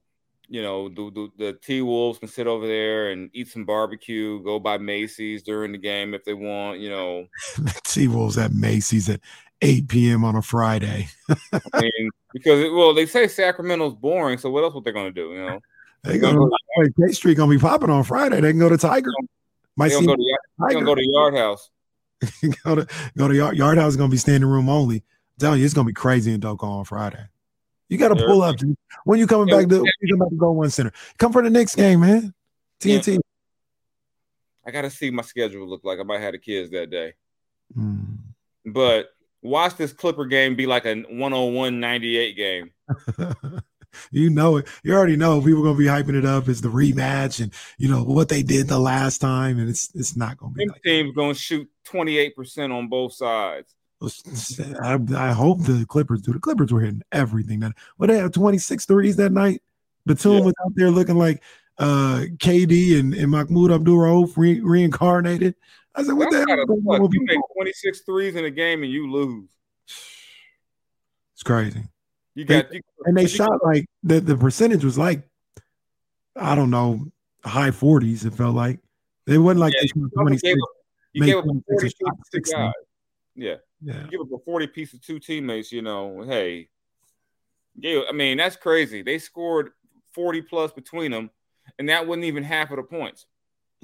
you 0.49 0.61
know, 0.61 0.89
the, 0.89 1.11
the, 1.11 1.29
the 1.37 1.53
T 1.53 1.81
Wolves 1.81 2.19
can 2.19 2.27
sit 2.27 2.47
over 2.47 2.67
there 2.67 3.11
and 3.11 3.29
eat 3.33 3.47
some 3.47 3.65
barbecue, 3.65 4.43
go 4.43 4.59
by 4.59 4.77
Macy's 4.77 5.41
during 5.41 5.71
the 5.71 5.77
game 5.77 6.13
if 6.13 6.25
they 6.25 6.33
want. 6.33 6.79
You 6.79 6.89
know, 6.89 7.27
T 7.85 8.07
Wolves 8.07 8.37
at 8.37 8.51
Macy's 8.51 9.09
at 9.09 9.21
8 9.61 9.87
p.m. 9.87 10.25
on 10.25 10.35
a 10.35 10.41
Friday. 10.41 11.07
I 11.73 11.81
mean, 11.81 12.09
because 12.33 12.59
it, 12.59 12.73
well, 12.73 12.93
they 12.93 13.05
say 13.05 13.27
Sacramento's 13.27 13.95
boring, 13.95 14.37
so 14.37 14.51
what 14.51 14.63
else? 14.63 14.73
What 14.73 14.83
they're 14.83 14.91
going 14.91 15.13
to 15.13 15.21
do? 15.21 15.29
You 15.29 15.45
know. 15.45 15.59
They 16.03 16.19
gonna 16.19 16.37
go 16.37 16.49
K 16.99 17.13
Street 17.13 17.35
gonna 17.35 17.49
be 17.49 17.57
popping 17.57 17.89
on 17.89 18.03
Friday. 18.03 18.41
They 18.41 18.51
can 18.51 18.59
go 18.59 18.69
to 18.69 18.77
Tiger. 18.77 19.09
Might 19.75 19.89
see 19.91 20.05
go 20.05 20.15
to, 20.15 20.37
Tiger. 20.59 20.85
go 20.85 20.95
to 20.95 21.03
Yard 21.03 21.35
House. 21.35 21.69
go 22.63 22.75
to 22.75 22.87
go 23.17 23.27
to 23.27 23.35
Yard, 23.35 23.57
Yard 23.57 23.77
House 23.77 23.91
is 23.93 23.97
gonna 23.97 24.09
be 24.09 24.17
standing 24.17 24.49
room 24.49 24.69
only. 24.69 24.97
I'm 24.97 25.39
telling 25.39 25.59
you, 25.59 25.65
it's 25.65 25.73
gonna 25.73 25.87
be 25.87 25.93
crazy 25.93 26.33
in 26.33 26.41
Doco 26.41 26.63
on 26.63 26.85
Friday. 26.85 27.25
You 27.93 27.99
got 27.99 28.09
to 28.09 28.15
pull 28.15 28.41
up 28.41 28.55
when 29.03 29.19
you 29.19 29.27
coming 29.27 29.47
back 29.47 29.67
to 29.67 29.85
you 30.01 30.13
come 30.13 30.19
back 30.19 30.29
to 30.29 30.35
Go 30.35 30.51
One 30.51 30.71
Center. 30.71 30.91
Come 31.19 31.31
for 31.31 31.43
the 31.43 31.49
next 31.51 31.75
game, 31.75 31.99
man. 31.99 32.33
TNT. 32.79 33.19
I 34.65 34.71
got 34.71 34.81
to 34.81 34.89
see 34.89 35.11
my 35.11 35.21
schedule 35.21 35.67
look 35.67 35.83
like. 35.83 35.99
I 35.99 36.03
might 36.03 36.21
have 36.21 36.31
the 36.31 36.39
kids 36.39 36.71
that 36.71 36.89
day. 36.89 37.13
Mm. 37.77 38.17
But 38.65 39.09
watch 39.43 39.75
this 39.75 39.93
Clipper 39.93 40.25
game 40.25 40.55
be 40.55 40.65
like 40.65 40.85
a 40.85 40.95
101 40.95 41.79
98 41.79 42.35
game. 42.35 42.71
you 44.11 44.29
know 44.29 44.57
it. 44.57 44.67
You 44.83 44.93
already 44.93 45.15
know 45.15 45.41
people 45.41 45.61
are 45.61 45.73
gonna 45.73 45.77
be 45.77 45.85
hyping 45.85 46.17
it 46.17 46.25
up 46.25 46.47
as 46.47 46.61
the 46.61 46.69
rematch 46.69 47.41
and 47.41 47.53
you 47.77 47.89
know 47.89 48.03
what 48.03 48.29
they 48.29 48.43
did 48.43 48.67
the 48.67 48.79
last 48.79 49.19
time, 49.19 49.59
and 49.59 49.69
it's 49.69 49.93
it's 49.95 50.15
not 50.15 50.37
gonna 50.37 50.53
be. 50.53 50.67
Like 50.67 50.81
team's 50.83 51.15
gonna 51.15 51.33
shoot 51.33 51.69
twenty 51.83 52.17
eight 52.17 52.35
percent 52.35 52.73
on 52.73 52.87
both 52.87 53.13
sides. 53.13 53.73
I, 54.81 54.99
I, 55.15 55.31
hope 55.31 55.63
the 55.63 55.85
Clippers 55.87 56.21
do. 56.21 56.33
The 56.33 56.39
Clippers 56.39 56.73
were 56.73 56.81
hitting 56.81 57.03
everything. 57.13 57.61
That 57.61 57.71
what 57.95 58.07
they 58.07 58.17
had 58.17 58.33
26 58.33 58.85
threes 58.85 59.15
that 59.15 59.31
night. 59.31 59.61
Batum 60.05 60.33
yeah. 60.33 60.39
was 60.41 60.53
out 60.65 60.73
there 60.75 60.91
looking 60.91 61.17
like 61.17 61.41
uh, 61.77 62.23
KD 62.37 62.99
and, 62.99 63.13
and 63.13 63.31
Mahmoud 63.31 63.71
Abdul 63.71 63.97
Rauf 63.97 64.33
re- 64.35 64.59
reincarnated. 64.59 65.55
I 65.95 66.03
said, 66.03 66.13
what 66.13 66.31
That's 66.31 66.45
the 66.45 66.51
hell? 66.87 67.09
You 67.11 67.25
make 67.25 67.39
26 67.55 68.01
threes 68.01 68.35
in 68.35 68.45
a 68.45 68.49
game 68.49 68.83
and 68.83 68.91
you 68.91 69.11
lose. 69.11 69.49
It's 71.33 71.43
crazy. 71.43 71.83
You 72.35 72.45
got 72.45 72.69
they, 72.69 72.77
you, 72.77 72.81
and 73.05 73.17
they 73.17 73.27
shot 73.27 73.49
got, 73.49 73.63
like 73.63 73.85
the, 74.01 74.19
the 74.19 74.37
percentage 74.37 74.83
was 74.83 74.97
like 74.97 75.27
I 76.35 76.55
don't 76.55 76.71
know 76.71 77.05
high 77.43 77.71
forties. 77.71 78.25
It 78.25 78.33
felt 78.33 78.55
like 78.55 78.79
it 79.27 79.37
wasn't 79.37 79.59
like 79.59 79.73
yeah, 79.73 79.81
they 79.81 80.01
twenty 80.15 80.37
six. 80.37 80.59
You 81.13 81.25
gave 81.25 81.37
up 81.37 81.45
a 81.45 81.61
forty 81.67 81.89
piece 81.89 81.93
to 82.31 82.39
guys. 82.41 82.73
Yeah, 83.35 83.55
yeah. 83.81 84.03
You 84.05 84.09
give 84.09 84.21
up 84.21 84.31
a 84.33 84.39
forty 84.43 84.67
piece 84.67 84.91
to 84.91 84.99
two 84.99 85.19
teammates. 85.19 85.71
You 85.71 85.83
know, 85.83 86.23
hey, 86.23 86.69
yeah. 87.75 88.01
I 88.09 88.13
mean 88.13 88.37
that's 88.37 88.55
crazy. 88.55 89.03
They 89.03 89.19
scored 89.19 89.71
forty 90.13 90.41
plus 90.41 90.71
between 90.71 91.11
them, 91.11 91.29
and 91.77 91.89
that 91.89 92.07
wasn't 92.07 92.25
even 92.25 92.43
half 92.43 92.71
of 92.71 92.77
the 92.77 92.83
points. 92.83 93.27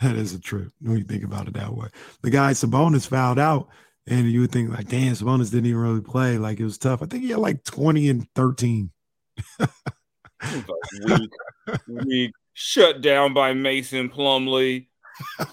that 0.00 0.16
is 0.16 0.34
a 0.34 0.40
trip 0.40 0.68
when 0.80 0.98
you 0.98 1.04
think 1.04 1.24
about 1.24 1.48
it 1.48 1.54
that 1.54 1.74
way. 1.74 1.88
The 2.20 2.30
guy 2.30 2.52
Sabonis 2.52 3.06
fouled 3.06 3.38
out 3.38 3.68
and 4.06 4.30
you 4.30 4.40
would 4.40 4.52
think 4.52 4.70
like, 4.70 4.88
damn, 4.88 5.14
Sabonis 5.14 5.50
didn't 5.50 5.66
even 5.66 5.80
really 5.80 6.00
play. 6.00 6.38
Like 6.38 6.60
it 6.60 6.64
was 6.64 6.78
tough. 6.78 7.02
I 7.02 7.06
think 7.06 7.24
he 7.24 7.30
had 7.30 7.38
like 7.38 7.64
20 7.64 8.08
and 8.08 8.26
13. 8.34 8.90
weak, 11.04 11.30
weak, 11.88 12.32
shut 12.52 13.00
down 13.00 13.32
by 13.32 13.52
Mason 13.52 14.08
Plumlee. 14.08 14.86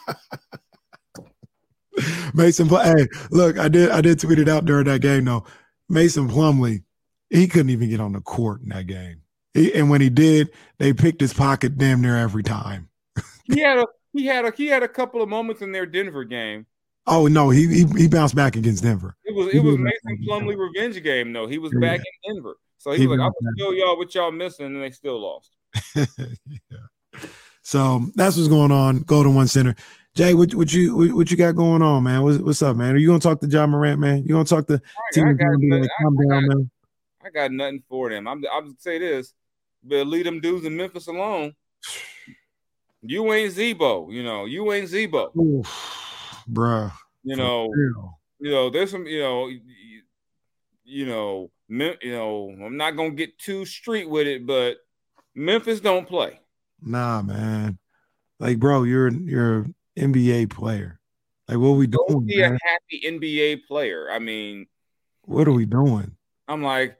Mason, 2.34 2.68
hey, 2.68 3.08
look, 3.30 3.60
I 3.60 3.68
did, 3.68 3.91
I 3.91 4.02
did 4.02 4.20
tweet 4.20 4.39
it 4.39 4.50
out 4.50 4.66
during 4.66 4.86
that 4.86 5.02
game. 5.02 5.26
though. 5.26 5.45
Mason 5.88 6.30
Plumlee, 6.30 6.84
he 7.30 7.47
couldn't 7.47 7.70
even 7.70 7.89
get 7.89 8.00
on 8.00 8.14
the 8.14 8.22
court 8.22 8.62
in 8.62 8.70
that 8.70 8.88
game. 8.88 9.22
He, 9.54 9.74
and 9.74 9.89
when 9.89 10.02
he 10.02 10.10
did, 10.10 10.52
they 10.78 10.93
picked 10.93 11.22
his 11.22 11.34
pocket 11.34 11.78
damn 11.78 12.02
near 12.02 12.18
every 12.18 12.43
time. 12.43 12.89
he 13.43 13.60
had 13.60 13.80
a, 13.80 13.88
he 14.14 14.26
had 14.26 14.45
a, 14.45 14.54
he 14.56 14.68
had 14.68 14.84
a 14.84 14.88
couple 14.88 15.22
of 15.22 15.30
moments 15.30 15.62
in 15.62 15.72
their 15.72 15.86
Denver 15.86 16.24
game 16.24 16.66
Oh 17.08 17.28
no, 17.28 17.50
he 17.50 17.68
he, 17.68 17.86
he 17.97 18.08
bounced 18.08 18.36
back 18.36 18.56
against 18.56 18.84
Denver. 18.84 19.16
It 19.26 19.34
was 19.34 19.54
it 19.54 19.64
was 19.64 19.78
Mason 19.78 20.24
Plumlee 20.28 20.58
revenge 20.58 21.02
game 21.02 21.34
though. 21.34 21.47
He 21.47 21.58
was 21.58 21.72
yeah. 21.74 21.80
back 21.80 22.00
in 22.00 22.36
Denver, 22.36 22.56
so 22.78 22.91
he, 22.91 23.00
he 23.00 23.08
was 23.08 23.18
like, 23.18 23.26
"I'm 23.26 23.32
gonna 23.43 23.56
show 23.58 23.72
y'all 23.72 23.97
what 23.97 24.14
y'all 24.14 24.32
missing," 24.32 24.68
and 24.68 24.82
they 24.82 24.91
still 24.91 25.20
lost. 25.20 25.56
yeah. 25.95 26.06
So 27.62 28.06
that's 28.16 28.38
what's 28.38 28.47
going 28.47 28.72
on. 28.72 29.00
Golden 29.00 29.36
One 29.36 29.47
Center. 29.47 29.76
Jay, 30.16 30.34
what, 30.34 30.54
what 30.54 30.74
you 30.74 30.95
what, 30.95 31.12
what, 31.14 31.32
you 31.32 31.38
got 31.38 31.56
going 31.56 31.82
on, 31.82 32.04
man? 32.04 32.24
What's, 32.24 32.39
what's 32.39 32.62
up, 32.62 32.76
man? 32.76 32.93
Are 32.93 32.97
you 32.97 33.08
gonna 33.08 33.20
talk 33.20 33.39
to 33.41 33.47
Ja 33.47 33.66
Morant, 33.66 34.00
man? 34.00 34.24
You 34.24 34.34
gonna 34.34 34.45
talk 34.45 34.68
to 34.68 34.76
I, 34.76 35.14
team? 35.14 35.28
I 35.28 35.34
got, 35.34 35.47
nothing, 35.58 35.89
I, 36.00 36.04
down, 36.30 36.47
man? 36.47 36.72
I 37.26 37.30
got 37.30 37.52
nothing 37.52 37.84
for 37.88 38.10
them. 38.10 38.28
I'm 38.28 38.43
I'm 38.54 38.72
just 38.72 38.84
say 38.84 39.00
this, 39.00 39.34
but 39.84 40.06
leave 40.08 40.26
them 40.26 40.41
dudes 40.41 40.66
in 40.66 40.78
Memphis 40.78 41.08
alone. 41.08 41.56
You 43.02 43.32
ain't 43.32 43.54
Z-Bo, 43.54 44.10
you 44.12 44.24
know. 44.24 44.43
You 44.43 44.74
ain't 44.74 44.89
Z-Bo. 44.89 45.32
Oof 45.39 46.09
bruh. 46.50 46.91
You 47.24 47.36
know, 47.36 47.70
you 48.39 48.52
know, 48.52 48.70
there's 48.70 48.91
some, 48.91 49.06
you 49.06 49.20
know, 49.20 49.50
you 50.84 51.06
know, 51.06 51.52
Mem- 51.68 51.97
you 52.02 52.12
know, 52.12 52.56
I'm 52.66 52.78
not 52.78 52.95
gonna 52.95 53.12
get 53.12 53.38
too 53.38 53.66
street 53.66 54.10
with 54.10 54.28
it, 54.28 54.45
but 54.45 54.78
Memphis 55.36 55.80
don't 55.80 56.08
play. 56.08 56.39
Nah, 56.82 57.22
man. 57.22 57.78
Like, 58.39 58.60
bro, 58.60 58.84
you're 58.84 59.10
you're 59.10 59.60
an 59.60 59.76
NBA 59.97 60.50
player. 60.50 61.00
Like, 61.47 61.58
what 61.58 61.70
are 61.70 61.74
we 61.74 61.88
doing? 61.88 62.06
Don't 62.08 62.26
be 62.26 62.38
man? 62.38 62.54
a 62.54 62.70
happy 62.70 63.02
NBA 63.06 63.68
player. 63.68 64.10
I 64.12 64.20
mean, 64.20 64.68
what 65.24 65.47
are 65.47 65.52
we 65.52 65.66
doing? 65.66 66.16
I'm 66.47 66.64
like, 66.64 66.97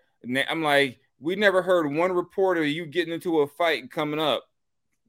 I'm 0.50 0.62
like, 0.62 1.00
we 1.20 1.36
never 1.36 1.62
heard 1.62 1.92
one 1.92 2.12
report 2.12 2.58
of 2.58 2.68
you 2.68 2.86
getting 2.86 3.14
into 3.14 3.40
a 3.40 3.48
fight 3.48 3.90
coming 3.90 4.20
up. 4.20 4.44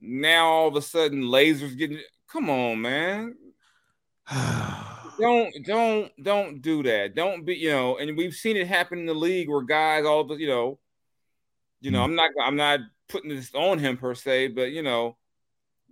Now 0.00 0.46
all 0.46 0.68
of 0.68 0.76
a 0.76 0.82
sudden, 0.82 1.22
lasers 1.24 1.76
getting. 1.76 2.00
Come 2.28 2.48
on, 2.48 2.80
man. 2.80 3.34
don't 5.20 5.54
don't 5.64 6.22
don't 6.22 6.62
do 6.62 6.82
that. 6.84 7.14
Don't 7.14 7.44
be 7.44 7.56
you 7.56 7.70
know. 7.70 7.98
And 7.98 8.16
we've 8.16 8.34
seen 8.34 8.56
it 8.56 8.66
happen 8.66 8.98
in 8.98 9.06
the 9.06 9.14
league 9.14 9.48
where 9.48 9.62
guys 9.62 10.04
all 10.04 10.24
the 10.24 10.36
you 10.36 10.48
know, 10.48 10.78
you 11.80 11.90
know. 11.90 12.00
Mm. 12.00 12.04
I'm 12.04 12.14
not 12.14 12.30
I'm 12.44 12.56
not 12.56 12.80
putting 13.08 13.30
this 13.30 13.54
on 13.54 13.78
him 13.78 13.96
per 13.96 14.14
se, 14.14 14.48
but 14.48 14.70
you 14.70 14.82
know, 14.82 15.16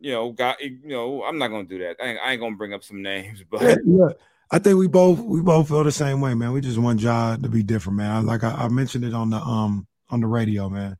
you 0.01 0.12
know, 0.12 0.32
got 0.32 0.61
you 0.61 0.78
know. 0.84 1.24
I'm 1.24 1.39
not 1.39 1.49
gonna 1.49 1.64
do 1.64 1.78
that. 1.80 1.97
I 2.01 2.07
ain't, 2.07 2.18
I 2.24 2.32
ain't 2.32 2.41
gonna 2.41 2.57
bring 2.57 2.74
up 2.74 2.84
some 2.84 3.03
names, 3.03 3.43
but 3.51 3.62
yeah, 3.62 3.76
yeah. 3.84 4.09
I 4.51 4.59
think 4.59 4.78
we 4.78 4.86
both 4.86 5.18
we 5.18 5.41
both 5.41 5.68
feel 5.68 5.84
the 5.84 5.93
same 5.93 6.20
way, 6.20 6.34
man. 6.34 6.53
We 6.53 6.61
just 6.61 6.78
want 6.78 7.01
job 7.01 7.43
to 7.43 7.49
be 7.49 7.62
different, 7.62 7.99
man. 7.99 8.24
Like 8.24 8.45
I, 8.45 8.53
I 8.53 8.68
mentioned 8.68 9.05
it 9.05 9.14
on 9.14 9.30
the 9.30 9.39
um 9.39 9.86
on 10.11 10.20
the 10.20 10.26
radio, 10.26 10.68
man. 10.68 10.97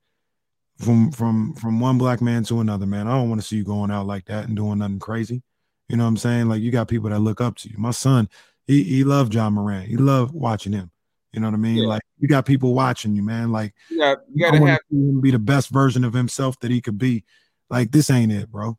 from 0.79 1.11
from 1.11 1.55
from 1.55 1.81
one 1.81 1.99
black 1.99 2.21
man 2.21 2.45
to 2.45 2.61
another 2.61 2.87
man. 2.87 3.07
I 3.07 3.13
don't 3.13 3.29
want 3.29 3.41
to 3.41 3.47
see 3.47 3.57
you 3.57 3.65
going 3.65 3.91
out 3.91 4.07
like 4.07 4.27
that 4.27 4.47
and 4.47 4.57
doing 4.57 4.79
nothing 4.79 4.99
crazy. 4.99 5.43
You 5.89 5.97
know 5.97 6.05
what 6.05 6.09
I'm 6.09 6.17
saying? 6.17 6.49
Like 6.49 6.61
you 6.61 6.71
got 6.71 6.89
people 6.89 7.11
that 7.11 7.21
look 7.21 7.41
up 7.41 7.57
to 7.57 7.69
you. 7.69 7.77
My 7.79 7.93
son, 7.93 8.29
he 8.67 8.83
he 8.83 9.05
loved 9.05 9.35
Ja 9.35 9.49
Morant. 9.51 9.89
He 9.89 9.97
loved 9.97 10.35
watching 10.35 10.73
him. 10.73 10.91
You 11.33 11.41
know 11.41 11.49
what 11.49 11.55
I 11.55 11.59
mean? 11.59 11.77
Yeah. 11.77 11.89
Like 11.89 12.03
you 12.19 12.29
got 12.29 12.47
people 12.47 12.75
watching 12.75 13.15
you, 13.15 13.23
man. 13.23 13.53
Like 13.53 13.75
yeah, 13.91 14.17
you 14.33 14.45
gotta 14.45 14.65
have 14.67 14.81
him 14.91 15.21
be 15.21 15.31
the 15.31 15.39
best 15.39 15.71
version 15.71 16.05
of 16.05 16.13
himself 16.13 16.59
that 16.61 16.71
he 16.71 16.81
could 16.81 16.99
be. 16.99 17.25
Like 17.71 17.91
this 17.91 18.11
ain't 18.11 18.33
it, 18.33 18.51
bro. 18.51 18.79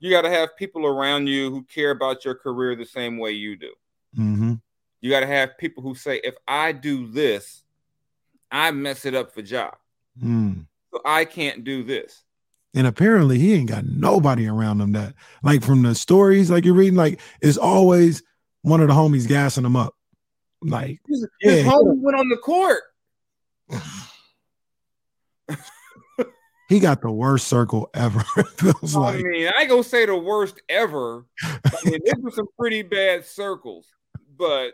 You 0.00 0.10
got 0.10 0.22
to 0.22 0.30
have 0.30 0.56
people 0.56 0.86
around 0.86 1.26
you 1.26 1.50
who 1.50 1.64
care 1.64 1.90
about 1.90 2.24
your 2.24 2.34
career 2.34 2.76
the 2.76 2.84
same 2.84 3.18
way 3.18 3.32
you 3.32 3.56
do. 3.56 3.72
Mm-hmm. 4.16 4.54
You 5.00 5.10
got 5.10 5.20
to 5.20 5.26
have 5.26 5.58
people 5.58 5.82
who 5.82 5.94
say, 5.94 6.20
if 6.22 6.34
I 6.46 6.72
do 6.72 7.10
this, 7.10 7.62
I 8.50 8.70
mess 8.70 9.04
it 9.04 9.14
up 9.14 9.32
for 9.32 9.40
Ja. 9.40 9.70
Mm. 10.22 10.66
So 10.92 11.00
I 11.04 11.24
can't 11.24 11.64
do 11.64 11.82
this. 11.82 12.22
And 12.74 12.86
apparently 12.86 13.38
he 13.38 13.54
ain't 13.54 13.68
got 13.68 13.86
nobody 13.86 14.46
around 14.46 14.80
him 14.80 14.92
that 14.92 15.14
like 15.42 15.62
from 15.62 15.82
the 15.82 15.94
stories 15.94 16.50
like 16.50 16.64
you're 16.64 16.74
reading, 16.74 16.96
like 16.96 17.20
it's 17.40 17.56
always 17.56 18.22
one 18.62 18.80
of 18.80 18.88
the 18.88 18.94
homies 18.94 19.26
gassing 19.26 19.64
him 19.64 19.76
up. 19.76 19.94
Like 20.60 21.00
his, 21.08 21.26
his 21.40 21.64
homie 21.64 22.00
went 22.00 22.18
on 22.18 22.28
the 22.28 22.36
court. 22.36 22.82
he 26.68 26.80
got 26.80 27.00
the 27.00 27.10
worst 27.10 27.48
circle 27.48 27.88
ever. 27.94 28.20
feels 28.56 28.94
I 28.94 28.98
like. 28.98 29.24
mean, 29.24 29.48
I 29.56 29.62
ain't 29.62 29.70
gonna 29.70 29.82
say 29.82 30.04
the 30.04 30.16
worst 30.16 30.60
ever. 30.68 31.24
I 31.42 31.60
mean, 31.84 32.00
this 32.04 32.14
was 32.18 32.34
some 32.34 32.48
pretty 32.58 32.82
bad 32.82 33.24
circles, 33.24 33.86
but 34.36 34.72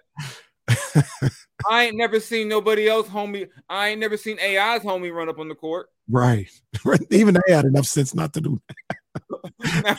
I 1.70 1.84
ain't 1.84 1.96
never 1.96 2.20
seen 2.20 2.48
nobody 2.48 2.88
else 2.88 3.08
homie. 3.08 3.48
I 3.68 3.88
ain't 3.88 4.00
never 4.00 4.16
seen 4.16 4.38
AI's 4.38 4.82
homie 4.82 5.14
run 5.14 5.28
up 5.28 5.38
on 5.38 5.48
the 5.48 5.54
court. 5.54 5.88
Right. 6.08 6.48
Even 7.10 7.34
they 7.34 7.54
had 7.54 7.64
enough 7.64 7.86
sense 7.86 8.14
not 8.14 8.32
to 8.34 8.40
do 8.40 8.60
that. 8.68 9.98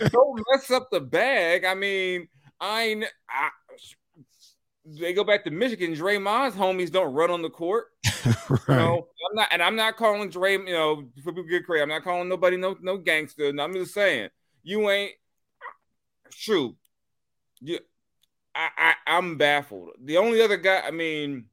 don't 0.12 0.42
mess 0.50 0.70
up 0.70 0.90
the 0.90 1.00
bag. 1.00 1.64
I 1.64 1.74
mean, 1.74 2.28
I 2.60 2.82
ain't. 2.82 3.04
I, 3.28 3.48
they 4.84 5.12
go 5.12 5.24
back 5.24 5.44
to 5.44 5.50
Michigan. 5.50 5.94
Draymond's 5.94 6.56
homies 6.56 6.90
don't 6.90 7.14
run 7.14 7.30
on 7.30 7.42
the 7.42 7.50
court. 7.50 7.86
right. 8.48 8.60
You 8.68 8.74
know, 8.74 9.08
I'm 9.30 9.36
not, 9.36 9.48
and 9.50 9.62
I'm 9.62 9.76
not 9.76 9.96
calling 9.96 10.28
Dray. 10.28 10.52
You 10.52 10.64
know, 10.72 11.04
for 11.22 11.32
people 11.32 11.44
get 11.44 11.64
crazy. 11.64 11.82
I'm 11.82 11.88
not 11.88 12.04
calling 12.04 12.28
nobody 12.28 12.56
no 12.56 12.76
no 12.80 12.98
gangster. 12.98 13.48
I'm 13.48 13.72
just 13.72 13.94
saying 13.94 14.28
you 14.62 14.90
ain't 14.90 15.12
true. 16.30 16.76
You, 17.60 17.78
I, 18.54 18.68
I 18.76 18.94
I'm 19.06 19.36
baffled. 19.36 19.90
The 20.02 20.18
only 20.18 20.42
other 20.42 20.56
guy, 20.56 20.82
I 20.86 20.90
mean, 20.90 21.46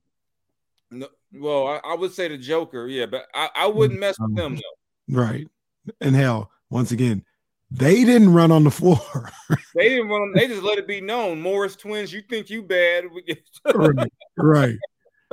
no, 0.91 1.07
well, 1.33 1.67
I, 1.67 1.91
I, 1.91 1.95
would 1.95 2.13
say 2.13 2.27
the 2.27 2.37
Joker, 2.37 2.87
yeah, 2.87 3.05
but 3.05 3.27
I, 3.33 3.49
I 3.55 3.67
wouldn't 3.67 3.99
mess 3.99 4.17
with 4.19 4.35
them 4.35 4.55
though. 4.55 5.21
Right, 5.21 5.47
and 6.01 6.15
hell, 6.15 6.51
once 6.69 6.91
again, 6.91 7.23
they 7.71 8.03
didn't 8.03 8.33
run 8.33 8.51
on 8.51 8.63
the 8.63 8.71
floor. 8.71 9.31
they 9.75 9.89
didn't 9.89 10.09
run. 10.09 10.33
They 10.33 10.47
just 10.47 10.63
let 10.63 10.79
it 10.79 10.87
be 10.87 11.01
known. 11.01 11.41
Morris 11.41 11.75
twins, 11.75 12.11
you 12.11 12.21
think 12.21 12.49
you 12.49 12.63
bad? 12.63 13.05
right, 13.75 14.11
right. 14.37 14.77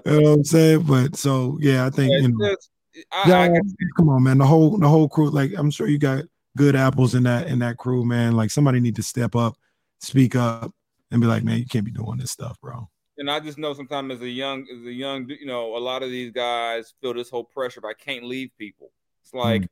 You 0.04 0.12
know 0.12 0.20
what 0.20 0.34
I'm 0.34 0.44
saying? 0.44 0.82
But 0.82 1.16
so 1.16 1.58
yeah, 1.60 1.86
I 1.86 1.90
think 1.90 2.12
yeah, 2.12 2.18
you 2.18 2.28
know. 2.28 2.50
Just, 2.50 2.70
I, 3.12 3.28
yeah, 3.28 3.42
I 3.42 3.60
come 3.96 4.08
on, 4.08 4.22
man. 4.22 4.38
The 4.38 4.46
whole 4.46 4.78
the 4.78 4.88
whole 4.88 5.08
crew. 5.08 5.30
Like 5.30 5.52
I'm 5.56 5.70
sure 5.70 5.88
you 5.88 5.98
got 5.98 6.24
good 6.56 6.76
apples 6.76 7.14
in 7.14 7.22
that 7.24 7.48
in 7.48 7.58
that 7.60 7.78
crew, 7.78 8.04
man. 8.04 8.36
Like 8.36 8.50
somebody 8.50 8.80
need 8.80 8.96
to 8.96 9.02
step 9.02 9.34
up, 9.34 9.56
speak 10.00 10.36
up, 10.36 10.72
and 11.10 11.20
be 11.20 11.26
like, 11.26 11.44
man, 11.44 11.58
you 11.58 11.66
can't 11.66 11.84
be 11.84 11.90
doing 11.90 12.18
this 12.18 12.30
stuff, 12.30 12.60
bro. 12.60 12.88
And 13.18 13.30
I 13.30 13.40
just 13.40 13.58
know 13.58 13.72
sometimes 13.72 14.14
as 14.14 14.20
a 14.20 14.28
young, 14.28 14.66
as 14.70 14.86
a 14.86 14.92
young, 14.92 15.28
you 15.28 15.46
know, 15.46 15.76
a 15.76 15.78
lot 15.78 16.02
of 16.02 16.10
these 16.10 16.32
guys 16.32 16.92
feel 17.00 17.14
this 17.14 17.30
whole 17.30 17.44
pressure. 17.44 17.80
But 17.80 17.88
I 17.88 17.94
can't 17.94 18.24
leave 18.24 18.50
people. 18.58 18.90
It's 19.22 19.32
like 19.32 19.62
mm. 19.62 19.68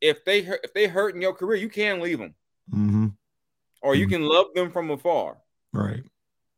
if 0.00 0.24
they 0.24 0.38
if 0.38 0.72
they 0.72 0.86
hurt 0.86 1.14
in 1.14 1.20
your 1.20 1.34
career, 1.34 1.58
you 1.58 1.68
can 1.68 2.00
leave 2.00 2.18
them, 2.18 2.34
mm-hmm. 2.72 3.08
or 3.82 3.94
you 3.94 4.06
mm-hmm. 4.06 4.12
can 4.12 4.22
love 4.22 4.46
them 4.54 4.70
from 4.70 4.90
afar. 4.90 5.36
Right. 5.72 6.02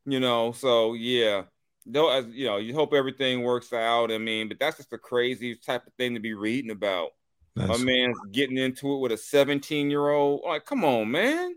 You 0.05 0.21
know. 0.21 0.53
So 0.53 0.95
yeah. 0.95 1.43
Though, 1.91 2.11
as 2.11 2.27
you 2.27 2.45
know, 2.47 2.59
you 2.59 2.75
hope 2.75 2.93
everything 2.93 3.43
works 3.43 3.73
out. 3.73 4.13
I 4.13 4.19
mean, 4.19 4.49
but 4.49 4.59
that's 4.61 4.77
just 4.77 4.93
a 4.93 4.99
crazy 4.99 5.57
type 5.57 5.87
of 5.87 5.95
thing 5.95 6.15
to 6.15 6.21
be 6.21 6.35
reading 6.35 6.71
about. 6.71 7.11
That's... 7.57 7.81
A 7.81 7.85
man's 7.85 8.19
getting 8.31 8.59
into 8.59 8.95
it 8.95 8.99
with 8.99 9.11
a 9.11 9.17
17 9.17 9.91
year 9.91 10.11
old. 10.11 10.43
Like, 10.45 10.67
come 10.67 10.85
on, 10.85 11.11
man 11.11 11.55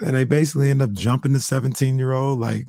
and 0.00 0.16
they 0.16 0.24
basically 0.24 0.70
end 0.70 0.82
up 0.82 0.92
jumping 0.92 1.32
the 1.32 1.40
17 1.40 1.98
year 1.98 2.12
old 2.12 2.40
like 2.40 2.66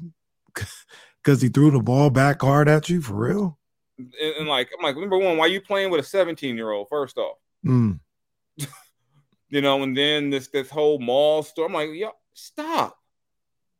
because 1.24 1.42
he 1.42 1.50
threw 1.50 1.72
the 1.72 1.80
ball 1.80 2.10
back 2.10 2.42
hard 2.42 2.68
at 2.68 2.90
you 2.90 3.02
for 3.02 3.14
real. 3.14 3.60
And, 3.98 4.14
and, 4.40 4.48
like 4.48 4.70
I'm 4.78 4.84
like, 4.84 4.98
number 4.98 5.18
one, 5.18 5.38
why 5.38 5.46
are 5.46 5.50
you 5.50 5.62
playing 5.62 5.92
with 5.92 6.00
a 6.00 6.04
17 6.04 6.56
year 6.56 6.72
old? 6.72 6.88
First 6.90 7.18
off, 7.18 7.38
mm. 7.66 8.00
you 9.50 9.62
know, 9.62 9.84
and 9.84 9.96
then 9.96 10.30
this 10.30 10.48
this 10.48 10.70
whole 10.70 11.00
mall 11.00 11.44
store. 11.44 11.68
I'm 11.68 11.74
like, 11.74 11.90
yo, 11.94 12.10
stop, 12.34 12.98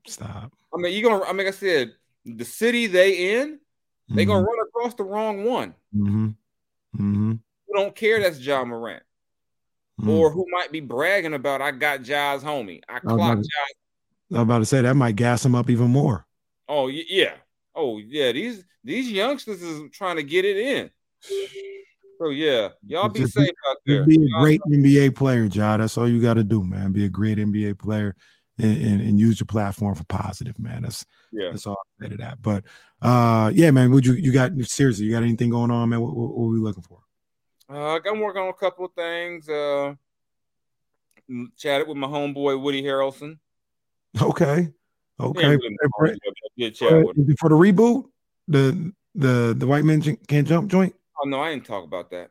stop. 0.08 0.52
I 0.74 0.78
mean, 0.78 0.94
you 0.94 1.04
gonna? 1.04 1.24
I 1.24 1.30
mean, 1.30 1.46
like 1.46 1.48
I 1.48 1.52
said, 1.52 1.94
the 2.26 2.46
city 2.46 2.88
they 2.88 3.40
in, 3.40 3.54
mm-hmm. 3.54 4.16
they 4.16 4.26
gonna 4.26 4.46
mm-hmm. 4.46 4.58
run 4.58 4.68
across 4.68 4.94
the 4.94 5.04
wrong 5.04 5.44
one. 5.44 5.74
Mm-hmm. 5.96 6.28
Mm-hmm. 6.96 7.32
Who 7.32 7.74
don't 7.74 7.96
care? 7.96 8.22
That's 8.22 8.40
Ja 8.40 8.64
Morant 8.64 9.04
mm. 10.00 10.10
or 10.10 10.32
who 10.32 10.46
might 10.52 10.72
be 10.72 10.80
bragging 10.80 11.34
about 11.34 11.62
I 11.62 11.72
got 11.72 12.02
Ja's 12.02 12.44
homie. 12.44 12.82
I 12.88 13.00
clocked 13.00 13.46
Ja. 14.30 14.38
I'm 14.40 14.44
about 14.44 14.60
to 14.60 14.66
say 14.66 14.82
that 14.82 14.96
might 14.96 15.16
gas 15.16 15.46
him 15.46 15.56
up 15.56 15.70
even 15.70 15.90
more. 15.90 16.26
Oh 16.68 16.88
yeah. 16.88 17.34
Oh 17.76 18.00
yeah. 18.00 18.32
These 18.32 18.64
these 18.84 19.12
youngsters 19.12 19.62
is 19.62 19.92
trying 19.92 20.18
to 20.18 20.24
get 20.24 20.46
it 20.46 20.58
in. 20.58 20.90
So 22.20 22.30
yeah, 22.30 22.70
y'all 22.86 23.10
be 23.10 23.22
Just 23.22 23.34
safe 23.34 23.50
out 23.70 23.78
there. 23.86 24.06
Be 24.06 24.16
a 24.16 24.20
y'all 24.20 24.42
great 24.42 24.62
know. 24.66 24.78
NBA 24.78 25.16
player, 25.16 25.46
Ja. 25.46 25.78
That's 25.78 25.98
all 25.98 26.08
you 26.08 26.22
got 26.22 26.36
to 26.36 26.44
do, 26.44 26.64
man. 26.64 26.92
Be 26.92 27.06
a 27.06 27.10
great 27.10 27.38
NBA 27.38 27.80
player 27.80 28.16
and, 28.60 28.78
and, 28.78 29.02
and, 29.02 29.20
use 29.20 29.40
your 29.40 29.48
platform 29.48 29.96
for 29.96 30.04
positive, 30.06 30.58
man. 30.60 30.84
That's 30.84 31.06
yeah. 31.32 31.50
That's 31.50 31.66
all 31.66 31.78
I 32.00 32.04
say 32.04 32.10
to 32.12 32.18
that. 32.18 32.42
But 32.42 32.64
uh, 33.02 33.52
yeah, 33.54 33.72
man. 33.72 33.92
Would 33.92 34.06
you 34.06 34.14
you 34.14 34.32
got 34.32 34.52
seriously? 34.64 35.06
You 35.06 35.12
got 35.12 35.24
anything 35.24 35.50
going 35.50 35.72
on, 35.72 35.90
man? 35.90 36.02
What, 36.02 36.16
what, 36.16 36.38
what 36.38 36.46
are 36.46 36.50
we 36.50 36.60
looking 36.60 36.84
for? 36.84 37.00
Uh, 37.74 38.00
I'm 38.06 38.20
working 38.20 38.42
on 38.42 38.50
a 38.50 38.54
couple 38.54 38.86
of 38.86 38.94
things. 38.94 39.50
Uh, 39.50 39.96
chatted 41.58 41.88
with 41.88 41.98
my 41.98 42.08
homeboy 42.08 42.62
Woody 42.62 42.84
Harrelson. 42.84 43.40
Okay. 44.22 44.70
Okay. 45.20 45.58
For 47.40 47.50
the 47.50 47.56
reboot, 47.56 48.06
the 48.48 48.94
the 49.16 49.56
the 49.58 49.66
white 49.66 49.86
men 49.86 50.02
can't 50.28 50.48
jump 50.48 50.70
joint. 50.70 50.94
Oh 51.20 51.28
no, 51.28 51.42
I 51.42 51.52
didn't 51.52 51.66
talk 51.66 51.84
about 51.84 52.12
that. 52.12 52.30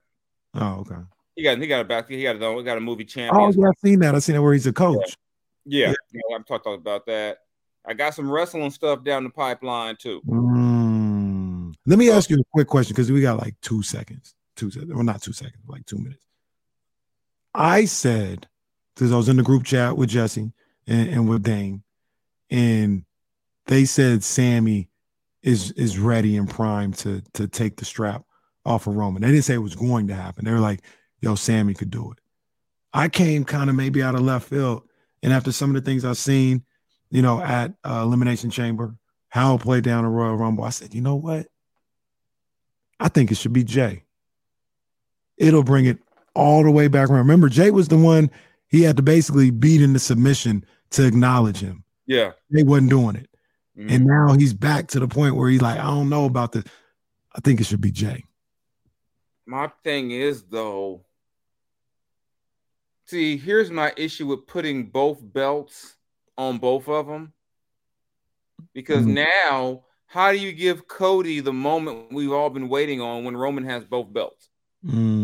Oh, 0.54 0.80
okay. 0.80 1.00
He 1.34 1.42
got 1.42 1.58
he 1.58 1.66
got 1.66 1.80
a 1.80 1.84
back. 1.84 2.08
He 2.08 2.22
got 2.22 2.36
a 2.36 2.56
he 2.56 2.62
got 2.62 2.78
a 2.78 2.80
movie 2.80 3.04
champion. 3.04 3.42
Oh, 3.42 3.52
yeah, 3.56 3.68
I've 3.68 3.78
seen 3.84 3.98
that. 4.00 4.14
I've 4.14 4.22
seen 4.22 4.36
it 4.36 4.40
where 4.40 4.52
he's 4.52 4.66
a 4.66 4.72
coach. 4.72 5.16
Yeah, 5.64 5.88
yeah. 5.88 5.94
yeah 6.12 6.36
I'm 6.36 6.44
talking 6.44 6.74
about 6.74 7.06
that. 7.06 7.38
I 7.84 7.94
got 7.94 8.14
some 8.14 8.30
wrestling 8.30 8.70
stuff 8.70 9.02
down 9.02 9.24
the 9.24 9.30
pipeline 9.30 9.96
too. 9.96 10.22
Mm. 10.24 11.74
Let 11.84 11.98
me 11.98 12.10
ask 12.10 12.30
you 12.30 12.36
a 12.36 12.44
quick 12.52 12.68
question 12.68 12.94
because 12.94 13.10
we 13.10 13.22
got 13.22 13.38
like 13.38 13.60
two 13.60 13.82
seconds 13.82 14.36
two 14.56 14.70
seconds, 14.70 14.92
well, 14.92 15.04
not 15.04 15.22
two 15.22 15.32
seconds, 15.32 15.62
like 15.66 15.86
two 15.86 15.98
minutes. 15.98 16.26
I 17.54 17.84
said, 17.84 18.48
because 18.94 19.12
I 19.12 19.16
was 19.16 19.28
in 19.28 19.36
the 19.36 19.42
group 19.42 19.64
chat 19.64 19.96
with 19.96 20.10
Jesse 20.10 20.52
and, 20.86 21.08
and 21.08 21.28
with 21.28 21.42
Dane, 21.42 21.82
and 22.50 23.04
they 23.66 23.84
said 23.84 24.24
Sami 24.24 24.88
is 25.42 25.72
is 25.72 25.98
ready 25.98 26.36
and 26.36 26.48
primed 26.48 26.96
to 26.98 27.22
to 27.34 27.48
take 27.48 27.76
the 27.76 27.84
strap 27.84 28.24
off 28.64 28.86
of 28.86 28.94
Roman. 28.94 29.22
They 29.22 29.28
didn't 29.28 29.44
say 29.44 29.54
it 29.54 29.58
was 29.58 29.74
going 29.74 30.08
to 30.08 30.14
happen. 30.14 30.44
They 30.44 30.52
were 30.52 30.58
like, 30.58 30.80
yo, 31.20 31.34
Sami 31.34 31.74
could 31.74 31.90
do 31.90 32.12
it. 32.12 32.18
I 32.92 33.08
came 33.08 33.44
kind 33.44 33.70
of 33.70 33.76
maybe 33.76 34.02
out 34.02 34.14
of 34.14 34.20
left 34.20 34.48
field. 34.48 34.82
And 35.22 35.32
after 35.32 35.52
some 35.52 35.74
of 35.74 35.82
the 35.82 35.88
things 35.88 36.04
I've 36.04 36.16
seen, 36.16 36.64
you 37.10 37.22
know, 37.22 37.40
at 37.40 37.72
uh, 37.84 38.02
Elimination 38.02 38.50
Chamber, 38.50 38.96
how 39.28 39.56
played 39.56 39.84
down 39.84 40.04
the 40.04 40.10
Royal 40.10 40.36
Rumble, 40.36 40.64
I 40.64 40.70
said, 40.70 40.94
you 40.94 41.00
know 41.00 41.14
what? 41.14 41.46
I 43.00 43.08
think 43.08 43.30
it 43.30 43.36
should 43.36 43.52
be 43.52 43.64
Jey 43.64 44.04
it'll 45.42 45.64
bring 45.64 45.86
it 45.86 45.98
all 46.34 46.62
the 46.62 46.70
way 46.70 46.88
back 46.88 47.10
around. 47.10 47.18
Remember, 47.18 47.48
Jey 47.48 47.70
was 47.70 47.88
the 47.88 47.98
one 47.98 48.30
he 48.68 48.82
had 48.82 48.96
to 48.96 49.02
basically 49.02 49.50
beat 49.50 49.82
into 49.82 49.98
submission 49.98 50.64
to 50.90 51.06
acknowledge 51.06 51.58
him. 51.58 51.84
Yeah. 52.06 52.32
They 52.50 52.62
wasn't 52.62 52.90
doing 52.90 53.16
it. 53.16 53.28
Mm-hmm. 53.76 53.90
And 53.90 54.06
now 54.06 54.34
he's 54.34 54.54
back 54.54 54.88
to 54.88 55.00
the 55.00 55.08
point 55.08 55.36
where 55.36 55.50
he's 55.50 55.60
like, 55.60 55.78
I 55.78 55.84
don't 55.84 56.08
know 56.08 56.24
about 56.24 56.52
this. 56.52 56.64
I 57.34 57.40
think 57.40 57.60
it 57.60 57.64
should 57.64 57.80
be 57.80 57.90
Jey. 57.90 58.24
My 59.46 59.70
thing 59.82 60.12
is 60.12 60.42
though, 60.44 61.04
see, 63.06 63.36
here's 63.36 63.70
my 63.70 63.92
issue 63.96 64.26
with 64.26 64.46
putting 64.46 64.86
both 64.86 65.18
belts 65.20 65.96
on 66.38 66.58
both 66.58 66.88
of 66.88 67.06
them. 67.06 67.32
Because 68.72 69.04
mm-hmm. 69.04 69.14
now, 69.14 69.84
how 70.06 70.30
do 70.30 70.38
you 70.38 70.52
give 70.52 70.86
Cody 70.86 71.40
the 71.40 71.52
moment 71.52 72.12
we've 72.12 72.32
all 72.32 72.50
been 72.50 72.68
waiting 72.68 73.00
on 73.00 73.24
when 73.24 73.36
Roman 73.36 73.64
has 73.64 73.84
both 73.84 74.12
belts? 74.12 74.48
Mm. 74.86 75.21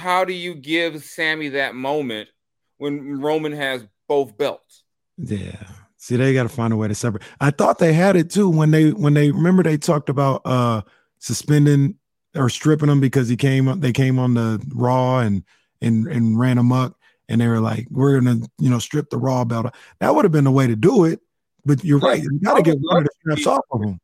How 0.00 0.24
do 0.24 0.32
you 0.32 0.54
give 0.54 1.04
Sami 1.04 1.50
that 1.50 1.74
moment 1.74 2.30
when 2.78 3.20
Roman 3.20 3.52
has 3.52 3.86
both 4.08 4.36
belts? 4.38 4.82
Yeah. 5.18 5.62
See, 5.98 6.16
they 6.16 6.32
got 6.32 6.44
to 6.44 6.48
find 6.48 6.72
a 6.72 6.76
way 6.76 6.88
to 6.88 6.94
separate. 6.94 7.22
I 7.40 7.50
thought 7.50 7.78
they 7.78 7.92
had 7.92 8.16
it 8.16 8.30
too 8.30 8.48
when 8.48 8.70
they 8.70 8.90
when 8.90 9.12
they 9.12 9.30
remember 9.30 9.62
they 9.62 9.76
talked 9.76 10.08
about 10.08 10.40
uh 10.46 10.80
suspending 11.18 11.96
or 12.34 12.48
stripping 12.48 12.88
him 12.88 13.00
because 13.00 13.28
he 13.28 13.36
came 13.36 13.68
up, 13.68 13.80
they 13.80 13.92
came 13.92 14.18
on 14.18 14.32
the 14.34 14.64
raw 14.74 15.18
and 15.18 15.44
and 15.82 16.06
and 16.06 16.38
ran 16.38 16.56
amok 16.56 16.96
and 17.28 17.40
they 17.40 17.48
were 17.48 17.60
like, 17.60 17.86
We're 17.90 18.18
gonna, 18.18 18.40
you 18.58 18.70
know, 18.70 18.78
strip 18.78 19.10
the 19.10 19.18
raw 19.18 19.44
belt. 19.44 19.74
That 20.00 20.14
would 20.14 20.24
have 20.24 20.32
been 20.32 20.44
the 20.44 20.50
way 20.50 20.66
to 20.66 20.76
do 20.76 21.04
it. 21.04 21.20
But 21.66 21.84
you're 21.84 21.98
right, 21.98 22.22
you 22.22 22.40
gotta 22.42 22.62
get 22.62 22.78
one 22.80 22.98
of 22.98 23.04
the 23.04 23.10
straps 23.20 23.46
off 23.46 23.64
of 23.70 23.82
him. 23.82 24.00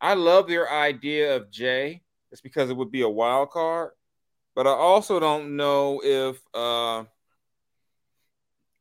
I 0.00 0.12
love 0.12 0.46
their 0.46 0.70
idea 0.70 1.36
of 1.36 1.50
Jey. 1.50 2.02
It's 2.30 2.42
because 2.42 2.68
it 2.68 2.76
would 2.76 2.92
be 2.92 3.00
a 3.00 3.08
wild 3.08 3.50
card. 3.50 3.92
But 4.58 4.66
I 4.66 4.70
also 4.70 5.20
don't 5.20 5.56
know 5.56 6.02
if 6.02 6.40
uh 6.52 7.04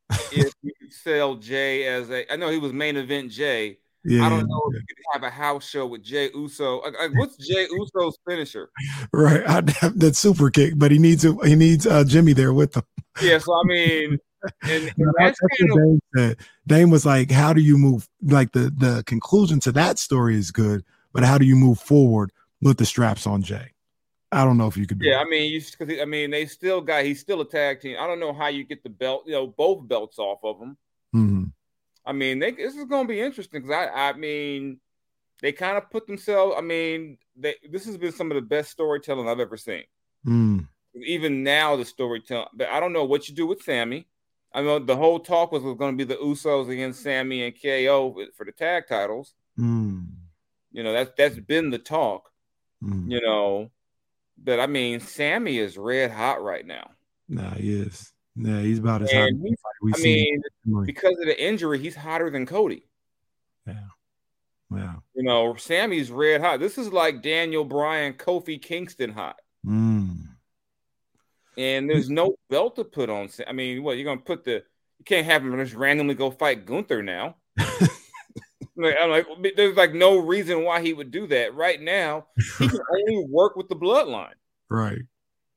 if 0.31 0.51
you 0.63 0.71
could 0.81 0.91
sell 0.91 1.35
Jey 1.35 1.85
as 1.85 2.09
a 2.09 2.33
I 2.33 2.35
know 2.35 2.49
he 2.49 2.57
was 2.57 2.73
main 2.73 2.97
event 2.97 3.31
Jey, 3.31 3.77
yeah, 4.03 4.25
I 4.25 4.29
don't 4.29 4.47
know 4.47 4.63
if 4.71 4.73
you 4.73 4.81
could 4.87 5.05
have 5.13 5.21
a 5.21 5.29
house 5.29 5.69
show 5.69 5.85
with 5.85 6.01
Jey 6.01 6.31
Uso. 6.33 6.81
Like, 6.81 7.13
what's 7.13 7.37
Jey 7.37 7.67
Uso's 7.69 8.17
finisher? 8.27 8.71
Right, 9.13 9.45
have 9.45 9.67
that 9.99 10.15
super 10.15 10.49
kick, 10.49 10.73
but 10.77 10.89
he 10.89 10.97
needs 10.97 11.21
to 11.21 11.37
he 11.41 11.53
needs 11.53 11.85
uh, 11.85 12.03
Jimmy 12.05 12.33
there 12.33 12.53
with 12.53 12.75
him. 12.75 12.83
Yeah, 13.21 13.37
so 13.37 13.53
I 13.53 13.61
mean, 13.65 14.17
and, 14.63 14.83
and 14.97 15.13
that's, 15.19 15.39
that's 15.39 15.59
kind 15.59 15.69
of, 15.69 15.77
Dame, 15.77 15.99
said. 16.15 16.37
Dame 16.65 16.89
was 16.89 17.05
like, 17.05 17.29
"How 17.29 17.53
do 17.53 17.61
you 17.61 17.77
move?" 17.77 18.09
Like 18.23 18.51
the 18.51 18.73
the 18.75 19.03
conclusion 19.05 19.59
to 19.59 19.71
that 19.73 19.99
story 19.99 20.37
is 20.37 20.49
good, 20.49 20.83
but 21.13 21.23
how 21.23 21.37
do 21.37 21.45
you 21.45 21.55
move 21.55 21.79
forward 21.79 22.31
with 22.63 22.79
the 22.79 22.85
straps 22.87 23.27
on 23.27 23.43
Jey? 23.43 23.73
I 24.31 24.43
don't 24.43 24.57
know 24.57 24.67
if 24.67 24.75
you 24.75 24.85
could. 24.85 25.01
yeah, 25.01 25.19
I 25.19 25.25
mean, 25.25 25.51
you 25.51 25.61
because 25.61 26.01
I 26.01 26.05
mean, 26.05 26.31
they 26.31 26.45
still 26.45 26.81
got 26.81 27.05
he's 27.05 27.21
still 27.21 27.41
a 27.41 27.49
tag 27.49 27.79
team. 27.79 27.95
I 27.99 28.07
don't 28.07 28.19
know 28.19 28.33
how 28.33 28.47
you 28.47 28.63
get 28.63 28.83
the 28.83 28.89
belt, 28.89 29.23
you 29.25 29.31
know, 29.33 29.47
both 29.47 29.87
belts 29.87 30.19
off 30.19 30.39
of 30.43 30.59
him. 30.59 30.77
Mm-hmm. 31.15 31.43
I 32.05 32.11
mean, 32.13 32.39
they, 32.39 32.51
this 32.51 32.75
is 32.75 32.85
going 32.85 33.05
to 33.05 33.13
be 33.13 33.21
interesting 33.21 33.61
because 33.61 33.89
I, 33.93 34.09
I 34.09 34.13
mean, 34.13 34.79
they 35.41 35.51
kind 35.51 35.77
of 35.77 35.89
put 35.89 36.07
themselves. 36.07 36.55
I 36.57 36.61
mean, 36.61 37.17
they, 37.35 37.55
this 37.69 37.85
has 37.85 37.97
been 37.97 38.11
some 38.11 38.31
of 38.31 38.35
the 38.35 38.41
best 38.41 38.71
storytelling 38.71 39.27
I've 39.27 39.39
ever 39.39 39.57
seen. 39.57 39.83
Mm. 40.25 40.67
Even 40.95 41.43
now, 41.43 41.75
the 41.75 41.85
storytelling. 41.85 42.47
But 42.53 42.69
I 42.69 42.79
don't 42.79 42.93
know 42.93 43.05
what 43.05 43.29
you 43.29 43.35
do 43.35 43.45
with 43.45 43.61
Sami. 43.61 44.07
I 44.53 44.61
know 44.61 44.79
the 44.79 44.95
whole 44.95 45.19
talk 45.19 45.51
was, 45.51 45.63
was 45.63 45.77
going 45.77 45.97
to 45.97 46.05
be 46.05 46.11
the 46.11 46.19
Usos 46.19 46.69
against 46.69 47.03
Sami 47.03 47.43
and 47.43 47.55
KO 47.61 48.15
for 48.35 48.45
the 48.45 48.51
tag 48.51 48.87
titles. 48.87 49.33
Mm. 49.59 50.07
You 50.71 50.83
know, 50.83 50.93
that's 50.93 51.11
that's 51.17 51.39
been 51.39 51.69
the 51.69 51.77
talk. 51.77 52.31
Mm. 52.83 53.11
You 53.11 53.21
know, 53.21 53.69
but 54.41 54.59
I 54.59 54.67
mean, 54.67 54.99
Sami 54.99 55.57
is 55.57 55.77
red 55.77 56.11
hot 56.11 56.43
right 56.43 56.65
now. 56.65 56.91
Nah, 57.29 57.55
he 57.55 57.73
is. 57.73 58.13
Yeah, 58.35 58.61
he's 58.61 58.79
about 58.79 59.01
as 59.01 59.11
hot. 59.11 59.29
We 59.81 59.93
I 59.93 59.99
mean, 59.99 60.41
because 60.85 61.17
of 61.19 61.25
the 61.25 61.43
injury, 61.43 61.79
he's 61.79 61.95
hotter 61.95 62.29
than 62.29 62.45
Cody. 62.45 62.83
Yeah. 63.65 63.73
Yeah. 64.73 64.95
You 65.15 65.23
know, 65.23 65.55
Sami's 65.55 66.11
red 66.11 66.41
hot. 66.41 66.59
This 66.59 66.77
is 66.77 66.91
like 66.91 67.21
Daniel 67.21 67.63
Bryan, 67.63 68.13
Kofi 68.13 68.61
Kingston 68.61 69.11
hot. 69.11 69.39
Mm. 69.65 70.27
And 71.57 71.89
there's 71.89 72.09
no 72.09 72.35
belt 72.49 72.75
to 72.75 72.83
put 72.83 73.09
on. 73.09 73.29
I 73.47 73.53
mean, 73.53 73.81
what 73.83 73.97
you're 73.97 74.05
gonna 74.05 74.21
put 74.21 74.43
the 74.43 74.63
you 74.99 75.05
can't 75.05 75.25
have 75.25 75.43
him 75.43 75.57
just 75.57 75.73
randomly 75.73 76.15
go 76.15 76.31
fight 76.31 76.65
Gunther 76.65 77.01
now. 77.01 77.35
like, 78.77 78.95
I'm 79.01 79.09
like, 79.09 79.27
there's 79.55 79.75
like 79.75 79.93
no 79.93 80.17
reason 80.17 80.63
why 80.63 80.81
he 80.81 80.93
would 80.93 81.11
do 81.11 81.27
that 81.27 81.55
right 81.55 81.81
now. 81.81 82.27
He 82.59 82.67
can 82.67 82.79
only 82.99 83.25
work 83.29 83.55
with 83.55 83.69
the 83.69 83.75
bloodline. 83.75 84.33
Right. 84.69 85.01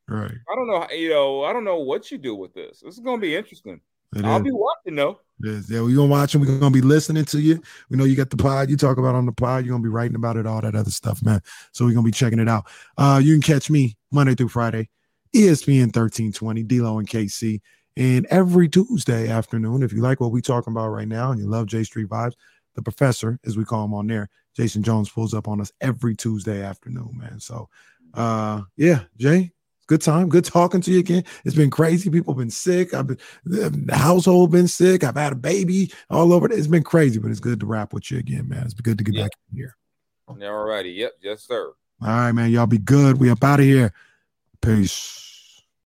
Right. 0.08 0.32
I 0.32 0.54
don't 0.56 0.66
know. 0.66 0.86
You 0.90 1.10
know, 1.10 1.44
I 1.44 1.52
don't 1.52 1.64
know 1.64 1.78
what 1.78 2.10
you 2.10 2.18
do 2.18 2.34
with 2.34 2.52
this. 2.52 2.80
This 2.80 2.94
is 2.94 3.00
going 3.00 3.18
to 3.18 3.22
be 3.22 3.36
interesting. 3.36 3.80
It 4.16 4.24
I'll 4.24 4.38
is. 4.38 4.42
be 4.42 4.50
watching 4.50 4.96
though. 4.96 5.20
Yeah, 5.42 5.82
we're 5.82 5.96
gonna 5.96 6.06
watch 6.06 6.34
and 6.34 6.44
we're 6.44 6.58
gonna 6.58 6.70
be 6.70 6.82
listening 6.82 7.24
to 7.26 7.40
you. 7.40 7.62
We 7.88 7.96
know 7.96 8.04
you 8.04 8.16
got 8.16 8.28
the 8.28 8.36
pod 8.36 8.68
you 8.68 8.76
talk 8.76 8.98
about 8.98 9.14
on 9.14 9.24
the 9.24 9.32
pod. 9.32 9.64
You're 9.64 9.72
gonna 9.72 9.82
be 9.82 9.88
writing 9.88 10.16
about 10.16 10.36
it, 10.36 10.46
all 10.46 10.60
that 10.60 10.74
other 10.74 10.90
stuff, 10.90 11.24
man. 11.24 11.40
So 11.72 11.84
we're 11.84 11.94
gonna 11.94 12.04
be 12.04 12.10
checking 12.10 12.40
it 12.40 12.48
out. 12.48 12.66
Uh, 12.98 13.20
you 13.22 13.34
can 13.34 13.40
catch 13.40 13.70
me 13.70 13.96
Monday 14.10 14.34
through 14.34 14.48
Friday, 14.48 14.90
ESPN 15.34 15.94
1320, 15.94 16.62
D-Lo 16.64 16.98
and 16.98 17.08
KC, 17.08 17.60
and 17.96 18.26
every 18.26 18.68
Tuesday 18.68 19.28
afternoon. 19.28 19.82
If 19.82 19.92
you 19.92 20.02
like 20.02 20.20
what 20.20 20.32
we're 20.32 20.40
talking 20.40 20.72
about 20.72 20.88
right 20.88 21.08
now 21.08 21.30
and 21.30 21.40
you 21.40 21.48
love 21.48 21.68
J 21.68 21.84
Street 21.84 22.08
vibes, 22.08 22.34
the 22.74 22.82
professor, 22.82 23.38
as 23.44 23.56
we 23.56 23.64
call 23.64 23.84
him 23.84 23.94
on 23.94 24.06
there, 24.06 24.28
Jason 24.56 24.82
Jones 24.82 25.08
pulls 25.08 25.34
up 25.34 25.48
on 25.48 25.60
us 25.60 25.72
every 25.80 26.14
Tuesday 26.14 26.62
afternoon, 26.62 27.10
man. 27.14 27.40
So 27.40 27.68
uh 28.14 28.62
yeah, 28.76 29.02
Jay, 29.16 29.52
good 29.86 30.02
time. 30.02 30.28
Good 30.28 30.44
talking 30.44 30.80
to 30.80 30.90
you 30.90 31.00
again. 31.00 31.24
It's 31.44 31.56
been 31.56 31.70
crazy. 31.70 32.10
People 32.10 32.34
have 32.34 32.38
been 32.38 32.50
sick. 32.50 32.94
I've 32.94 33.06
been 33.06 33.18
the 33.44 33.96
household 33.96 34.50
been 34.50 34.68
sick. 34.68 35.04
I've 35.04 35.16
had 35.16 35.32
a 35.32 35.36
baby 35.36 35.92
all 36.08 36.32
over. 36.32 36.50
It's 36.50 36.66
been 36.66 36.84
crazy, 36.84 37.18
but 37.18 37.30
it's 37.30 37.40
good 37.40 37.60
to 37.60 37.66
rap 37.66 37.92
with 37.92 38.10
you 38.10 38.18
again, 38.18 38.48
man. 38.48 38.64
It's 38.64 38.74
good 38.74 38.98
to 38.98 39.04
get 39.04 39.16
back 39.16 39.30
in 39.50 39.58
here. 39.58 39.76
All 40.28 40.64
righty. 40.64 40.90
Yep. 40.90 41.12
Yes, 41.22 41.42
sir. 41.42 41.72
All 42.02 42.08
right, 42.08 42.32
man. 42.32 42.50
Y'all 42.50 42.66
be 42.66 42.78
good. 42.78 43.18
We 43.18 43.30
up 43.30 43.42
out 43.42 43.60
of 43.60 43.66
here. 43.66 43.92
Peace. 44.62 45.29